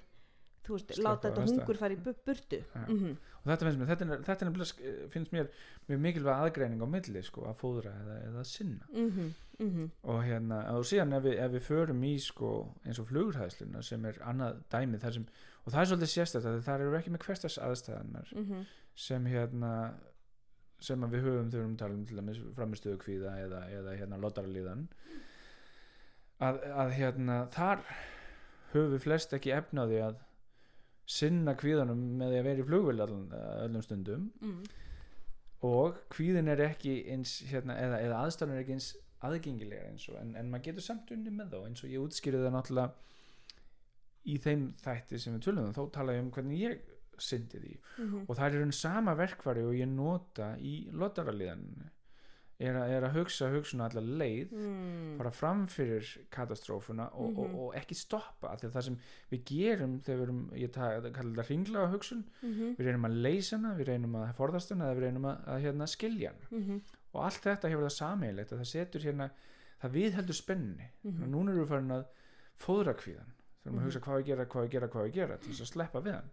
þú 0.62 0.76
veist, 0.76 0.92
Slökkva 0.94 1.08
láta 1.08 1.30
þetta 1.30 1.44
hungur 1.48 1.78
fara 1.80 1.94
í 1.94 2.00
bu- 2.02 2.18
burtu 2.26 2.58
Já. 2.62 2.86
mm 2.88 3.16
og 3.42 3.48
þetta 3.50 3.66
finnst 3.66 3.78
mér, 3.80 3.88
þetta 3.90 4.04
er, 4.06 4.20
þetta 4.22 4.44
er 4.44 4.48
nefnilega, 4.52 5.08
finnst 5.10 5.32
mér 5.34 5.48
mjög 5.88 6.02
mikilvæg 6.04 6.42
aðgreining 6.44 6.82
á 6.86 6.88
milli 6.92 7.22
sko, 7.26 7.42
að 7.50 7.56
fóðra 7.58 7.90
eða, 8.04 8.18
eða 8.28 8.44
sinna 8.46 8.86
-hmm. 8.92 9.32
Mm 9.58 9.90
og 10.04 10.22
hérna, 10.24 10.60
og 10.78 10.84
síðan 10.86 11.12
ef 11.16 11.22
við, 11.24 11.34
ef 11.42 11.50
við 11.52 11.60
förum 11.66 12.04
í 12.04 12.12
sko, 12.22 12.50
eins 12.86 12.98
og 12.98 13.06
flugurhæðsluna 13.10 13.82
sem 13.82 14.04
er 14.04 14.18
annað 14.22 14.62
dæmi 14.70 14.98
þar 14.98 15.12
sem 15.12 15.26
og 15.62 15.72
það 15.72 15.80
er 15.80 15.90
svolítið 15.90 16.38
að 16.38 16.62
það 16.66 16.86
eru 16.86 16.96
ekki 16.98 17.12
með 17.14 17.26
hverstars 17.26 17.58
aðstæðanar 17.62 18.32
-hmm. 18.34 18.64
sem 18.94 19.26
hérna 19.26 19.72
sem 20.82 21.04
við 21.10 21.22
höfum 21.22 21.50
þegar 21.50 21.60
við 21.60 21.62
erum 21.62 21.74
að 21.76 21.78
tala 21.78 21.94
um 21.94 22.06
til 22.06 22.16
dæmis 22.18 22.40
framistöðu 22.56 22.98
kvíða 22.98 23.36
eða, 23.44 23.60
eða 23.70 23.96
hérna 24.00 24.18
lottaralíðan 24.18 24.88
að, 26.42 26.58
að 26.74 26.90
hérna 26.98 27.36
þar 27.54 27.84
höfum 28.72 28.92
við 28.96 29.04
flest 29.06 29.32
ekki 29.36 29.54
efnaði 29.54 30.00
að 30.02 30.20
sinna 31.06 31.54
kvíðanum 31.58 32.02
með 32.18 32.32
því 32.32 32.38
að 32.40 32.46
vera 32.48 32.62
í 32.62 32.66
flugvél 32.66 33.04
allan, 33.04 33.28
öllum 33.66 33.82
stundum 33.82 34.30
Mm. 34.42 34.64
og 35.62 35.96
kvíðin 36.10 36.48
er 36.48 36.64
ekki 36.66 36.96
eins 37.12 37.40
hérna, 37.46 37.76
eða, 37.78 38.00
eða 38.02 38.20
aðstæðan 38.24 38.54
er 38.56 38.62
ekki 38.64 38.72
eins 38.72 38.90
aðgengilegar 39.22 39.90
eins 39.92 40.08
og 40.10 40.18
en, 40.18 40.34
en 40.36 40.50
maður 40.50 40.64
getur 40.64 40.82
samt 40.88 41.10
unni 41.14 41.30
með 41.30 41.54
þá 41.54 41.58
eins 41.68 41.84
og 41.84 41.90
ég 41.90 42.02
útskýrði 42.02 42.42
það 42.42 42.54
náttúrulega 42.56 42.92
í 44.26 44.38
þeim 44.38 44.72
þætti 44.82 45.18
sem 45.18 45.34
við 45.38 45.42
tölum 45.48 45.64
um 45.68 45.72
þá 45.74 45.90
tala 45.92 46.12
ég 46.12 46.20
um 46.22 46.30
hvernig 46.30 46.60
ég 46.60 46.78
syndi 47.18 47.58
því 47.58 47.76
-hmm. 47.98 48.24
og 48.28 48.36
það 48.36 48.46
er 48.54 48.58
raun 48.60 48.72
sama 48.72 49.14
verkfæri 49.14 49.62
og 49.66 49.74
ég 49.74 49.88
nota 49.88 50.56
í 50.58 50.88
lottaraliðan 50.92 51.90
er, 52.62 52.76
er 52.76 53.02
að 53.02 53.14
hugsa 53.16 53.50
hugsun 53.50 53.80
allar 53.80 54.02
leið 54.02 54.52
Mm. 54.52 55.16
fara 55.18 55.30
fram 55.30 55.66
fyrir 55.66 56.04
katastrófuna 56.30 57.08
og, 57.12 57.38
og, 57.38 57.48
Mhm. 57.48 57.54
og 57.58 57.74
ekki 57.74 57.94
stoppa 57.94 58.56
því 58.56 58.66
að 58.68 58.72
það 58.72 58.82
sem 58.84 58.98
við 59.32 59.44
gerum 59.44 60.00
þegar 60.00 60.18
við 60.18 60.22
erum, 60.22 60.50
ég 60.54 60.72
kallar 60.72 61.34
þetta 61.34 61.48
ringlega 61.48 61.90
hugsun 61.92 62.24
-hmm. 62.42 62.76
við 62.76 62.84
reynum 62.86 63.04
að 63.04 63.20
leysa 63.22 63.56
hana, 63.56 63.74
við 63.76 63.86
reynum 63.86 64.14
að 64.14 64.34
forðast 64.34 64.70
hana 64.70 64.84
eða 64.84 64.94
við 64.96 65.00
reynum 65.02 65.24
að, 65.24 65.44
að 65.46 65.60
hérna, 65.62 65.86
skilja 65.86 66.30
hana 66.30 66.62
-hmm. 66.64 66.80
og 67.14 67.24
allt 67.24 67.42
þetta 67.42 67.68
hefur 67.68 67.82
það 67.84 67.98
sameigilegt 67.98 68.52
að 68.52 68.58
það 68.58 68.64
setur 68.72 69.00
hérna, 69.02 69.30
það 69.82 69.90
viðheldur 69.92 70.34
spenni 70.34 70.88
Mhm. 71.04 71.22
og 71.22 71.28
núna 71.28 71.50
erum 71.50 71.64
við 71.64 71.68
farin 71.68 71.90
að 71.90 72.04
fóðra 72.58 72.94
kvíðan 72.94 73.32
þurfum 73.62 73.72
Mhm. 73.74 73.78
að 73.78 73.84
hugsa 73.86 74.00
hvað 74.00 74.18
við 74.20 74.26
gera, 74.26 74.44
hvað 74.46 74.62
við 74.66 74.70
gera, 74.70 74.88
hvað 74.88 75.04
við 75.06 75.12
gera 75.14 75.36
til 75.38 75.52
þess 75.52 75.60
að 75.66 75.72
sleppa 75.72 76.00
við 76.02 76.12
hann 76.14 76.30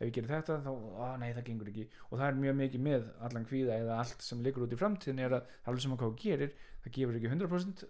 ef 0.00 0.06
við 0.08 0.12
gerum 0.14 0.28
þetta 0.34 0.54
þá, 0.64 0.70
á 0.98 1.06
nei 1.18 1.32
það 1.34 1.44
gengur 1.44 1.68
ekki 1.68 1.86
og 2.10 2.18
það 2.18 2.28
er 2.28 2.34
mjög 2.44 2.56
mikið 2.60 2.80
með 2.80 3.04
allan 3.20 3.44
kvíða 3.46 3.76
eða 3.80 3.98
allt 3.98 4.22
sem 4.22 4.42
liggur 4.42 4.64
út 4.66 4.72
í 4.72 4.76
framtíðin 4.80 5.20
er 5.20 5.30
að 5.30 5.42
það 5.44 5.66
er 5.66 5.68
alveg 5.70 5.82
sem 5.82 5.92
að 5.92 5.98
hvað 5.98 6.10
þú 6.10 6.22
gerir 6.24 6.50
það 6.84 6.92
gefur 6.96 7.14
ekki 7.14 7.30
100% 7.30 7.84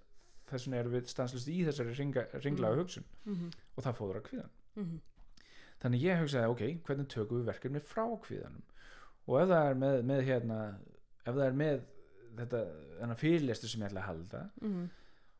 þess 0.50 0.66
vegna 0.66 0.76
erum 0.82 0.92
við 0.92 1.06
stanslust 1.08 1.48
í 1.48 1.64
þessari 1.64 1.94
ringa, 1.98 2.26
ringlaga 2.44 2.74
Mhm. 2.74 2.80
hugsun 2.82 3.04
-hmm. 3.26 3.50
og 3.76 3.84
það 3.84 3.96
fóðra 3.98 4.20
kvíðan 4.20 4.50
-hmm. 4.76 5.00
þannig 5.80 6.02
ég 6.02 6.20
hugsaði 6.20 6.50
ok, 6.50 6.62
hvernig 6.84 7.08
tökum 7.08 7.38
við 7.40 7.46
verkefni 7.52 7.80
frá 7.80 8.04
kvíðanum 8.20 8.62
og 9.26 9.40
ef 9.40 9.48
það 9.48 9.70
er 9.70 9.74
með, 9.74 10.02
með 10.04 10.20
hérna 10.24 10.58
ef 11.26 11.34
það 11.34 11.46
er 11.46 11.52
með 11.52 11.80
þetta 12.36 12.60
þennan 13.00 13.16
fyrirlestur 13.16 13.68
sem 13.68 13.80
ég 13.80 13.88
ætla 13.88 14.00
að 14.00 14.06
halda 14.06 14.50
-hmm. 14.60 14.88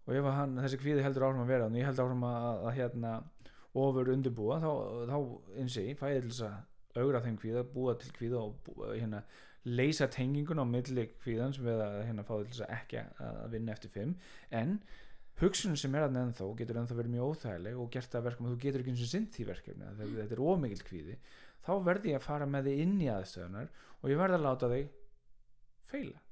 Og 0.04 0.12
ef 0.18 0.28
að 0.28 0.36
hann, 0.38 0.58
þessi 0.60 0.80
kvíði 0.82 1.04
heldur 1.04 1.26
áfram 1.28 1.44
að 1.44 1.52
vera 1.54 1.68
og 1.68 1.78
ég 1.78 1.88
held 1.88 2.02
áfram 2.04 2.26
að, 2.28 2.36
að, 2.48 2.60
að 2.68 2.76
hérna 2.78 3.14
ofur 3.84 4.10
undirbúa 4.14 4.60
þá, 4.62 4.70
þá 5.10 5.16
eins 5.60 5.78
og 5.80 5.88
ég 5.88 5.98
fæði 5.98 6.22
til 6.26 6.48
að 6.48 7.02
augra 7.02 7.22
þeim 7.24 7.38
kvíða, 7.42 7.64
búa 7.74 7.96
til 7.98 8.12
kvíða 8.14 8.42
og 8.42 8.58
búa, 8.66 8.92
hérna, 8.94 9.24
leysa 9.64 10.06
tengingun 10.12 10.60
á 10.62 10.66
milli 10.68 11.08
kvíðans 11.22 11.58
við 11.62 11.80
að 11.82 11.96
hérna 12.04 12.26
fá 12.26 12.34
til 12.36 12.66
að 12.66 12.74
ekki 12.76 13.00
að 13.00 13.40
vinna 13.54 13.72
eftir 13.74 13.90
fimm. 13.94 14.12
En 14.54 14.76
hugsunum 15.40 15.78
sem 15.80 15.96
er 15.96 16.06
að 16.06 16.18
ennþá 16.20 16.50
getur 16.60 16.78
ennþá 16.78 16.98
verið 17.00 17.14
mjög 17.16 17.32
óþægileg 17.32 17.80
og 17.80 17.88
gert 17.96 18.12
það 18.12 18.26
verkum 18.28 18.46
að 18.46 18.54
þú 18.54 18.60
getur 18.66 18.84
ekki 18.84 18.92
eins 18.92 19.06
og 19.06 19.10
sinn 19.10 19.26
því 19.34 19.46
verkefni 19.48 19.88
þetta, 19.88 20.10
þetta 20.20 20.36
er 20.36 20.44
ómikil 20.44 20.84
kvíði 20.86 21.16
þá 21.64 21.72
verði 21.88 22.12
ég 22.12 22.20
að 22.20 22.26
fara 22.28 22.46
með 22.50 22.68
þig 22.68 22.84
inn 22.84 22.94
í 23.00 23.08
aðstöðunar 23.10 23.72
og 23.98 24.12
ég 24.12 24.20
verði 24.20 24.38
að 24.38 24.44
láta 24.44 24.70
þig 24.70 24.92
feila. 25.90 26.22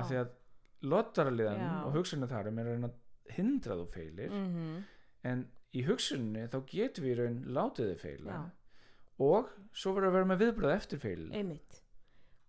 Af 0.00 0.10
því 0.10 0.18
að 0.22 0.34
lottaraliðan 0.82 1.64
og 1.86 1.96
hugsunum 1.96 2.28
þarum 2.30 2.60
er 2.60 2.70
að 2.76 2.92
hindra 3.36 3.78
þú 3.80 3.86
feilir. 3.94 4.30
Mm 4.30 4.84
en 5.26 5.42
í 5.76 5.82
hugsunni 5.86 6.46
þá 6.52 6.60
getum 6.70 7.06
við 7.06 7.18
raun 7.20 7.40
látið 7.56 7.90
þig 7.92 8.02
feila 8.02 8.36
Já. 8.36 8.44
og 9.26 9.50
svo 9.76 9.94
verður 9.96 10.10
að 10.10 10.16
vera 10.18 10.30
með 10.30 10.44
viðbröð 10.44 10.76
eftir 10.76 11.02
feil 11.02 11.26
einmitt. 11.32 11.82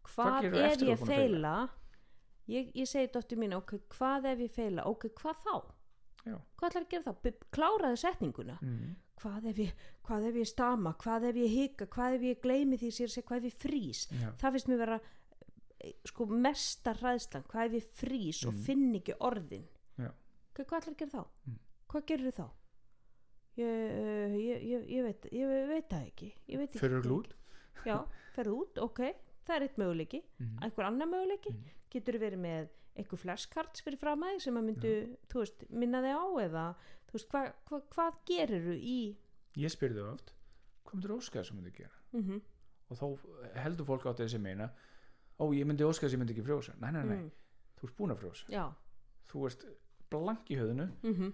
Hvað 0.07 0.29
hvað 0.47 0.59
að 0.67 0.85
ég 0.87 0.93
að 0.93 1.09
feila? 1.09 1.55
ég, 2.47 2.69
ég 2.77 2.87
segi 2.89 3.09
dóttir 3.11 3.41
mín 3.41 3.57
ok, 3.57 3.75
hvað 3.97 4.29
ef 4.33 4.45
ég 4.45 4.53
feila, 4.55 4.85
ok, 4.87 5.09
hvað 5.17 5.43
þá? 5.43 5.57
Já. 6.27 6.37
hvað 6.59 6.69
ætlar 6.69 6.85
að 6.85 6.93
gera 6.93 7.11
þá, 7.11 7.43
kláraði 7.55 7.99
setninguna. 8.03 8.57
Mm. 8.63 8.95
hvað 9.17 9.45
ef 9.51 9.59
ég, 9.63 9.85
hvað 10.07 10.25
ef 10.29 10.39
ég 10.41 10.49
stama? 10.49 10.95
Hvað 11.03 11.29
ef 11.31 11.39
ég 11.41 11.53
hika, 11.53 11.87
hvað 11.93 12.17
ef 12.17 12.25
ég 12.27 12.41
gleymi 12.43 12.79
því 12.79 12.91
sér, 12.93 13.15
hvað 13.27 13.39
ef 13.41 13.47
ég 13.49 13.61
frýs? 13.63 14.03
Já. 14.11 14.29
það 14.41 14.57
finnst 14.57 14.71
mér 14.71 14.83
vera 14.83 14.99
sko 16.05 16.25
mesta 16.25 16.93
ræðslan, 16.97 17.43
hvað 17.51 17.65
ef 17.65 17.73
ég 17.77 17.89
frýs 18.01 18.45
og 18.47 18.53
Mm. 18.53 18.61
finn 18.65 18.95
ekki 18.95 19.13
orðin? 19.19 19.67
Já. 19.97 20.11
hvað 20.65 20.79
ætlar 20.81 20.93
að 20.93 20.97
gera 20.97 21.11
þá? 21.11 21.25
Mm. 21.47 21.59
hvað 21.89 22.05
gerir 22.07 22.31
þá? 22.31 22.47
Ég, 23.57 23.65
uh, 23.65 24.35
ég, 24.37 24.63
ég, 24.69 24.87
ég, 24.89 25.03
veit, 25.03 25.23
ég 25.33 25.67
veit 25.69 25.87
það 25.89 26.03
ekki. 26.11 26.27
Fyrir 26.77 26.99
hvað 26.99 27.07
glút 27.07 27.31
já, 27.85 27.95
ferðu 28.35 28.57
út, 28.61 28.77
ok, 28.83 28.99
það 29.47 29.55
er 29.55 29.61
eitt 29.65 29.77
möguleiki. 29.81 30.19
Mm. 30.39 30.57
einhver 30.61 30.85
annar 30.85 31.07
möguleiki. 31.07 31.53
Mhm. 31.53 31.73
getur 31.89 32.17
verið 32.19 32.39
með 32.43 32.67
einhver 32.97 33.17
flashcards 33.21 33.81
fyrir 33.85 33.97
framæði 34.01 34.41
sem 34.41 34.57
að 34.59 34.65
myndu, 34.67 34.91
þú 35.29 35.39
veist, 35.39 35.63
minna 35.69 36.01
þig 36.01 36.17
á 36.17 36.25
eða, 36.43 36.65
þú 37.07 37.13
veist, 37.13 37.29
hva, 37.31 37.41
hva, 37.69 37.81
hvað 37.95 38.17
gerir 38.25 38.61
þú 38.67 38.75
í 38.81 38.97
ég 39.57 39.71
spyrði 39.71 40.01
þau 40.03 40.13
oft 40.13 40.33
hvað 40.85 40.93
myndir 40.97 41.15
óskæða 41.17 41.45
sem 41.45 41.57
myndir 41.57 41.75
gera? 41.77 41.97
Mm 42.13 42.41
og 42.89 42.95
þá 42.97 43.05
heldur 43.63 43.85
fólk 43.85 44.05
átti 44.07 44.23
þessi 44.23 44.39
meina 44.39 44.69
ó 45.39 45.43
ég 45.53 45.65
myndi 45.69 45.83
óskæða 45.87 46.09
sem 46.09 46.17
ég 46.17 46.23
myndi 46.25 46.33
ekki 46.37 46.45
frjósa. 46.47 46.73
Nei, 46.81 46.91
nei, 46.91 47.03
nei, 47.03 47.17
mm, 47.17 47.31
þú 47.79 47.87
ert 47.89 47.97
búin 47.97 48.11
að 48.15 48.21
frjósa. 48.23 48.47
Já. 48.49 48.65
Þú 49.27 49.45
ert 49.49 49.65
blank 50.09 50.49
í 50.49 50.57
höfðinu. 50.59 50.91
Mm 51.03 51.33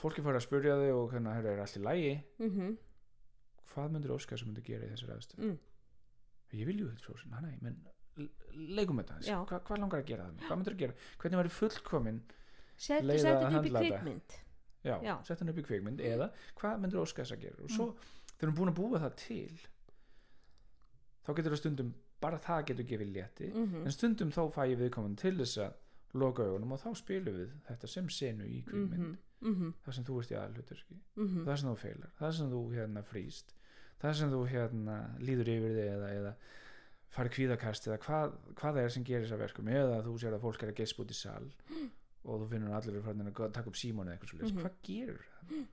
fólki 0.00 0.24
fara 0.24 0.40
að 0.40 0.46
spyrja 0.46 0.76
þig 0.80 0.94
og 0.96 1.10
hvernig 1.12 1.34
það 1.36 1.48
er 1.50 1.62
allt 1.62 1.76
í 1.76 1.82
lægi 1.82 2.12
-hmm. 2.38 2.76
hvað 3.72 3.90
myndir 3.92 4.14
óskæða 4.14 4.38
sem 4.38 4.48
myndir 4.48 4.64
gera 4.64 4.86
í 4.86 4.92
þessari 4.92 5.16
aðstöð 5.16 5.42
Mm. 5.42 5.58
ég 6.52 6.66
vil 6.66 6.78
jú 6.80 6.86
þetta 6.88 7.04
frjósa, 7.06 7.28
nei, 7.28 7.40
nei, 7.42 7.58
menn 7.60 7.78
leikum 8.76 8.98
þetta 8.98 9.14
aðeins. 9.14 9.48
Hva, 9.50 9.60
hvað 9.60 9.78
langar 9.78 10.00
að 10.00 10.06
gera 10.06 10.24
það 10.24 10.46
hvað 10.46 10.56
myndir 10.56 10.72
að 10.72 10.78
gera, 10.78 10.94
hvernig 11.18 11.38
væri 11.38 11.48
fullkomin 11.48 12.22
settu 12.76 13.06
Leiða 13.06 13.30
að 13.30 13.52
höndla 13.52 13.80
þetta. 13.80 14.42
já, 14.84 15.02
Já. 15.02 15.22
sett 15.24 15.38
hann 15.38 15.48
upp 15.48 15.58
í 15.58 15.62
kvikmynd 15.62 16.00
eða 16.00 16.32
hvað 16.56 16.80
myndir 16.80 17.00
óskæða 17.00 17.24
þess 17.24 17.32
að 17.32 17.40
gera? 17.40 17.62
Og 17.62 17.70
svo 17.70 17.86
þegar 18.36 18.38
við 18.38 18.42
erum 18.42 18.54
búin 18.54 18.68
að 18.68 18.80
búa 18.80 18.98
það 18.98 19.14
til 19.16 19.58
þá 21.24 21.34
getur 21.36 21.52
það 21.52 21.58
stundum 21.58 21.94
bara 22.22 22.38
það 22.38 22.64
getur 22.70 22.86
gefið 22.92 23.12
létti. 23.16 23.50
Mm 23.54 23.84
en 23.86 23.90
stundum 23.98 24.30
þá 24.30 24.42
fæ 24.54 24.62
ég 24.70 24.78
viðkomin 24.80 25.16
til 25.18 25.34
þess 25.38 25.58
að 25.66 25.72
loka 26.14 26.42
augunum 26.44 26.72
og 26.76 26.80
þá 26.82 26.90
spilum 27.00 27.36
við 27.40 27.52
þetta 27.68 27.88
sem 27.88 28.08
senu 28.08 28.44
í 28.46 28.62
kvikmynd. 28.64 29.18
-hmm. 29.42 29.72
það 29.84 29.94
sem 29.94 30.04
þú 30.04 30.18
ert 30.20 30.30
í 30.30 30.34
aðalhuturski 30.38 30.96
Mm 31.16 31.44
það 31.46 31.56
sem 31.60 31.68
þú 31.70 31.76
feilar, 31.76 32.10
það 32.18 32.32
sem 32.36 32.50
þú 32.50 32.60
hérna 32.74 33.02
frýst. 33.02 33.54
Það 34.02 34.12
sem 34.18 34.30
þú 34.30 34.42
hérna 34.50 34.96
líður 35.18 35.48
yfir 35.48 35.72
þig 35.78 35.88
eða, 35.94 36.08
eða 36.18 36.34
farið 37.12 37.32
kvíðakast 37.36 37.86
eða 37.86 37.98
hvað, 37.98 38.32
hvað 38.56 38.72
það 38.74 38.82
er 38.84 38.88
sem 38.88 39.04
gerir 39.04 39.24
þess 39.26 39.32
að 39.36 39.38
verkum. 39.44 39.68
Eða 39.68 40.02
þú 40.06 40.14
sér 40.18 40.32
að 40.36 40.40
fólk 40.46 40.62
er 40.62 40.68
að 40.72 40.74
gespa 40.80 41.02
út 41.02 41.10
í 41.10 41.14
sal 41.14 41.46
og 42.28 42.40
þú 42.40 42.48
finnur 42.52 42.72
allir 42.76 42.96
er 42.96 43.02
farin 43.02 43.26
að 43.32 43.52
taka 43.52 43.68
upp 43.68 43.76
símónu 43.76 44.08
eða 44.10 44.16
eitthvað 44.18 44.28
svo 44.30 44.38
Mhm. 44.48 44.62
hvað 44.62 44.76
gerur 44.82 45.24
það? 45.32 45.66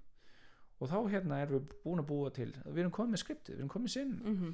Og 0.80 0.88
þá 0.90 0.98
hérna 1.12 1.42
erum 1.44 1.60
við 1.60 1.74
búin 1.84 2.00
að 2.00 2.08
búa 2.08 2.30
til 2.34 2.52
við 2.66 2.78
erum 2.80 2.92
komið 2.96 3.18
skriptið, 3.20 3.56
við 3.56 3.60
erum 3.60 3.70
komið 3.70 3.90
sinn 3.90 4.14
-hmm. 4.24 4.54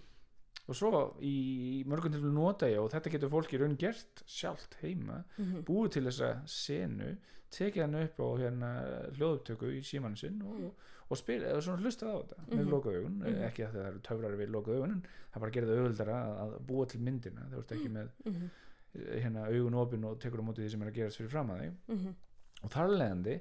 Og 0.68 0.76
svo 0.76 1.16
í 1.22 1.84
mörgum 1.86 2.12
til 2.12 2.24
nota 2.34 2.66
ég 2.68 2.80
og 2.82 2.90
þetta 2.92 3.12
getur 3.14 3.30
fólk 3.30 3.54
í 3.54 3.60
raun 3.62 3.78
gert 3.78 4.24
sjálft 4.26 4.76
heima 4.82 5.24
Mhm. 5.38 5.64
búið 5.68 5.92
til 5.92 6.04
þessa 6.08 6.42
senu 6.48 7.18
tekið 7.52 7.82
hann 7.82 7.96
upp 7.96 8.18
á 8.20 8.28
hérna 8.42 8.72
hljóðupptöku 9.16 9.70
í 9.78 9.82
símann 9.86 10.18
sinn 10.18 10.42
og, 10.42 10.74
og 11.10 11.18
spila, 11.18 11.46
eða 11.54 11.62
svona 11.62 11.82
hlustað 11.84 12.10
á 12.10 12.18
þetta 12.26 12.46
með 12.50 12.64
Mhm. 12.66 12.70
lokuð 12.74 12.96
augun, 12.98 13.18
Mhm. 13.22 13.44
ekki 13.46 13.64
að 13.68 13.74
það 13.76 13.88
eru 13.88 14.00
töfrar 14.00 14.38
við 14.38 14.84
en 14.84 15.04
það 15.34 15.40
bara 15.40 15.52
gerir 15.52 15.68
það 15.70 15.80
auðvöldara 15.80 16.18
að, 16.42 16.60
búa 16.66 16.86
til 16.88 17.00
myndina, 17.02 17.42
þú 17.52 17.58
ert 17.60 17.72
ekki 17.72 17.90
með 17.90 18.10
Mhm. 18.26 18.50
eh, 18.96 19.22
hérna 19.24 19.46
augun 19.48 19.74
opin 19.76 20.04
og 20.06 20.20
tekur 20.20 20.40
á 20.42 20.44
móti 20.44 20.64
því 20.66 20.70
sem 20.72 20.82
er 20.82 20.92
að 20.92 20.96
gerast 20.96 21.18
fyrir 21.18 21.30
fram 21.30 21.50
að 21.50 21.60
þig 21.62 21.74
Mhm. 21.90 22.16
og 22.64 22.70
þar 22.72 22.90
leðandi 22.90 23.40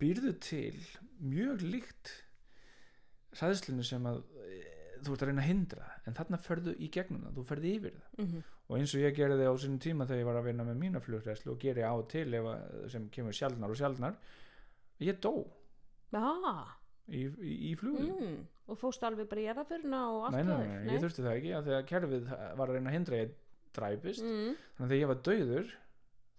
býrðu 0.00 0.40
til 0.40 0.74
mjög 1.22 1.60
líkt 1.70 2.10
hræðslunu 3.38 3.84
sem 3.84 4.02
að 4.02 4.22
þú 5.06 5.14
ert 5.16 5.22
að 5.24 5.30
reyna 5.30 5.42
að 5.44 5.48
hindra 5.50 5.86
en 6.06 6.14
þarna 6.18 6.38
ferðu 6.44 6.74
í 6.78 6.88
gegnum 6.94 7.22
það, 7.26 7.34
þú 7.38 7.44
ferði 7.50 7.72
yfir 7.78 7.94
það 7.98 8.24
Mhm. 8.24 8.42
og 8.68 8.78
eins 8.78 8.94
og 8.94 9.00
ég 9.04 9.16
gerði 9.18 9.44
á 9.50 9.54
sínum 9.60 9.80
tíma 9.84 10.06
þegar 10.08 10.22
ég 10.22 10.28
var 10.30 10.38
að 10.40 10.48
vinna 10.48 10.64
með 10.64 10.80
mína 10.84 11.00
flugræslu 11.04 11.52
og 11.52 11.58
geri 11.60 11.82
á 11.84 11.94
til 12.08 12.34
ef 12.34 12.44
að, 12.44 12.88
sem 12.94 13.08
kemur 13.10 13.32
sjaldnar 13.36 13.70
og 13.70 13.76
sjaldnar 13.76 14.16
ég 15.04 15.20
dó 15.20 15.34
ah, 16.14 16.74
í, 17.10 17.24
í, 17.42 17.54
í 17.70 17.74
flugum 17.76 18.10
mm. 18.18 18.42
og 18.72 18.78
fóstu 18.80 19.06
alveg 19.08 19.28
bara 19.28 19.42
í 19.44 19.48
erðaförna 19.52 20.02
og 20.14 20.26
allt 20.28 20.50
það 20.50 20.92
ég 20.92 21.00
þurfti 21.04 21.24
það 21.26 21.38
ekki 21.38 21.54
að 21.58 21.72
kerfið 21.90 22.28
var 22.60 22.68
að 22.68 22.74
reyna 22.78 22.90
að 22.92 22.96
hindra 22.98 23.16
að 23.18 23.24
ég 23.24 23.34
dræpist 23.74 24.22
mm. 24.24 24.52
þannig 24.76 24.86
að 24.86 24.92
þegar 24.94 25.02
ég 25.02 25.10
var 25.12 25.24
dauður 25.28 25.72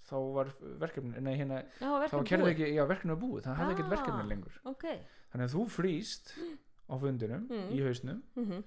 þá 0.05 0.15
var 0.35 0.49
verkefni, 0.81 1.21
nei 1.25 1.33
hérna 1.39 1.59
Já, 1.65 1.81
þá 1.81 1.89
var 1.89 2.01
verkefni 2.05 2.29
kerfið 2.29 2.45
búið. 2.45 2.53
ekki, 2.55 2.67
já 2.77 2.83
verkefni 2.89 3.13
var 3.15 3.21
búið 3.25 3.45
það 3.47 3.55
hafði 3.59 3.73
ekkert 3.75 3.85
Ah. 3.89 3.93
verkefni 3.95 4.27
lengur 4.29 4.59
ok 4.71 4.85
þannig 5.33 5.45
að 5.49 5.55
þú 5.55 5.63
frýst 5.75 6.33
á 6.89 6.93
fundinum 7.01 7.47
Mm. 7.49 7.69
í 7.73 7.81
hausnum 7.85 8.21
mm 8.35 8.63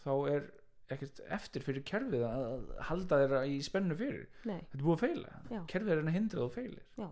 þá 0.00 0.12
er 0.32 0.46
ekkert 0.90 1.20
eftir 1.30 1.62
fyrir 1.62 1.82
kerfið 1.86 2.22
að 2.26 2.70
halda 2.88 3.18
þeirra 3.20 3.40
í 3.46 3.58
spennu 3.62 3.94
fyrir. 3.94 4.24
Nei, 4.48 4.58
þetta 4.62 4.78
er 4.78 4.84
búið 4.86 4.94
að 4.96 5.02
feila, 5.04 5.34
Já. 5.52 5.60
kerfið 5.70 5.90
er 5.90 5.92
að 5.92 6.00
reyna 6.00 6.10
að 6.10 6.16
hindra 6.16 6.40
þú 6.46 6.50
feilir. 6.54 6.86
Já. 6.98 7.08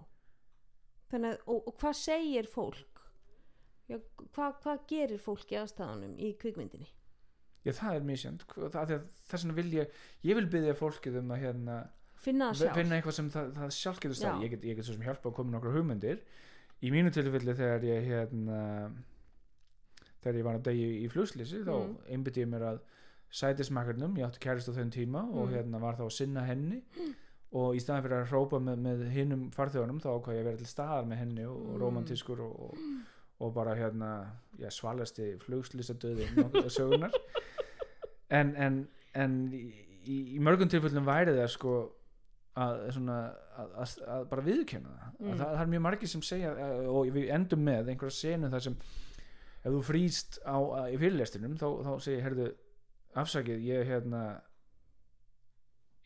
Þannig 1.12 1.34
að, 1.34 1.42
og, 1.52 1.68
og 1.68 1.76
hvað 1.82 1.94
segir 2.00 2.48
fólk? 2.52 3.02
Já, 3.88 3.98
hvað, 4.34 4.56
hvað 4.64 4.80
gerir 4.90 5.20
fólk 5.22 5.52
í 5.52 5.58
aðstæðanum 5.60 6.16
í 6.18 6.32
kvikmyndinni? 6.40 6.88
Já, 7.64 7.72
það 7.76 7.94
er 8.00 8.08
misjönd. 8.08 8.42
Þess 8.48 9.44
vegna 9.44 9.54
vil 9.60 9.68
ég, 9.76 9.94
ég 10.24 10.36
vil 10.40 10.48
byggja 10.52 10.74
fólkið 10.80 11.20
um 11.22 11.32
að 11.36 11.42
hérna, 11.44 11.76
finna 12.18 12.50
finna 12.56 12.98
eitthvað 12.98 13.16
sem 13.20 13.30
það, 13.30 13.52
það 13.60 13.72
sjálf 13.78 14.00
getur 14.02 14.18
stað 14.18 14.42
ég 14.44 14.50
get, 14.56 14.64
ég 14.64 14.76
get 14.80 14.88
svo 14.88 14.96
sem 14.96 15.06
hjálpa 15.06 15.28
að 15.30 15.36
koma 15.38 15.50
með 15.52 15.56
nokkra 15.58 15.76
hugmyndir. 15.76 16.24
Í 16.82 16.90
mínu 16.94 17.12
tilfelli 17.14 17.54
þegar 17.58 17.84
ég 17.88 18.08
hérna 18.10 18.60
þegar 20.28 20.38
ég 20.42 20.46
var 20.50 20.58
að 20.60 20.66
degi 20.68 20.88
í 21.04 21.08
flugslýsi 21.12 21.64
þá 21.64 21.74
Mm. 21.78 21.96
einbytti 22.14 22.44
ég 22.44 22.52
mér 22.52 22.66
að 22.74 22.80
sætismakkarnum, 23.30 24.14
ég 24.16 24.24
átti 24.28 24.40
kærist 24.44 24.68
á 24.70 24.76
þeim 24.78 24.90
tíma 24.94 25.24
og 25.28 25.48
Mm. 25.48 25.54
hérna 25.56 25.80
var 25.80 25.96
þá 25.98 26.04
að 26.06 26.12
sinna 26.16 26.44
henni 26.46 26.82
og 27.52 27.74
í 27.76 27.80
staðan 27.80 28.02
fyrir 28.04 28.22
að 28.22 28.30
hrópa 28.30 28.58
með, 28.60 28.78
með 28.84 29.02
hinnum 29.12 29.50
farþjóðunum 29.56 30.00
þá 30.04 30.08
ákvað 30.14 30.34
ég 30.36 30.40
að 30.40 30.48
vera 30.50 30.56
til 30.62 30.66
staðar 30.68 31.06
með 31.08 31.18
henni 31.24 31.44
og, 31.48 31.56
og 31.56 31.74
Mm. 31.74 31.80
romantískur 31.82 32.40
og, 32.40 32.60
og, 32.60 32.78
og 33.40 33.54
bara 33.54 33.74
hérna 33.78 34.08
já, 34.58 34.68
svalasti 34.70 35.36
flugslýsadöði 35.44 36.26
sögunar 36.68 37.12
en, 38.30 38.54
en, 38.56 38.88
en 39.14 39.36
í, 39.52 39.62
í, 40.04 40.16
í 40.36 40.40
mörgum 40.44 40.68
tilfellum 40.68 41.06
væri 41.08 41.32
það 41.36 41.48
sko 41.54 41.74
að, 42.58 42.80
svona, 42.96 43.18
að, 43.56 43.74
að, 43.84 43.92
að 44.16 44.24
bara 44.32 44.42
viðkenna 44.48 44.96
það 44.98 45.04
Mm. 45.18 45.32
að 45.32 45.38
það, 45.40 45.60
er 45.60 45.66
mjög 45.72 45.80
margir 45.82 46.08
sem 46.08 46.22
segja 46.22 46.50
og 46.92 47.08
við 47.10 47.30
endum 47.34 47.62
með 47.66 47.88
einhverja 47.90 48.14
senu 48.14 48.48
þar 48.52 48.60
sem 48.62 48.76
ef 49.68 49.76
þú 49.76 49.84
frýst 49.86 50.40
á, 50.42 50.56
í 50.88 50.98
fyrirlestinum 51.00 51.56
þá, 51.60 51.68
þá 51.86 51.92
segir, 52.04 52.24
herðu 52.24 52.48
afsakið, 53.18 53.62
ég 53.68 53.88
hérna 53.88 54.24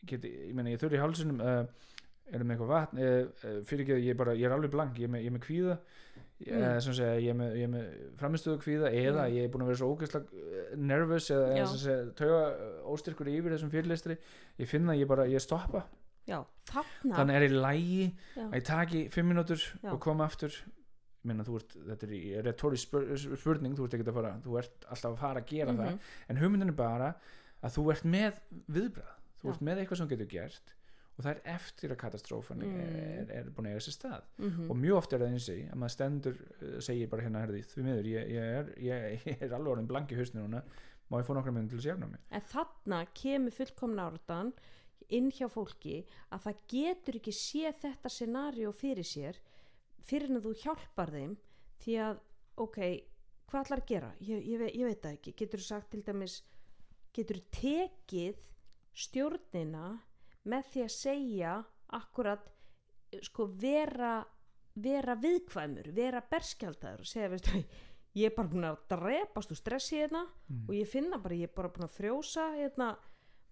geti, 0.09 0.31
ég 0.49 0.55
meina 0.57 0.73
ég 0.73 0.81
þurfi 0.81 0.99
í 0.99 1.03
hálsunum 1.03 1.41
uh, 1.43 1.63
erum 2.33 2.49
með 2.49 2.57
eitthvað 2.57 2.73
vatn? 2.73 2.99
Uh, 2.99 3.19
uh, 3.43 3.59
fyrir 3.67 3.85
ekki, 3.85 3.99
ég, 4.07 4.17
bara, 4.19 4.35
ég 4.37 4.47
er 4.49 4.55
alveg 4.55 4.73
blank 4.73 4.99
ég 4.99 5.07
er 5.07 5.13
með, 5.15 5.23
ég 5.25 5.31
er 5.31 5.37
með 5.37 5.45
kvíða. 5.47 5.77
Mm. 6.43 6.63
segja, 6.83 7.11
ég 7.23 7.29
er 7.31 7.37
með, 7.39 7.53
ég 7.55 7.69
með 7.71 7.91
framistöðu 8.19 8.59
kvíða 8.59 8.89
eða 8.91 9.27
Mm. 9.29 9.35
ég 9.37 9.45
er 9.45 9.51
búin 9.53 9.63
að 9.63 9.69
vera 9.71 9.79
svo 9.79 9.91
ógeðslega 9.93 10.79
nervous 10.89 11.29
eða, 11.31 11.45
eða 11.55 11.67
sem 11.71 11.81
segja, 11.85 12.07
tauga 12.19 12.41
óstyrkur 12.91 13.29
yfir 13.31 13.55
þessum 13.55 13.71
fyrirlestri. 13.71 14.17
Ég 14.59 14.67
finn 14.67 14.91
að 14.91 14.99
ég 14.99 15.07
bara, 15.07 15.27
ég 15.31 15.43
stoppa. 15.43 15.85
Já, 16.27 16.39
þannig 17.03 17.35
er 17.35 17.45
í 17.47 17.51
lægi 17.51 18.03
að 18.39 18.53
ég 18.55 18.67
taki 18.67 19.01
fimm 19.11 19.31
mínútur 19.31 19.59
Já. 19.59 19.91
og 19.91 19.99
koma 20.03 20.27
aftur 20.27 20.55
þú 21.23 21.55
ert, 21.55 21.73
þetta 21.87 22.07
er 22.11 22.43
retórisk 22.43 22.87
spur, 22.89 23.17
spurning, 23.39 23.75
þú 23.77 23.85
ert 23.87 23.93
ekki 23.97 24.07
að 24.09 24.13
fara 24.19 24.31
þú 24.43 24.57
ert 24.59 24.85
alltaf 24.91 25.11
að 25.13 25.17
fara 25.23 25.41
að 25.41 25.47
gera 25.47 25.71
Mhm. 25.71 25.77
það 25.79 25.99
en 26.29 26.37
hugmyndin 26.37 26.67
er 26.69 26.73
bara 26.75 27.15
að 27.63 27.71
þú 27.77 27.91
ert 27.93 28.03
með 28.03 28.33
viðbrað 28.69 29.13
þú 29.41 29.45
Já. 29.47 29.51
ert 29.53 29.61
með 29.61 29.77
eitthvað 29.83 29.97
sem 29.97 30.07
getur 30.09 30.27
gert 30.27 30.73
og 31.17 31.23
það 31.25 31.31
er 31.35 31.41
eftir 31.53 31.89
að 31.93 31.97
katastrófan 32.01 32.57
Mm. 32.57 32.75
er, 32.75 33.31
er 33.31 33.43
búin 33.53 33.67
að 33.69 33.73
eiga 33.75 33.85
sér 33.85 33.95
stað 33.97 34.23
mm 34.39 34.69
og 34.71 34.75
mjög 34.77 34.97
oft 34.97 35.13
er 35.13 35.19
það 35.19 35.31
eins 35.31 35.49
og 35.49 35.55
að 35.71 35.77
maður 35.77 35.93
stendur 35.95 36.35
uh, 36.61 36.79
segir 36.79 37.07
bara 37.09 37.21
hérna 37.23 37.41
herði 37.45 37.63
því 37.63 37.83
miður 37.83 38.05
ég, 38.09 38.29
ég, 38.33 38.43
er, 38.59 38.73
ég, 38.81 39.25
ég 39.27 39.41
er 39.43 39.53
alveg 39.53 39.71
orðin 39.77 39.87
blank 39.87 40.11
í 40.11 40.15
hausninu 40.17 40.47
núna 40.47 40.63
má 41.11 41.19
ég 41.21 41.25
fá 41.27 41.33
nokkra 41.37 41.53
minn 41.53 41.69
til 41.69 41.77
að 41.77 41.85
sjafna 41.85 42.07
mig 42.09 42.19
en 42.31 42.41
þarna 42.41 43.05
kemur 43.13 43.51
fullkomna 43.51 44.09
áratan 44.09 44.53
inn 45.09 45.29
hjá 45.31 45.47
fólki 45.51 46.03
að 46.31 46.41
það 46.47 46.55
getur 46.67 47.15
ekki 47.19 47.31
séð 47.35 47.75
þetta 47.83 48.09
scenario 48.09 48.71
fyrir 48.73 49.03
sér 49.05 49.37
fyrir 50.07 50.31
en 50.31 50.43
þú 50.43 50.53
hjálpar 50.63 51.13
þeim 51.13 51.35
því 51.83 51.97
að, 52.07 52.21
ok, 52.63 52.79
hvað 53.49 53.65
ætlar 53.65 53.83
að 53.83 53.91
gera? 53.91 54.11
Ég, 54.23 54.47
ég, 54.53 54.65
ég 54.73 54.89
veit 54.89 55.03
það 55.03 55.17
ekki 55.17 55.35
getur 55.43 55.63
þú 55.63 55.67
sagt 55.67 55.91
til 55.93 56.03
dæmis 56.05 56.39
getur 57.13 57.39
þú 57.39 57.45
tekið 57.59 58.43
stjórnina 59.03 59.87
með 60.49 60.69
því 60.73 60.85
að 60.85 60.93
segja 60.97 61.55
akkurat 61.93 62.49
sko 63.23 63.45
vera 63.61 64.15
vera 64.73 65.15
viðkvæmur, 65.21 65.91
vera 65.93 66.21
berskjaldaður 66.29 67.03
og 67.03 67.09
segja, 67.09 67.29
veistu, 67.29 67.59
ég 68.19 68.29
er 68.29 68.35
bara 68.37 68.49
búin 68.49 68.67
að 68.67 68.79
drepast 68.93 69.53
úr 69.53 69.59
stressi 69.59 69.99
hérna 69.99 70.23
mm. 70.25 70.63
og 70.67 70.75
ég 70.77 70.89
finna 70.89 71.19
bara, 71.21 71.37
ég 71.37 71.51
er 71.51 71.55
bara 71.55 71.71
búin 71.73 71.87
að 71.87 71.97
frjósa 71.97 72.47
hérna, 72.57 72.93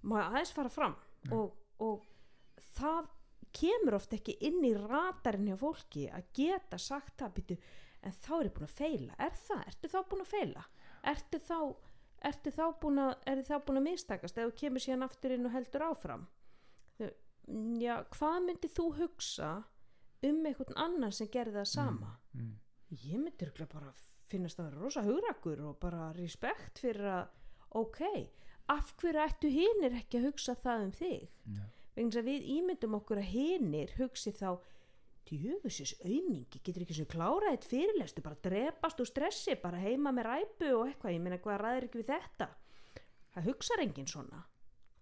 ég 0.02 0.22
aðeins 0.26 0.56
fara 0.58 0.74
fram 0.74 1.00
Ja. 1.22 1.38
og, 1.38 1.52
og 1.78 2.00
það 2.74 3.12
kemur 3.56 3.98
oft 3.98 4.14
ekki 4.16 4.38
inn 4.48 4.62
í 4.66 4.74
radarinn 4.78 5.50
hjá 5.52 5.58
fólki 5.60 6.08
að 6.12 6.28
geta 6.38 6.80
sagt 6.82 7.18
það 7.22 7.34
býtu, 7.38 7.58
en 8.02 8.18
þá 8.18 8.34
er 8.38 8.46
ég 8.48 8.54
búin 8.58 8.68
að 8.68 8.76
feila. 8.78 9.16
Er 9.18 9.34
það, 9.38 9.64
ertu 9.72 9.92
þá 9.92 9.98
búin 10.12 10.24
að 10.26 10.32
feila? 10.32 10.66
Ertu 11.12 11.42
þá, 11.48 11.58
ertu 12.32 12.54
þá 12.56 12.64
búin 12.82 13.02
að 13.02 13.12
er 13.34 13.44
þá 13.48 13.56
búin 13.66 13.82
að 13.82 13.88
mistakast 13.90 14.40
þú 14.40 14.54
kemur 14.62 14.86
síðan 14.86 15.08
aftur 15.08 15.36
inn 15.36 15.50
og 15.50 15.56
heldur 15.56 15.88
áfram? 15.90 16.28
Já, 17.82 17.96
hvað 18.14 18.38
myndi 18.46 18.70
þú 18.70 18.88
hugsa 19.00 19.52
um 20.22 20.46
einhvern 20.46 20.78
annan 20.78 21.14
sem 21.16 21.30
gerði 21.34 21.58
það 21.58 21.70
sama? 21.72 22.16
Mm. 22.38 22.54
ég 22.92 23.18
myndi 23.18 23.46
örugglega 23.48 23.72
bara 23.72 23.94
finnast 24.32 24.60
að 24.60 24.70
vera 24.70 24.84
rosa 24.84 25.04
hugrakur 25.04 25.64
og 25.66 25.80
bara 25.82 26.12
respekt 26.16 26.80
fyrir 26.84 27.08
að 27.10 27.24
ok, 27.82 28.02
af 28.72 28.94
hverju 29.02 29.24
ættu 29.26 29.52
hinir 29.52 29.98
ekki 30.00 30.20
að 30.20 30.28
hugsa 30.30 30.56
það 30.60 30.86
um 30.86 30.94
þig? 30.96 31.30
Já. 31.56 31.64
Vegna 31.96 32.22
að 32.22 32.30
við 32.30 32.52
ímyndum 32.58 32.98
okkur 33.00 33.22
að 33.22 33.32
hinir 33.34 33.96
hugsi 33.98 34.34
þá 34.36 34.60
djöfusis 35.30 35.94
aumingi, 36.02 36.60
getur 36.66 36.84
ekki 36.86 36.98
sem 36.98 37.10
klára 37.10 37.52
eitt 37.54 37.68
fyrirlestu, 37.70 38.24
bara 38.26 38.40
drepast 38.42 39.00
úr 39.04 39.10
stressi 39.10 39.56
bara 39.62 39.80
heima 39.80 40.14
með 40.16 40.28
ræpu 40.28 40.72
og 40.80 40.88
eitthvað 40.90 41.16
ég 41.16 41.24
meina 41.24 41.42
hvað 41.44 41.62
ræður 41.62 41.88
ekki 41.88 42.02
við 42.02 42.10
þetta? 42.10 42.48
Það 43.32 43.48
hugsar 43.52 43.84
enginn 43.84 44.10
svona. 44.10 44.42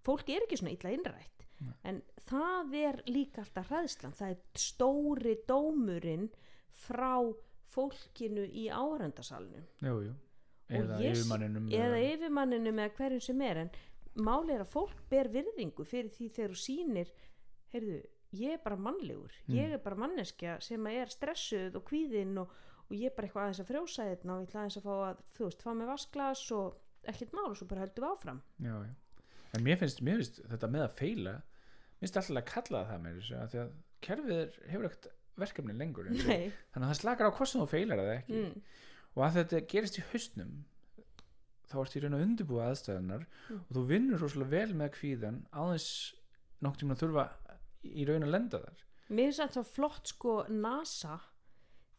Fólk 0.06 0.30
er 0.30 0.46
ekki 0.46 0.60
svona 0.60 0.76
illa 0.76 0.92
innrætt. 0.94 1.40
Nei. 1.60 1.76
en 1.84 1.98
það 2.30 2.76
er 2.80 2.98
líka 3.12 3.44
alltaf 3.44 3.68
hræðslan. 3.72 4.16
Það 4.16 4.34
er 4.34 4.62
stóri 4.64 5.36
dómurinn 5.48 6.30
frá 6.86 7.20
fólkinu 7.70 8.46
í. 8.48 8.70
Og 9.90 10.06
eða 10.70 11.00
yfirmanninum 11.02 11.70
eða 11.74 12.00
yfirmanninu 12.06 12.74
með 12.78 12.96
hverjum 13.00 13.26
sem 13.26 13.44
er. 13.46 13.64
En 13.66 13.72
máli 14.16 14.54
er 14.56 14.64
að 14.66 14.72
fólk 14.74 15.04
ber 15.10 15.30
virðingu 15.34 15.86
fyrir 15.86 16.10
því 16.10 16.30
þegar 16.36 16.56
þú 16.56 16.60
sýnir 16.64 17.12
heyrðu, 17.74 18.00
ég 18.40 18.52
er 18.56 18.64
bara 18.64 18.76
mannlegur 18.78 19.32
Mm. 19.48 19.56
ég 19.56 19.72
er 19.74 19.78
bara 19.84 19.96
manneskja 19.96 20.58
sem 20.62 20.88
er 20.88 21.08
stressuð 21.10 21.76
og 21.76 21.84
kvíðinn 21.90 22.38
og, 22.42 22.50
og 22.90 22.96
ég 22.98 23.06
er 23.12 23.16
bara 23.16 23.28
eitthvað 23.28 23.44
aðeins 23.44 23.60
að 23.64 23.70
frjósa 23.72 24.08
þetta 24.10 24.32
og 24.34 24.42
ég 24.42 24.48
ætla 24.50 24.60
aðeins 24.64 24.78
að 24.78 24.88
fá 24.88 24.96
að 25.10 25.22
þú 25.38 25.44
veist, 25.46 25.62
fá 25.64 25.72
með 25.74 25.88
vasklas 25.94 26.44
og 26.52 26.80
ekkert 27.10 27.34
mál 27.34 27.50
og 27.52 27.58
svo 27.58 27.68
bara 27.70 27.82
höldum 27.86 28.04
við 28.06 28.12
áfram 28.12 28.42
já, 28.60 28.74
já. 28.86 28.94
en 29.56 29.64
mér 29.64 29.78
finnst, 29.82 30.02
mér 30.02 30.20
finnst 30.20 30.42
þetta 30.50 30.68
með 30.74 30.84
að 30.88 30.98
feila 31.00 31.36
mér 31.40 32.04
finnst 32.04 32.18
alltaf 32.22 32.38
að 32.42 32.50
kalla 32.54 32.84
það 32.90 33.08
að 33.10 33.50
því 33.54 33.62
að 33.64 33.72
kerfið 34.02 34.36
er, 34.40 34.52
hefur 34.74 34.86
ekkert 34.90 35.08
verkefni 35.40 35.74
lengur 35.80 36.10
þannig 36.10 36.52
að 36.76 36.90
það 36.90 37.00
slakar 37.00 37.30
á 37.30 37.36
hvort 37.38 37.50
sem 37.54 37.62
þú 37.62 37.70
feilar 37.72 38.02
það 38.04 38.14
ekki 38.18 38.40
Mm. 38.44 38.62
og 39.16 39.24
að 39.26 39.38
þetta 39.40 39.62
gerist 39.74 39.98
í 40.00 40.04
haustnum 40.12 40.52
þá 41.70 41.76
ertu 41.84 42.00
í 42.00 42.04
raun 42.04 42.18
að 42.18 42.24
undirbúa 42.28 42.68
aðstæðunar 42.72 43.26
Mm. 43.50 43.60
og 43.66 43.72
þú 43.78 43.84
vinnur 43.90 44.22
rosalega 44.24 44.50
vel 44.56 44.74
með 44.82 44.90
kvíðan 44.98 45.40
aðeins 45.52 45.90
nokk 46.62 46.78
tíma 46.82 46.96
að 46.98 47.02
þurfa 47.04 47.26
í 47.84 48.06
raun 48.10 48.26
að 48.28 48.34
lenda 48.36 48.60
þar 48.66 48.86
mér 49.10 49.30
finnst 49.30 49.42
þetta 49.46 49.64
flott 49.74 50.12
sko 50.14 50.34
NASA 50.50 51.20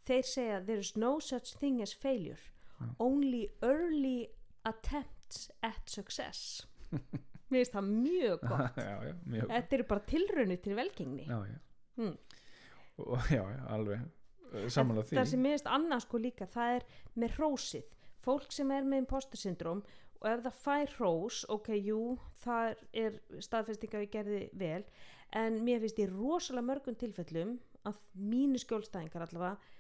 þeir 0.07 0.27
segja 0.27 0.61
there 0.67 0.79
is 0.83 0.95
no 0.97 1.19
such 1.21 1.55
thing 1.59 1.81
as 1.83 1.93
failure 1.95 2.41
Já. 2.81 2.87
only 2.99 3.49
early 3.63 4.29
attempts 4.65 5.51
at 5.63 5.89
success 5.91 6.67
mér 7.51 7.61
finnst 7.65 7.75
það 7.75 7.91
mjög 7.91 8.41
gott 8.51 8.79
já, 8.79 8.95
já, 9.09 9.15
mjög 9.27 9.51
Þetta 9.55 9.77
eru 9.79 9.87
bara 9.91 10.07
tilraunir 10.13 10.61
til 10.65 10.77
velgengni. 10.79 11.27
já, 11.29 11.39
já. 11.51 11.59
Mm. 12.01 12.17
og 13.01 13.31
já, 13.31 13.43
alveg 13.75 14.01
uh, 14.55 14.69
samanlega 14.73 15.09
því 15.11 15.19
Það 15.21 15.31
sem 15.33 15.43
miðist 15.45 15.67
annað 15.71 16.05
sko 16.07 16.19
líka, 16.23 16.47
það 16.51 16.77
er 16.79 16.87
með 17.23 17.35
hrósið. 17.39 17.89
Fólk 18.25 18.53
sem 18.53 18.71
er 18.75 18.87
með 18.87 19.05
imposter 19.05 19.41
syndrom 19.41 19.83
og 20.21 20.29
ef 20.29 20.43
það 20.45 20.59
fær 20.61 20.95
hrós, 20.99 21.41
ok, 21.53 21.71
jú, 21.81 22.01
það 22.43 22.83
er 22.93 23.19
staðfesting 23.41 23.95
að 23.95 24.05
við 24.05 24.11
gerði 24.17 24.41
vel, 24.61 24.83
en 25.41 25.61
mér 25.65 25.81
finnst 25.85 26.03
í 26.03 26.09
rosalega 26.11 26.67
mörgum 26.69 26.99
tilfellum 27.01 27.55
að 27.89 28.03
mínu 28.21 28.61
skjólstæðingar 28.61 29.25
allavega, 29.25 29.79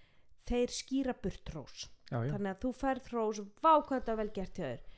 þeir 0.48 0.72
skýra 0.72 1.16
burt 1.20 1.52
hrós. 1.52 1.90
já, 2.08 2.16
já, 2.24 2.32
Þannig 2.32 2.54
að 2.54 2.62
þú 2.64 2.70
færð 2.80 3.10
hrós, 3.12 3.42
vá 3.60 3.72
hvað 3.74 3.98
þetta 3.98 4.16
vel 4.22 4.30
gert 4.38 4.56
hjá 4.56 4.66
þér. 4.70 4.88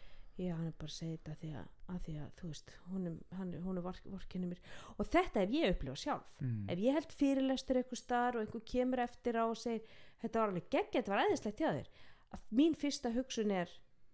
Já, 0.41 0.55
hann 0.57 0.69
er 0.71 0.77
bara 0.81 0.89
að 0.89 0.95
segja 0.95 1.17
þetta 1.19 1.33
að 1.33 1.41
því 1.43 1.51
að, 1.61 1.67
að, 1.93 1.99
því 2.07 2.13
að 2.23 2.29
þú 2.39 2.51
veist, 2.53 2.71
hún 2.89 3.09
er, 3.09 3.17
hann, 3.37 3.51
hún 3.67 3.79
er 3.79 3.85
vork, 3.85 4.07
vorkinni 4.15 4.49
mér. 4.49 4.63
Og 4.97 5.11
þetta 5.13 5.43
hef 5.43 5.53
ég 5.53 5.75
upplifað 5.75 6.01
sjálf 6.01 6.39
mm. 6.41 6.63
ef 6.73 6.81
ég 6.87 6.97
held 6.97 7.13
fyrirlestur 7.19 7.81
eitthvað 7.83 8.01
starf 8.01 8.39
og 8.39 8.47
einhver 8.47 8.65
kemur 8.73 9.03
eftir 9.05 9.37
á 9.37 9.45
og 9.45 9.59
segir 9.61 9.85
þetta 10.23 10.41
var 10.41 10.55
alveg 10.55 10.71
geggja, 10.73 11.03
þetta 11.03 11.13
var 11.13 11.25
æðislegt 11.27 11.61
hjá 11.61 11.69
þér 11.69 11.93
að 12.33 12.47
mín 12.59 12.75
fyrsta 12.79 13.13
hugsun 13.15 13.53
er 13.55 13.71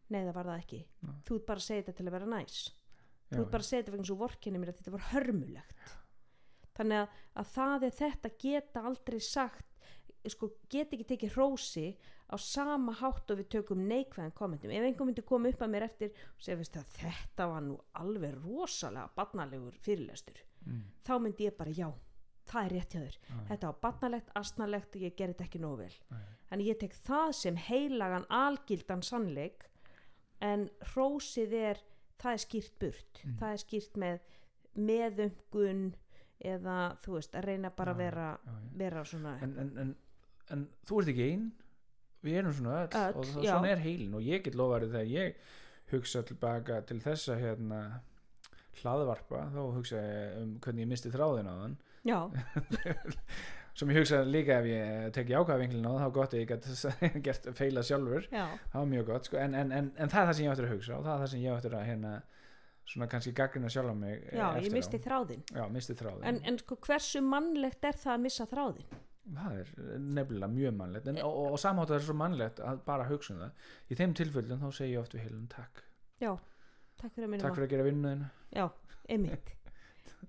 nei 0.08 0.22
það 0.24 0.34
var 0.38 0.50
það 0.50 0.60
ekki, 0.62 0.82
Nei. 1.04 1.14
þú 1.28 1.38
ert 1.38 1.48
bara 1.48 1.62
að 1.62 1.66
segja 1.68 1.84
þetta 1.86 1.96
til 1.98 2.06
að 2.08 2.14
vera 2.16 2.28
næs. 2.32 2.58
Þú 3.28 3.36
já, 3.36 3.42
ert 3.42 3.54
bara 3.54 3.64
að 3.64 3.68
segja 3.68 3.82
þetta 3.82 3.94
vegna 3.94 4.08
svo 4.08 4.18
vorkinni 4.22 4.60
mér 4.60 4.70
að 4.72 4.78
þetta 4.78 4.94
var 4.94 5.08
hörmulegt. 5.12 5.82
Þannig 6.78 7.00
að, 7.02 7.16
að 7.42 7.50
það 7.56 7.88
er 7.88 7.96
þetta 7.98 8.30
geta 8.44 8.84
aldrei 8.88 9.18
sagt 9.24 9.66
sko, 10.28 10.50
geta 10.70 10.96
ekki 10.96 11.06
tekið 11.12 11.34
hrósi 11.36 11.86
á 12.28 12.36
sama 12.40 12.92
hátt 12.98 13.30
og 13.32 13.40
við 13.40 13.48
tökum 13.54 13.84
neikvæðan 13.88 14.34
kommentum. 14.36 14.72
Ef 14.72 14.84
einhver 14.84 15.08
myndi 15.08 15.24
koma 15.26 15.52
upp 15.52 15.62
að 15.64 15.72
mér 15.72 15.86
eftir 15.86 16.12
og 16.12 16.42
segja 16.44 16.58
"Veistu 16.60 16.82
það, 16.82 16.98
þetta 17.04 17.48
var 17.52 17.64
nú 17.64 17.78
alveg 18.02 18.36
rosalega 18.42 19.08
barnalegur 19.16 19.78
fyrirlestur 19.84 20.42
mm. 20.66 20.82
þá 21.06 21.14
myndi 21.22 21.48
ég 21.48 21.56
bara 21.56 21.72
já 21.72 21.88
það 22.50 22.64
er 22.68 22.74
rétt 22.76 22.94
hjá 22.96 23.00
þér, 23.04 23.16
já, 23.28 23.36
þetta 23.50 23.70
var 23.72 23.78
barnalegt, 23.84 24.30
astnalegt 24.40 24.96
og 24.96 25.02
ég 25.06 25.16
gerði 25.18 25.34
þetta 25.36 25.44
ekki 25.48 25.60
nógu 25.62 25.76
vel. 25.84 25.94
En 26.50 26.60
ég 26.64 26.78
tek 26.80 26.94
það 27.04 27.32
sem 27.36 27.56
heilagan 27.68 28.24
algildan 28.32 29.02
sannleik 29.04 29.66
en 30.40 30.68
hrósið 30.94 31.52
er 31.60 31.80
það 32.18 32.32
er 32.32 32.42
skýrt 32.44 32.78
burt, 32.82 33.22
Mm. 33.24 33.36
það 33.40 33.52
er 33.52 33.62
skýrt 33.62 33.96
með 33.98 34.18
meðumgun 34.78 35.86
eða 36.44 36.76
þú 37.02 37.16
veist 37.18 37.34
að 37.34 37.46
reyna 37.50 37.70
bara 37.74 37.92
að 37.94 38.02
vera, 38.04 38.26
já, 38.44 38.52
já. 38.52 38.68
vera 38.78 39.04
svona 39.04 39.32
En, 39.42 39.54
en, 39.58 39.72
en, 39.82 39.94
en 40.54 40.66
þú 40.86 41.00
ert 41.02 41.08
ekki 41.12 41.26
ein. 41.32 41.48
Við 42.26 42.36
erum 42.40 42.54
svona 42.54 42.76
öll, 42.84 42.92
Öll, 42.98 43.14
og 43.20 43.24
það, 43.30 43.44
svona 43.46 43.70
er 43.72 43.82
heilin. 43.82 44.14
Og 44.18 44.22
ég 44.26 44.42
get 44.46 44.56
lofarið 44.58 44.94
þegar 44.96 45.10
ég 45.12 45.36
hugsa 45.92 46.22
tilbaka 46.26 46.80
til 46.86 46.98
þessa 47.00 47.36
hérna 47.38 47.80
hlaðvarpa 48.82 49.44
þá 49.54 49.60
hugsa 49.76 50.00
ég 50.02 50.34
um 50.42 50.56
hvernig 50.62 50.84
ég 50.84 50.90
misti 50.90 51.10
þráðin 51.14 51.48
á 51.50 51.54
þann 51.62 51.76
sem 53.78 53.90
ég 53.92 54.00
hugsa 54.00 54.22
líka 54.26 54.58
ef 54.60 54.68
ég 54.70 55.12
tek 55.16 55.30
jákvæða 55.32 55.58
vinklin 55.62 55.86
á 55.86 55.90
það 55.90 56.02
þá 56.04 56.14
gott 56.18 56.34
að 56.34 56.42
ég 56.42 56.48
get 56.52 56.68
gert 57.26 57.48
feila 57.58 57.84
sjálfur. 57.86 58.28
Já, 58.32 58.44
það 58.72 58.80
var 58.80 58.90
mjög 58.94 59.06
gott 59.12 59.30
sko. 59.30 59.40
en, 59.42 59.54
en, 59.54 59.72
en, 59.72 59.92
en 59.96 60.12
það 60.12 60.20
er 60.22 60.30
það 60.30 60.36
sem 60.38 60.46
ég 60.46 60.52
ættir 60.54 60.68
að 60.68 60.74
hugsa 60.76 60.98
og 60.98 61.06
það 61.06 61.14
er 61.14 61.24
það 61.24 61.32
sem 61.34 61.44
ég 61.44 61.58
ættir 61.58 61.78
að 61.78 61.88
hérna 61.90 62.14
svona 62.88 63.10
kannski 63.12 63.34
gaggrina 63.36 63.68
sjálf 63.68 63.92
á 63.92 63.96
mig 64.00 64.22
eh, 64.30 64.38
já 64.38 64.46
ég 64.64 64.72
misti 64.72 64.96
á. 64.96 65.04
þráðin 65.04 65.42
já, 65.52 65.64
misti 65.68 65.96
þráðin 65.98 66.24
en, 66.30 66.38
en 66.48 66.56
sko 66.62 66.78
hversu 66.86 67.20
mannlegt 67.20 67.84
er 67.84 67.98
það 68.00 68.14
að 68.14 68.22
missa 68.24 68.46
þráðin 68.48 68.94
það 69.28 69.58
er 69.60 69.72
nefnilega 70.00 70.48
mjög 70.48 70.76
mannlegt. 70.78 71.08
En, 71.12 71.18
og, 71.20 71.34
og, 71.36 71.50
og 71.52 71.60
samhátt 71.60 71.90
það 71.92 71.98
er 71.98 72.06
svo 72.06 72.14
mannlegt 72.16 72.62
að 72.64 72.78
bara 72.86 73.04
hugsa 73.10 73.34
um 73.34 73.42
það. 73.42 73.66
Í 73.92 73.98
þeim 73.98 74.14
tilfellum 74.16 74.62
þá 74.62 74.70
segi 74.78 74.94
ég 74.94 75.02
oft 75.02 75.16
við 75.16 75.26
heilum 75.26 75.42
takk. 75.52 75.82
Já, 76.18 76.32
takk 76.98 77.14
fyrir 77.14 77.28
að 77.30 77.42
takk 77.44 77.58
fyrir 77.58 77.68
að 77.68 77.72
gera 77.74 77.86
vinnuðina 77.86 78.28
Já, 78.50 78.64
einmitt 79.06 79.52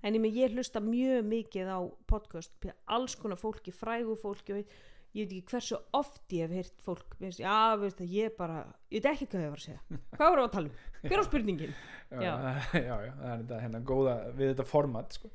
En 0.04 0.16
ég, 0.16 0.30
ég 0.36 0.54
hlusta 0.56 0.80
mjög 0.84 1.26
mikið 1.28 1.68
á 1.76 1.80
podcast 2.08 2.70
alls 2.88 3.18
konar 3.20 3.40
fólki, 3.42 3.74
frægu 3.76 4.16
fólki 4.20 4.54
og 4.56 4.62
ég, 4.62 4.78
veit 5.14 5.34
ekki 5.34 5.42
hversu 5.52 5.80
oft 5.98 6.32
ég 6.38 6.46
hef 6.48 6.54
heyrt 6.56 6.82
fólk, 6.86 7.16
veist, 7.20 7.40
já, 7.42 7.76
veist 7.82 7.98
það, 8.00 8.12
ég 8.14 8.36
bara 8.38 8.60
ég 8.94 9.02
veit 9.02 9.08
ekki 9.16 9.26
hvað 9.32 9.44
ég 9.44 9.54
var 9.56 9.60
að 9.64 9.66
segja 9.66 10.02
Hvað 10.16 10.30
voru 10.36 10.44
að 10.46 10.52
tala 10.56 10.70
um? 10.70 10.76
Hver 11.10 11.20
á 11.20 11.26
spurningin? 11.26 11.74
já, 12.10 12.20
Já. 12.22 12.34
já, 12.90 12.96
já, 13.08 13.14
það 13.20 13.32
er 13.34 13.42
þetta 13.44 13.62
hérna 13.64 13.82
góða 13.92 14.14
við 14.38 14.52
þetta 14.54 14.68
format 14.70 15.18
sko. 15.18 15.32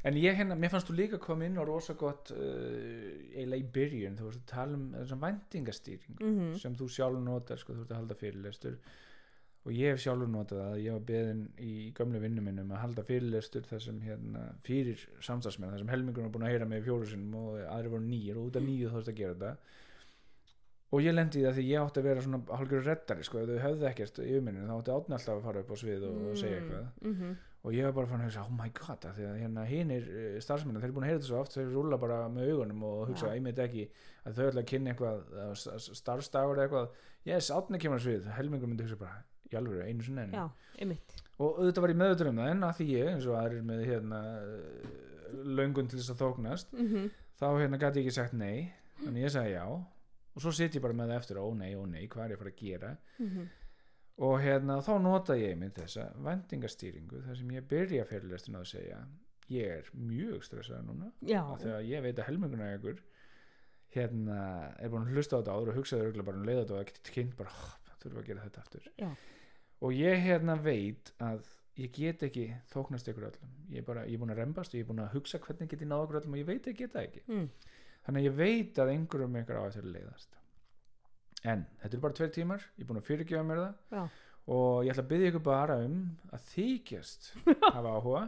En 0.00 0.16
ég 0.16 0.36
hérna, 0.38 0.56
mér 0.56 0.70
fannst 0.72 0.88
þú 0.88 0.94
líka 0.96 1.18
koma 1.20 1.44
inn 1.48 1.58
og 1.60 1.66
rosa 1.68 1.92
gott 1.98 2.30
uh, 2.32 2.38
eiginlega 3.34 3.60
í 3.60 3.66
byrjun 3.74 4.14
þú 4.16 4.28
vorst 4.30 4.40
að 4.46 4.52
tala 4.54 4.78
um 4.78 4.86
þessum 4.96 5.20
væntingastýring 5.26 6.20
mm 6.22 6.54
sem 6.62 6.76
þú 6.78 6.88
sjálf 6.94 7.20
notar 7.24 7.60
sko, 7.60 7.74
þú 7.76 7.84
ert 7.84 7.92
að 7.92 8.00
halda 8.00 8.16
fyrirlestur 8.22 8.78
og 9.66 9.72
ég 9.76 9.90
hef 9.92 10.00
sjálfur 10.00 10.28
notað 10.32 10.60
það 10.64 10.78
ég 10.84 10.92
var 10.96 11.02
beðin 11.10 11.40
í 11.60 11.72
gömlu 11.98 12.20
vinnu 12.22 12.40
minnum 12.46 12.70
að 12.72 12.80
halda 12.84 13.02
fyrirlestur 13.04 13.66
þar 13.68 13.82
sem 13.84 13.98
hérna, 14.00 14.46
fyrir 14.64 15.02
samstagsmenn, 15.20 15.70
þar 15.74 15.82
sem 15.84 15.92
helmingur 15.92 16.22
var 16.24 16.32
búin 16.36 16.46
að 16.48 16.54
heyra 16.54 16.68
mig 16.70 16.82
fjóru 16.86 17.06
sinnum 17.10 17.34
og 17.42 17.58
aðri 17.68 17.92
voru 17.92 18.06
nýjir 18.08 18.38
og 18.40 18.46
út 18.48 18.56
af 18.56 18.64
nýju 18.64 18.88
þóst 18.94 19.12
að 19.12 19.18
gera 19.20 19.34
þetta. 19.34 19.52
Og 20.90 21.04
ég 21.04 21.14
lendi 21.14 21.38
í 21.38 21.44
það 21.44 21.54
því 21.60 21.64
ég 21.70 21.84
átti 21.84 22.00
að 22.00 22.06
vera 22.08 22.22
svona 22.24 22.40
hálfur 22.58 22.82
reddari 22.88 23.22
sko, 23.28 23.38
ef 23.38 23.46
þau 23.52 23.60
höfðu 23.66 23.86
ekkert 23.92 24.16
í 24.24 24.32
umminninu 24.40 24.66
þá 24.66 24.74
átti 24.80 24.94
átni 24.96 25.14
alltaf 25.18 25.36
að 25.36 25.44
fara 25.44 25.60
upp 25.62 25.70
á 25.70 25.76
svið 25.84 26.06
og, 26.08 26.16
og 26.32 26.40
segja 26.40 26.56
eitthvað. 26.58 26.88
mm 27.04 27.14
-hmm. 27.20 27.36
og 27.62 27.74
ég 27.76 27.84
var 27.84 27.92
bara 28.00 28.06
fann 28.10 28.20
að 28.20 28.26
hugsa, 28.26 28.42
oh 28.48 28.56
my 28.58 28.68
god 28.80 29.04
að 29.06 29.14
því 29.20 29.24
að 29.28 29.38
hérna 29.44 29.64
hinir 29.70 30.08
starfsmennar, 30.42 30.80
þeir 30.80 30.88
eru 30.88 30.96
búin 30.96 31.04
að 31.04 31.10
heyra 31.10 31.18
þetta 31.20 31.28
svo 31.30 31.40
oft 31.44 31.52
þeir 31.54 31.70
rúla 31.76 31.98
bara 32.00 32.28
með 32.28 32.50
augunum 32.50 32.82
og 32.82 33.08
hugsa 33.08 33.30
einmitt 33.34 33.58
ekki 33.58 33.84
að 34.26 34.34
þau 34.34 34.46
ætla 34.48 34.60
að 34.64 34.70
kynna 34.72 34.90
eitthvað 34.90 35.18
s- 35.54 35.68
s- 35.76 35.90
starfsdagur 36.00 36.56
eða 36.56 36.64
eitthvað. 36.66 36.88
Yes, 37.24 37.50
átni 37.50 37.78
kemur 37.78 37.98
að 38.00 38.06
svið, 38.08 38.30
helmingur 38.34 38.66
myndi 38.68 38.82
hugsa 38.88 38.96
bara 38.98 39.22
í 39.54 39.58
alveg 39.60 39.86
einu 39.88 40.06
sinni 40.06 40.26
já, 40.34 40.44
einmitt. 40.78 41.14
Og 41.40 41.58
auðvitað 41.60 41.84
var 41.84 41.92
ég 41.94 42.00
meðutur 42.02 42.30
um 42.30 42.40
það 42.42 42.50
en 42.54 42.66
að 42.66 42.74
því 42.78 42.86
ég, 42.90 43.08
eins 43.14 43.26
og 43.30 43.38
aðrir 43.40 43.62
með 43.70 43.84
hérna 43.88 44.20
löngun 45.60 45.88
til 45.90 46.00
þess 46.00 46.12
að 46.14 46.22
þóknast 46.24 46.72
mm 46.76 46.86
þá 47.40 47.46
hérna 47.56 47.78
gæti 47.80 48.00
ég 48.02 48.04
ekki 48.06 48.12
sagt 48.14 48.34
nei 48.36 48.72
þannig 49.00 49.22
ég 49.24 49.32
sagði 49.32 49.54
já. 49.54 49.64
Og 50.34 50.42
svo 50.44 50.52
sitt 50.52 50.74
ég 50.76 50.82
bara 50.82 50.94
með 50.94 51.08
það 51.10 51.20
eftir 51.20 51.38
ó 51.40 51.46
nei, 51.56 51.72
ó 51.74 51.82
nei, 51.88 52.06
hvað 52.06 52.24
er 52.24 52.30
ég 52.30 52.36
að 52.36 52.42
fara 52.42 52.50
að 52.50 52.60
gera? 52.60 52.90
-hmm. 53.18 53.46
og 54.26 54.40
hérna 54.40 54.76
þá 54.84 54.92
nota 55.02 55.36
ég 55.36 55.56
mynd 55.58 55.74
þessa 55.74 56.04
vendingastýringu 56.26 57.22
þar 57.26 57.36
sem 57.36 57.50
ég 57.50 57.68
byrja 57.68 58.04
fyrirlestin 58.04 58.54
að 58.56 58.64
segja. 58.64 58.98
Ég 59.48 59.66
er 59.66 59.90
mjög 59.94 60.44
stressað 60.44 60.84
núna 60.86 61.12
að 61.80 61.88
ég 61.88 62.02
veit 62.02 62.18
að 62.18 62.26
helminguna 62.28 62.74
ykkur 62.76 63.00
hérna 63.94 64.38
er 64.78 64.88
búin 64.92 65.02
að 65.06 65.14
hlusta 65.16 65.36
á 65.36 65.40
þetta 65.40 65.54
áður 65.56 65.68
og 65.72 65.76
örgulega 66.04 66.26
bara 66.28 66.36
um 66.36 66.44
leiða 66.46 66.60
þetta 66.62 66.74
og 66.74 66.80
ekkert 66.84 67.10
kynnt 67.14 67.36
bara 67.36 67.50
"Oh, 67.50 67.72
þurfa 68.00 68.20
að 68.20 68.26
gera 68.26 68.44
þetta 68.46 68.60
aftur. 68.60 68.90
Já. 68.98 69.10
Og 69.80 69.96
ég 69.96 70.22
hérna 70.24 70.56
veit 70.60 71.12
að 71.22 71.44
ég 71.80 71.92
get 71.94 72.24
ekki 72.26 72.46
þóknast 72.72 73.08
ykkur 73.08 73.28
öllum. 73.30 73.52
Ég 73.72 73.82
er 73.82 73.86
bara, 73.86 74.06
ég 74.08 74.18
er 74.18 74.22
búin 74.22 74.34
að 74.34 74.42
rembast 74.42 74.74
og 74.74 74.80
ég 74.80 74.84
er 74.84 74.90
búin 74.90 75.04
að 75.04 75.14
hugsa 75.14 75.40
hvernig 75.40 75.70
get 75.70 75.84
ég 75.84 75.90
náð 75.90 76.06
ykkur 76.06 76.20
öllum 76.20 76.36
og 76.36 76.42
ég 76.42 76.48
veit 76.50 76.66
að 76.66 76.72
ég 76.72 76.80
get 76.82 76.96
það 76.96 77.06
ekki. 77.08 77.22
Mm. 77.30 77.46
þannig 78.00 78.20
að 78.20 78.26
ég 78.26 78.36
veit 78.40 78.78
að 78.80 78.90
einhverjum 78.94 79.38
ykkur 79.42 79.60
á 79.60 79.62
eftir 79.68 79.86
að 79.86 79.94
leiðast. 79.96 80.38
En 81.50 81.64
þetta 81.80 81.96
er 81.96 82.02
bara 82.04 82.16
tveir 82.18 82.32
tímar 82.34 82.64
ég 82.64 82.84
er 82.84 82.88
búin 82.90 83.00
að 83.00 83.08
fyrirgefa 83.08 83.46
mér 83.48 83.60
það. 83.60 83.74
Já, 83.96 84.02
og 84.50 84.84
ég 84.84 84.92
ætla 84.94 85.04
að 85.04 85.10
byggja 85.12 85.30
ykkur 85.30 85.44
bara 85.46 85.76
um 85.84 85.98
að 86.34 86.48
þykjast 86.54 87.28
hafa 87.76 87.94
áhuga 87.94 88.22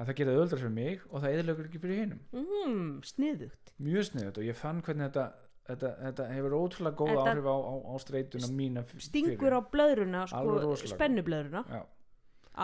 að 0.00 0.08
það 0.08 0.16
gera 0.18 0.34
öðuldra 0.36 0.60
fyrir 0.62 0.74
mig 0.74 1.02
og 1.10 1.22
það 1.22 1.36
eðlögur 1.38 1.68
ekki 1.68 1.80
fyrir 1.82 2.00
hinum. 2.02 2.22
Mm, 2.34 2.86
sniðugt. 3.06 3.72
Mjög 3.82 4.08
sniðut 4.08 4.40
og 4.40 4.48
ég 4.48 4.58
fann 4.58 4.80
hvernig 4.84 5.10
þetta, 5.10 5.26
þetta, 5.68 5.90
þetta 6.06 6.28
hefur 6.32 6.56
ótrúlega 6.58 6.98
góð 6.98 7.12
Þetta 7.12 7.32
áhrif 7.32 7.48
á, 7.48 7.56
á, 7.56 7.74
á 7.88 7.94
streituna 8.02 8.52
mína 8.52 8.84
stingur 9.06 9.58
á 9.58 9.60
blöðruna, 9.72 10.26
sko, 10.30 10.76
spennublöðruna 10.94 11.64
Já, 11.68 11.82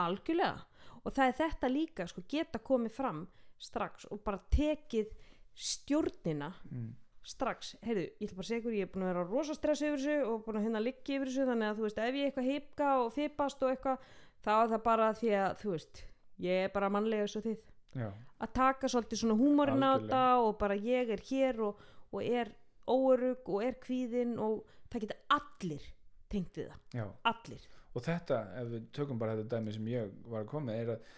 algjörlega. 0.03 0.65
Og 1.05 1.15
það 1.15 1.31
er 1.31 1.37
þetta 1.39 1.73
líka 1.73 2.07
sko, 2.11 2.25
geta 2.29 2.61
komið 2.61 2.97
fram 2.97 3.27
strax 3.59 4.07
og 4.13 4.23
bara 4.27 4.41
tekið 4.53 5.13
stjórnina 5.59 6.53
mm, 6.71 6.91
strax, 7.27 7.75
heyrðu, 7.85 8.05
ég 8.07 8.29
ætla 8.29 8.39
bara 8.39 8.45
að 8.45 8.51
segja 8.51 8.61
ykkur 8.63 8.77
ég 8.77 8.87
er 8.87 8.93
búin 8.93 9.05
að 9.07 9.11
vera 9.13 9.25
rosa 9.27 9.57
stress 9.57 9.83
yfir 9.85 9.99
þessu 9.99 10.29
og 10.29 10.45
búin 10.45 10.61
að 10.61 10.69
hérna 10.69 10.83
liggja 10.85 11.17
yfir 11.19 11.31
þessu 11.33 11.49
þannig 11.49 11.71
að 11.71 11.81
þú 11.81 11.87
veist, 11.87 11.99
ef 12.05 12.19
ég 12.19 12.29
eitthvað 12.29 12.51
hipka 12.53 12.93
og 13.03 13.11
fipast 13.17 13.65
og 13.65 13.73
eitthvað, 13.73 14.07
þá 14.45 14.53
er 14.55 14.71
það 14.73 14.85
bara 14.87 15.09
því 15.19 15.33
að 15.41 15.59
þú 15.63 15.73
veist, 15.75 16.05
ég 16.47 16.63
er 16.69 16.73
bara 16.77 16.93
mannlega 16.95 17.27
eins 17.27 17.37
og 17.41 17.45
þið. 17.49 17.59
Já, 17.99 18.09
að 18.39 18.55
taka 18.55 18.91
svolítið 18.93 19.23
svona 19.23 19.37
húmorinn 19.41 19.83
á 19.83 19.91
þetta 19.97 20.23
og 20.45 20.51
bara 20.61 20.77
ég 20.79 21.13
er 21.17 21.23
hér 21.31 21.63
og, 21.67 21.85
og 22.13 22.23
er 22.23 22.53
óörug 22.89 23.49
og 23.55 23.65
er 23.65 23.79
kvíðin 23.85 24.35
og 24.43 24.65
það 24.91 25.05
geta 25.07 25.17
allir 25.39 25.87
tengt 26.29 26.59
við 26.61 26.69
það, 26.69 26.83
já. 26.99 27.07
Allir. 27.31 27.65
Og 27.97 28.05
þetta, 28.05 28.43
ef 28.61 28.69
við 28.75 28.85
tökum 28.99 29.19
bara 29.19 29.37
þetta 29.39 29.57
dæmi 29.57 29.73
sem 29.73 29.87
ég 29.89 30.13
var 30.29 30.45
að 30.45 30.51
koma 30.53 30.75
er 30.77 30.93
að, 30.95 31.09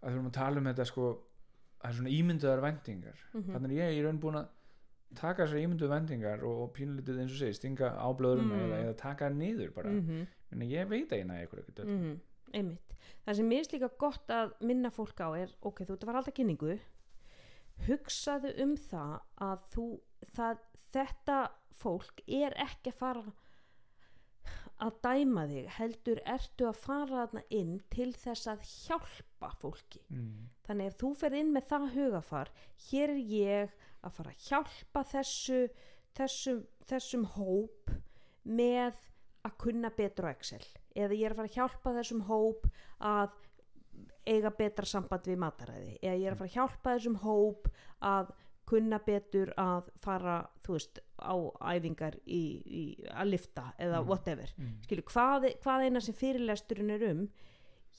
að 0.00 0.08
við 0.10 0.16
erum 0.16 0.30
að 0.30 0.38
tala 0.38 0.60
um 0.62 0.70
þetta 0.70 0.86
sko 0.90 1.08
það 1.80 1.90
er 1.90 1.96
svona 1.98 2.14
ímynduðar 2.14 2.62
vendingar 2.64 3.20
mm 3.34 3.52
þannig 3.54 3.70
er 3.76 3.90
ég 3.90 3.98
í 3.98 4.02
raun 4.06 4.20
búin 4.22 4.38
að 4.40 4.48
taka 5.18 5.42
þessar 5.46 5.62
ímynduðu 5.64 5.90
vendingar 5.90 6.44
og, 6.46 6.58
og 6.64 6.68
pínlítið 6.76 7.16
eins 7.18 7.32
og 7.34 7.40
segir 7.40 7.56
stinga 7.58 7.88
á 7.98 8.06
blöðurinn 8.14 8.52
Mm. 8.52 8.60
eða, 8.66 8.76
eða 8.84 8.96
taka 9.00 9.26
þær 9.26 9.34
niður 9.40 9.72
bara. 9.74 9.90
Mm 9.90 10.02
-hmm. 10.06 10.26
en 10.52 10.60
ég 10.70 10.88
veit 10.88 11.10
að 11.12 11.18
ég 11.18 11.26
næði 11.26 11.46
ykkur 11.48 11.58
ekkert 11.64 11.80
öll 11.84 11.88
mm 11.96 12.20
einmitt. 12.52 12.94
Það 13.24 13.36
sem 13.36 13.48
mér 13.48 13.60
er 13.60 13.72
líka 13.72 13.88
gott 13.98 14.30
að 14.30 14.52
minna 14.60 14.90
fólk 14.90 15.20
á 15.22 15.28
er 15.38 15.50
ok, 15.62 15.84
þú 15.84 15.92
ert 15.92 16.02
að 16.02 16.06
fara 16.06 16.18
alltaf 16.18 16.34
kynningu. 16.34 16.78
Hugsaðu 17.86 18.50
um 18.62 18.76
það 18.76 19.14
að 19.40 19.62
þú, 19.74 19.84
það, 20.36 20.64
þetta 20.94 21.38
fólk 21.80 22.24
er 22.26 22.56
ekki 22.60 22.92
að 22.92 22.98
fara 23.00 23.24
að 24.80 24.96
dæma 25.04 25.44
þig 25.50 25.68
heldur 25.76 26.20
ertu 26.24 26.66
að 26.70 26.80
fara 26.80 27.24
þarna 27.24 27.42
inn 27.52 27.74
til 27.92 28.10
þess 28.16 28.48
að 28.48 28.62
hjálpa 28.64 29.50
fólki. 29.60 30.00
Mm. 30.08 30.48
þannig 30.66 30.90
ef 30.90 30.98
þú 31.00 31.10
ferð 31.20 31.40
inn 31.40 31.52
með 31.52 31.66
það 31.68 31.86
hugafar 31.96 32.52
hér 32.88 33.12
er 33.12 33.22
ég 33.34 33.74
að 34.00 34.14
fara 34.16 34.32
að 34.32 34.46
hjálpa 34.48 35.02
þessu 35.10 35.60
þessum, 36.16 36.64
þessum 36.88 37.26
hóp 37.36 37.92
með 38.44 38.98
að 39.46 39.56
kunna 39.60 39.90
betur 39.96 40.28
á 40.28 40.32
Excel. 40.34 40.64
Eða 40.92 41.16
ég 41.16 41.28
er 41.28 41.34
að 41.34 41.40
fara 41.40 41.50
að 41.50 41.56
hjálpa 41.56 41.94
þessum 41.96 42.24
hóp 42.28 42.66
að 42.98 43.36
eiga 44.28 44.52
betra 44.52 44.86
samband 44.88 45.28
við 45.28 45.40
mataræði. 45.40 45.96
Eða 46.00 46.16
ég 46.16 46.26
er 46.26 46.34
að 46.34 46.40
fara 46.42 46.50
að 46.50 46.56
hjálpa 46.58 46.94
þessum 46.96 47.18
hóp 47.24 47.70
að 48.10 48.32
kunna 48.70 48.98
betur 49.06 49.50
að 49.60 49.88
fara 50.04 50.36
þú 50.64 50.76
veist 50.76 51.00
á 51.20 51.34
æfingar 51.74 52.16
í, 52.26 52.40
í, 52.64 52.82
að 53.10 53.30
lifta 53.34 53.64
eða 53.78 54.00
Mm. 54.02 54.08
whatever 54.08 54.52
Mm. 54.58 54.76
skilju, 54.86 55.04
hvað, 55.10 55.48
hvað 55.64 55.84
eina 55.88 56.00
sem 56.00 56.14
fyrirlesturinn 56.14 56.90
er 56.96 57.04
um 57.10 57.24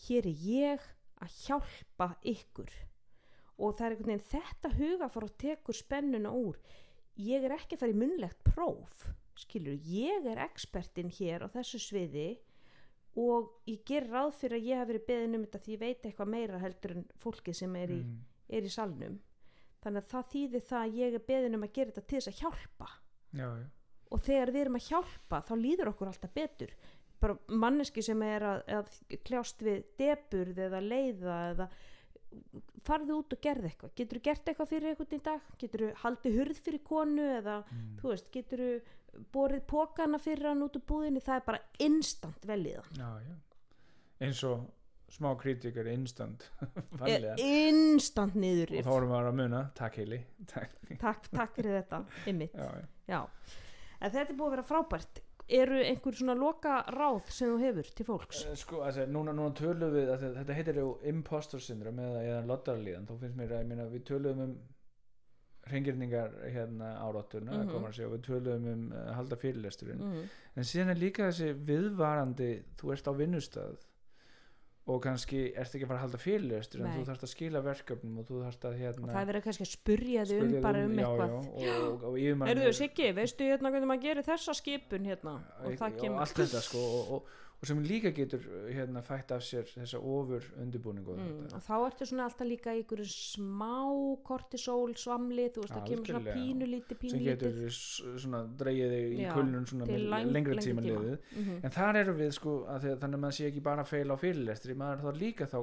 hér 0.07 0.25
er 0.31 0.45
ég 0.47 0.79
að 1.21 1.35
hjálpa 1.45 2.07
ykkur 2.23 2.71
og 3.61 3.75
það 3.77 3.85
er 3.85 3.91
einhvern 3.95 4.11
veginn 4.13 4.29
þetta 4.31 4.71
hugafar 4.79 5.23
og 5.27 5.35
tekur 5.37 5.75
spennuna 5.77 6.31
úr 6.33 6.57
ég 7.21 7.43
er 7.45 7.51
ekki 7.57 7.75
að 7.75 7.79
fara 7.83 7.91
í 7.93 7.99
munnlegt 8.01 8.43
próf 8.47 9.03
skilju, 9.41 9.75
ég 9.85 10.25
er 10.31 10.39
expertinn 10.47 11.11
hér 11.13 11.43
á 11.45 11.47
þessu 11.53 11.77
sviði 11.79 12.37
og 13.19 13.51
ég 13.67 13.83
ger 13.85 14.05
ráð 14.07 14.33
fyrir 14.39 14.57
að 14.59 14.67
ég 14.69 14.79
hef 14.79 14.87
verið 14.87 15.05
beðin 15.09 15.35
um 15.35 15.45
þetta 15.45 15.59
því 15.65 15.73
ég 15.75 15.79
veit 15.81 16.05
eitthvað 16.07 16.29
meira 16.31 16.59
heldur 16.63 16.91
en 16.95 17.05
fólkið 17.19 17.55
sem 17.59 17.75
er 17.75 17.89
í, 17.89 18.01
Mm. 18.03 18.17
er 18.49 18.61
í 18.61 18.69
salnum 18.71 19.19
þannig 19.83 20.03
að 20.03 20.09
það 20.13 20.31
þýðir 20.33 20.65
það 20.69 20.81
að 20.81 20.97
ég 21.01 21.15
er 21.17 21.27
beðin 21.27 21.57
um 21.57 21.67
að 21.67 21.75
gera 21.77 21.93
þetta 21.93 22.07
til 22.07 22.19
þess 22.19 22.31
að 22.31 22.41
hjálpa. 22.41 22.89
Já, 23.31 23.47
já, 23.47 23.69
og 24.11 24.25
þegar 24.25 24.51
við 24.51 24.65
erum 24.65 24.79
að 24.79 24.89
hjálpa 24.89 25.39
þá 25.47 25.53
líður 25.61 25.91
okkur 25.93 26.11
alltaf 26.11 26.35
betur. 26.35 26.75
Bara 27.21 27.37
manneski 27.63 28.03
sem 28.03 28.21
er 28.25 28.45
að, 28.49 28.61
að 28.79 29.19
kljást 29.27 29.61
við 29.65 29.83
deburð 30.01 30.61
eða 30.67 30.81
leiða 30.83 31.37
eða 31.51 31.67
farðu 32.87 33.19
út 33.19 33.35
og 33.35 33.41
gerði 33.43 33.69
eitthvað. 33.69 33.93
Getur 33.99 34.17
þú 34.17 34.23
gert 34.25 34.49
eitthvað 34.49 34.71
fyrir 34.71 34.91
eitthvað 34.91 35.15
í 35.15 35.21
dag? 35.27 35.47
Getur 35.61 35.83
þú 35.83 35.91
haldið 36.01 36.37
hurð 36.39 36.61
fyrir 36.65 36.83
konu 36.87 37.27
eða 37.37 37.57
mm. 37.67 37.87
þú 38.01 38.13
veist, 38.13 38.29
getur 38.33 38.63
þú 38.63 39.23
borið 39.35 39.63
pókana 39.67 40.19
fyrir 40.21 40.49
hann 40.49 40.65
út 40.65 40.77
úr 40.79 40.85
búðinni? 40.87 41.23
Það 41.23 41.41
er 41.41 41.47
bara 41.49 41.63
instant 41.83 42.47
velíðan 42.47 43.01
eins 44.21 44.43
og 44.47 44.63
smá 45.11 45.31
kritik 45.39 45.75
er 45.77 45.91
instant 45.91 46.47
vanlega 46.99 47.35
instant 47.39 48.37
niður 48.39 48.77
og 48.77 48.85
þá 48.87 48.93
erum 48.97 49.11
við 49.11 49.31
að 49.31 49.41
muna, 49.41 49.65
takk 49.77 49.99
heili 50.01 50.21
takk, 50.51 50.77
takk, 51.01 51.27
takk 51.33 51.57
fyrir 51.59 51.81
þetta, 51.81 52.05
ymmit 52.31 52.55
þetta 54.09 54.31
er 54.33 54.37
búið 54.37 54.47
að 54.47 54.55
vera 54.55 54.67
frábært. 54.67 55.21
Eru 55.51 55.79
einhver 55.83 56.15
svona 56.15 56.35
loka 56.37 56.77
ráð 56.95 57.31
sem 57.33 57.49
þú 57.51 57.57
hefur 57.65 57.87
til 57.97 58.05
fólks? 58.07 58.43
Eh, 58.47 58.53
sko, 58.59 58.83
altså, 58.87 59.03
núna, 59.09 59.33
núna 59.35 59.51
tölum 59.57 59.91
við 59.91 60.11
að 60.13 60.27
þetta 60.37 60.55
heitir 60.55 60.79
ju 60.79 60.91
impostor 61.11 61.63
syndrom 61.63 61.99
eða, 61.99 62.21
eða 62.29 62.43
loddarlíðan, 62.47 63.07
þá 63.09 63.17
finnst 63.23 63.39
mér 63.39 63.57
að 63.57 63.65
meina, 63.67 63.87
við 63.91 64.05
tölum 64.07 64.45
um 64.45 64.53
hrengirningar 65.67 66.37
hérna 66.49 66.93
áráttuna 67.03 67.51
mm. 67.51 67.67
-hmm. 67.69 68.05
og 68.05 68.13
við 68.15 68.23
tölum 68.25 68.67
um 68.71 68.85
uh, 68.91 69.11
halda 69.17 69.35
fyrirlesturinn. 69.35 70.01
Mm. 70.01 70.29
en 70.55 70.63
síðan 70.63 70.89
er 70.89 71.01
líka 71.03 71.27
þessi 71.29 71.51
viðvarandi 71.67 72.51
þú 72.79 72.93
ert 72.95 73.11
á 73.11 73.13
vinnustað 73.13 73.75
og 74.91 75.01
kannski 75.03 75.41
ert 75.49 75.75
ekki 75.75 75.85
að 75.85 75.91
fara 75.91 75.99
að 75.99 76.05
halda 76.05 76.19
fyrirlestur 76.21 76.81
en 76.83 76.95
þú 76.95 77.03
þarfst 77.09 77.25
að 77.27 77.31
skila 77.31 77.61
verkefnum 77.65 78.17
og 78.21 78.27
þú 78.27 78.41
þarfst 78.45 78.65
að 78.67 78.73
og 78.75 78.81
hérna 78.81 79.11
það 79.11 79.21
er 79.21 79.29
verið 79.31 79.45
kannski 79.47 79.65
að 79.65 79.71
spurja 79.71 80.25
þig 80.29 80.41
um 80.45 80.55
bara 80.65 80.83
um 80.85 80.95
já, 80.95 81.05
eitthvað. 81.05 81.35
já, 81.65 81.75
og, 81.75 81.85
og, 81.91 82.05
og 82.09 82.17
yfirmann 82.21 82.51
Erðu 82.53 82.73
Siggi, 82.77 83.11
veistu 83.17 83.47
hérna 83.47 83.73
hvernig 83.73 83.91
maður 83.91 84.05
gerir 84.07 84.27
þessa 84.27 84.57
skipun 84.57 85.07
hérna? 85.11 85.37
Og 85.61 85.77
það 85.79 85.87
og 85.87 86.01
kemur. 86.03 86.25
allt 86.25 86.41
þetta 86.41 86.63
sko 86.67 86.83
og, 86.97 87.31
og, 87.61 87.67
sem 87.69 87.81
líka 87.85 88.09
getur 88.17 88.41
hérna 88.73 89.03
fætt 89.05 89.31
af 89.35 89.43
sér 89.45 89.67
þessa 89.69 89.99
ofur 90.01 90.45
undirbúning 90.63 91.05
og 91.13 91.19
mm, 91.21 91.51
og 91.53 91.61
þá 91.67 91.73
ertu 91.85 92.07
svona 92.09 92.25
alltaf 92.25 92.47
líka 92.49 92.73
í 92.73 92.81
einhverju 92.81 93.05
smá 93.11 93.75
kortisól 94.25 94.95
svamli, 94.97 95.45
þú 95.53 95.61
veist 95.65 95.75
það 95.75 95.85
kemur 95.91 96.09
svona 96.09 96.33
pínulítið 96.39 97.05
sem 97.13 97.23
getur 97.27 97.59
svona 98.25 98.41
dreigið 98.63 98.95
þig 98.95 99.13
í 99.19 99.29
kulnun 99.35 99.69
svona 99.69 99.85
með 99.91 100.07
lang- 100.15 100.31
lengri 100.33 100.55
lengri 100.57 100.65
tíma 100.65 100.81
tíma. 100.87 100.99
liðið. 101.05 101.17
Mm 101.37 101.49
en 101.61 101.75
þar 101.77 102.01
eru 102.01 102.13
við 102.17 102.31
sko 102.39 102.57
að 102.73 102.87
þannig 102.97 103.17
að 103.19 103.23
maður 103.27 103.37
sé 103.37 103.47
ekki 103.51 103.61
bara 103.69 103.85
að 103.85 103.91
feila 103.93 104.17
á 104.17 104.23
fyrirlestri 104.25 104.73
maður 104.81 105.03
þá 105.05 105.21
líka 105.21 105.45
þá 105.51 105.59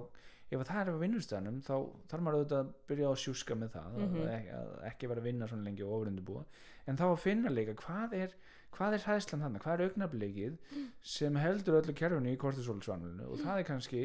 ef 0.49 0.61
að 0.63 0.69
það 0.71 0.81
er 0.81 0.89
á 0.95 1.03
vinnustæðanum 1.03 1.57
þá 1.67 1.75
þarf 2.09 2.23
maður 2.25 2.39
auðvitað 2.39 2.61
að 2.63 2.71
byrja 2.89 3.09
að 3.11 3.19
sjúska 3.25 3.57
með 3.59 3.73
það 3.75 3.97
að, 3.99 4.15
ekki, 4.37 4.53
að 4.59 4.71
ekki 4.93 5.11
vera 5.11 5.21
að 5.21 5.27
vinna 5.29 5.49
svona 5.51 5.67
lengi 5.67 5.83
og 5.85 5.97
ofurundubúa 5.99 6.45
en 6.89 6.97
þá 6.97 7.05
að 7.11 7.19
finna 7.27 7.53
líka 7.53 7.75
hvað 7.83 8.15
er 8.23 8.37
hvað 8.77 8.95
er 8.99 9.05
hæðslan 9.09 9.43
þannig, 9.47 9.63
hvað 9.65 9.75
er 9.81 9.85
augnablikið 9.89 10.59
sem 11.03 11.37
heldur 11.37 11.79
öllu 11.83 11.95
kerfinu 11.95 12.33
í 12.33 12.37
kortisólsvanlunu 12.41 13.29
og 13.33 13.39
það 13.43 13.59
er 13.63 13.69
kannski 13.69 14.03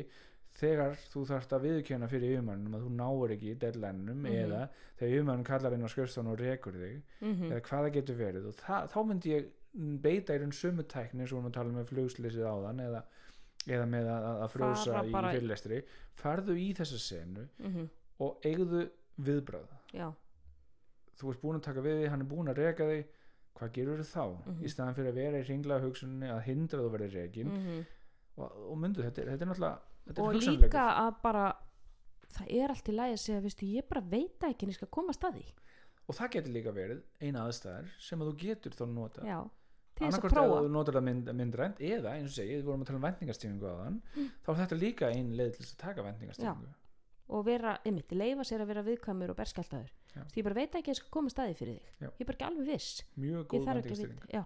þegar 0.54 0.96
þú 1.10 1.24
þarft 1.32 1.54
að 1.58 1.64
viðkjöna 1.68 2.08
fyrir 2.12 2.36
yfirmannum 2.36 2.76
að 2.78 2.84
þú 2.86 2.90
náir 3.00 3.32
ekki 3.36 3.54
deadline-num 3.64 4.22
Mhm. 4.22 4.36
eða 4.44 4.62
þegar 5.00 5.14
yfirmannum 5.16 5.44
kallar 5.48 5.74
inn 5.74 5.86
á 5.86 5.90
skrifstofan 5.90 6.32
og 6.32 6.40
rekur 6.40 6.74
þig 6.78 7.02
mm 7.22 7.52
eða 7.52 7.62
hvað 7.62 7.84
það 7.88 7.94
getur 7.98 8.16
verið. 8.20 8.46
Og 8.48 8.54
það, 8.62 8.88
þá 8.94 9.00
myndi 9.10 9.30
ég 9.34 9.48
beita 10.04 10.36
í 10.36 10.40
raun 10.44 10.52
sömu 10.54 10.84
tækni 10.86 11.22
eins 11.26 11.32
og 11.34 11.38
við 11.38 11.42
erum 11.42 11.50
að 11.50 11.54
tala 11.58 11.74
með 11.74 11.88
flugslýsið 11.90 12.46
áðan 12.46 12.80
eða, 12.86 13.04
eða 13.68 13.86
með 13.90 14.08
að, 14.14 14.28
að 14.44 14.52
frjósa 14.54 15.04
Fara 15.12 15.32
í 15.34 15.36
fyrirlestri. 15.38 15.84
Farðu 16.14 16.58
í 16.62 16.68
þessa 16.78 17.00
senu 17.02 17.48
-hmm. 17.60 17.90
og 18.20 18.38
eigðu 18.46 18.84
viðbröð 19.18 19.74
já, 19.94 20.14
þú 21.18 21.30
ert 21.34 21.42
búin 21.42 21.58
að 21.58 21.66
taka 21.66 21.82
við 21.82 21.98
því, 22.04 22.10
hann 22.10 22.22
er 22.22 22.30
búin 22.30 22.50
að 22.54 22.58
reka 22.62 22.86
þig 22.90 23.06
hvað 23.60 23.72
gerur 23.78 24.00
þú 24.04 24.08
þá? 24.12 24.24
Mhm. 24.48 24.64
í 24.64 24.70
staðan 24.74 24.96
fyrir 24.98 25.12
að 25.14 25.20
vera 25.22 25.40
í 25.44 25.48
ringlega 25.48 25.84
hugsunni 25.86 26.30
að 26.34 26.42
hindra 26.48 26.80
þú 26.84 26.92
verið 26.98 27.14
rekin. 27.20 27.52
Mm 27.54 27.84
og, 28.36 28.50
og 28.72 28.78
myndu, 28.82 29.04
þetta, 29.06 29.22
er- 29.22 29.28
þetta 29.30 29.46
er 29.46 29.50
náttúrulega 29.52 29.80
þetta 30.08 30.18
er 30.18 30.24
og 30.26 30.34
hugsanleikur. 30.34 30.64
líka 30.66 30.86
að 31.04 31.18
bara 31.22 31.44
það 32.34 32.48
er 32.58 32.72
allt 32.74 32.88
í 32.90 32.94
lagi 32.98 33.14
að 33.14 33.20
segja, 33.22 33.42
veistu, 33.44 33.68
ég 33.70 33.88
bara 33.90 34.02
veit 34.02 34.40
ekki 34.48 34.64
en 34.66 34.72
ég 34.74 34.78
skal 34.80 34.88
koma 34.90 35.14
að 35.14 35.18
staði 35.20 35.44
og 36.10 36.16
það 36.18 36.32
getur 36.34 36.54
líka 36.56 36.74
verið 36.74 37.04
eina 37.22 37.44
aðstæðar 37.46 37.92
sem 38.02 38.20
að 38.24 38.32
þú 38.32 38.34
getur 38.42 38.72
þá 38.80 38.84
nota 38.90 39.22
já, 39.22 39.38
að 39.38 40.08
annarkort 40.08 40.34
að 40.34 40.38
prófa. 40.40 40.64
þú 40.66 40.72
notar 40.74 40.98
það 40.98 41.06
mynd, 41.12 41.30
myndrænt 41.44 41.78
eða 41.80 42.16
eins 42.18 42.26
og 42.32 42.36
segi, 42.40 42.56
við 42.58 42.64
vorum 42.72 42.82
að 42.82 42.90
tala 42.90 42.98
um 42.98 43.06
vendingastífingu 43.06 43.70
á 43.70 43.76
þann 43.84 44.02
þá 44.18 44.50
er 44.50 44.60
þetta 44.64 44.80
líka 44.82 45.12
ein 45.14 45.30
leið 45.38 45.52
til 45.60 45.66
að 45.70 45.78
taka 45.86 46.08
vendingastífingu 46.10 46.74
og 47.32 47.46
vera, 47.48 47.78
einmitt, 47.88 48.12
leifa 48.18 48.46
sér 48.48 48.64
að 48.64 48.72
vera 48.74 48.84
viðkvæmur 48.86 49.34
og 49.34 49.38
berskjaldaður. 49.40 49.92
Já. 50.14 50.24
ég 50.36 50.46
bara 50.46 50.58
veit 50.60 50.76
ekki 50.76 50.92
að 50.92 50.94
ég 50.94 51.00
skal 51.00 51.14
koma 51.14 51.32
að 51.32 51.36
staði 51.36 51.56
fyrir 51.60 51.78
þig. 51.78 51.94
Já. 52.04 52.08
ég 52.10 52.24
er 52.24 52.30
bara 52.30 52.38
ekki 52.38 52.48
alveg 52.50 52.72
viss. 52.74 53.04
Mjög 53.16 53.46
góð 53.54 53.70
að 53.74 54.34
já. 54.34 54.44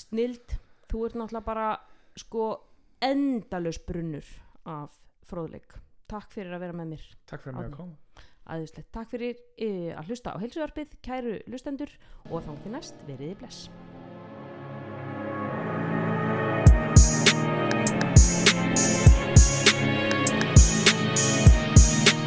snild, 0.00 0.56
þú 0.90 1.04
ert 1.06 1.18
náttúrulega 1.18 1.48
bara 1.48 1.68
sko 2.20 2.48
endalus 3.00 3.80
brunnur 3.86 4.34
af 4.68 4.98
fróðleik. 5.30 5.78
Takk 6.10 6.34
fyrir 6.34 6.56
að 6.56 6.66
vera 6.66 6.76
með 6.76 6.92
mér 6.94 7.06
takk 7.30 7.46
fyrir 7.46 7.56
mig 7.56 7.64
Árni. 7.64 7.72
að 7.72 7.78
koma. 7.80 8.26
Aðeinslegt 8.50 8.90
takk 8.94 9.12
fyrir 9.12 9.38
e, 9.54 9.70
að 9.94 10.10
hlusta 10.10 10.34
á 10.34 10.42
heilsuarpið 10.42 10.98
kæru 11.06 11.38
lustendur 11.50 11.94
og 12.30 12.42
þá 12.46 12.52
til 12.64 12.74
næst 12.74 13.06
veriði 13.06 13.38
bless 13.44 13.70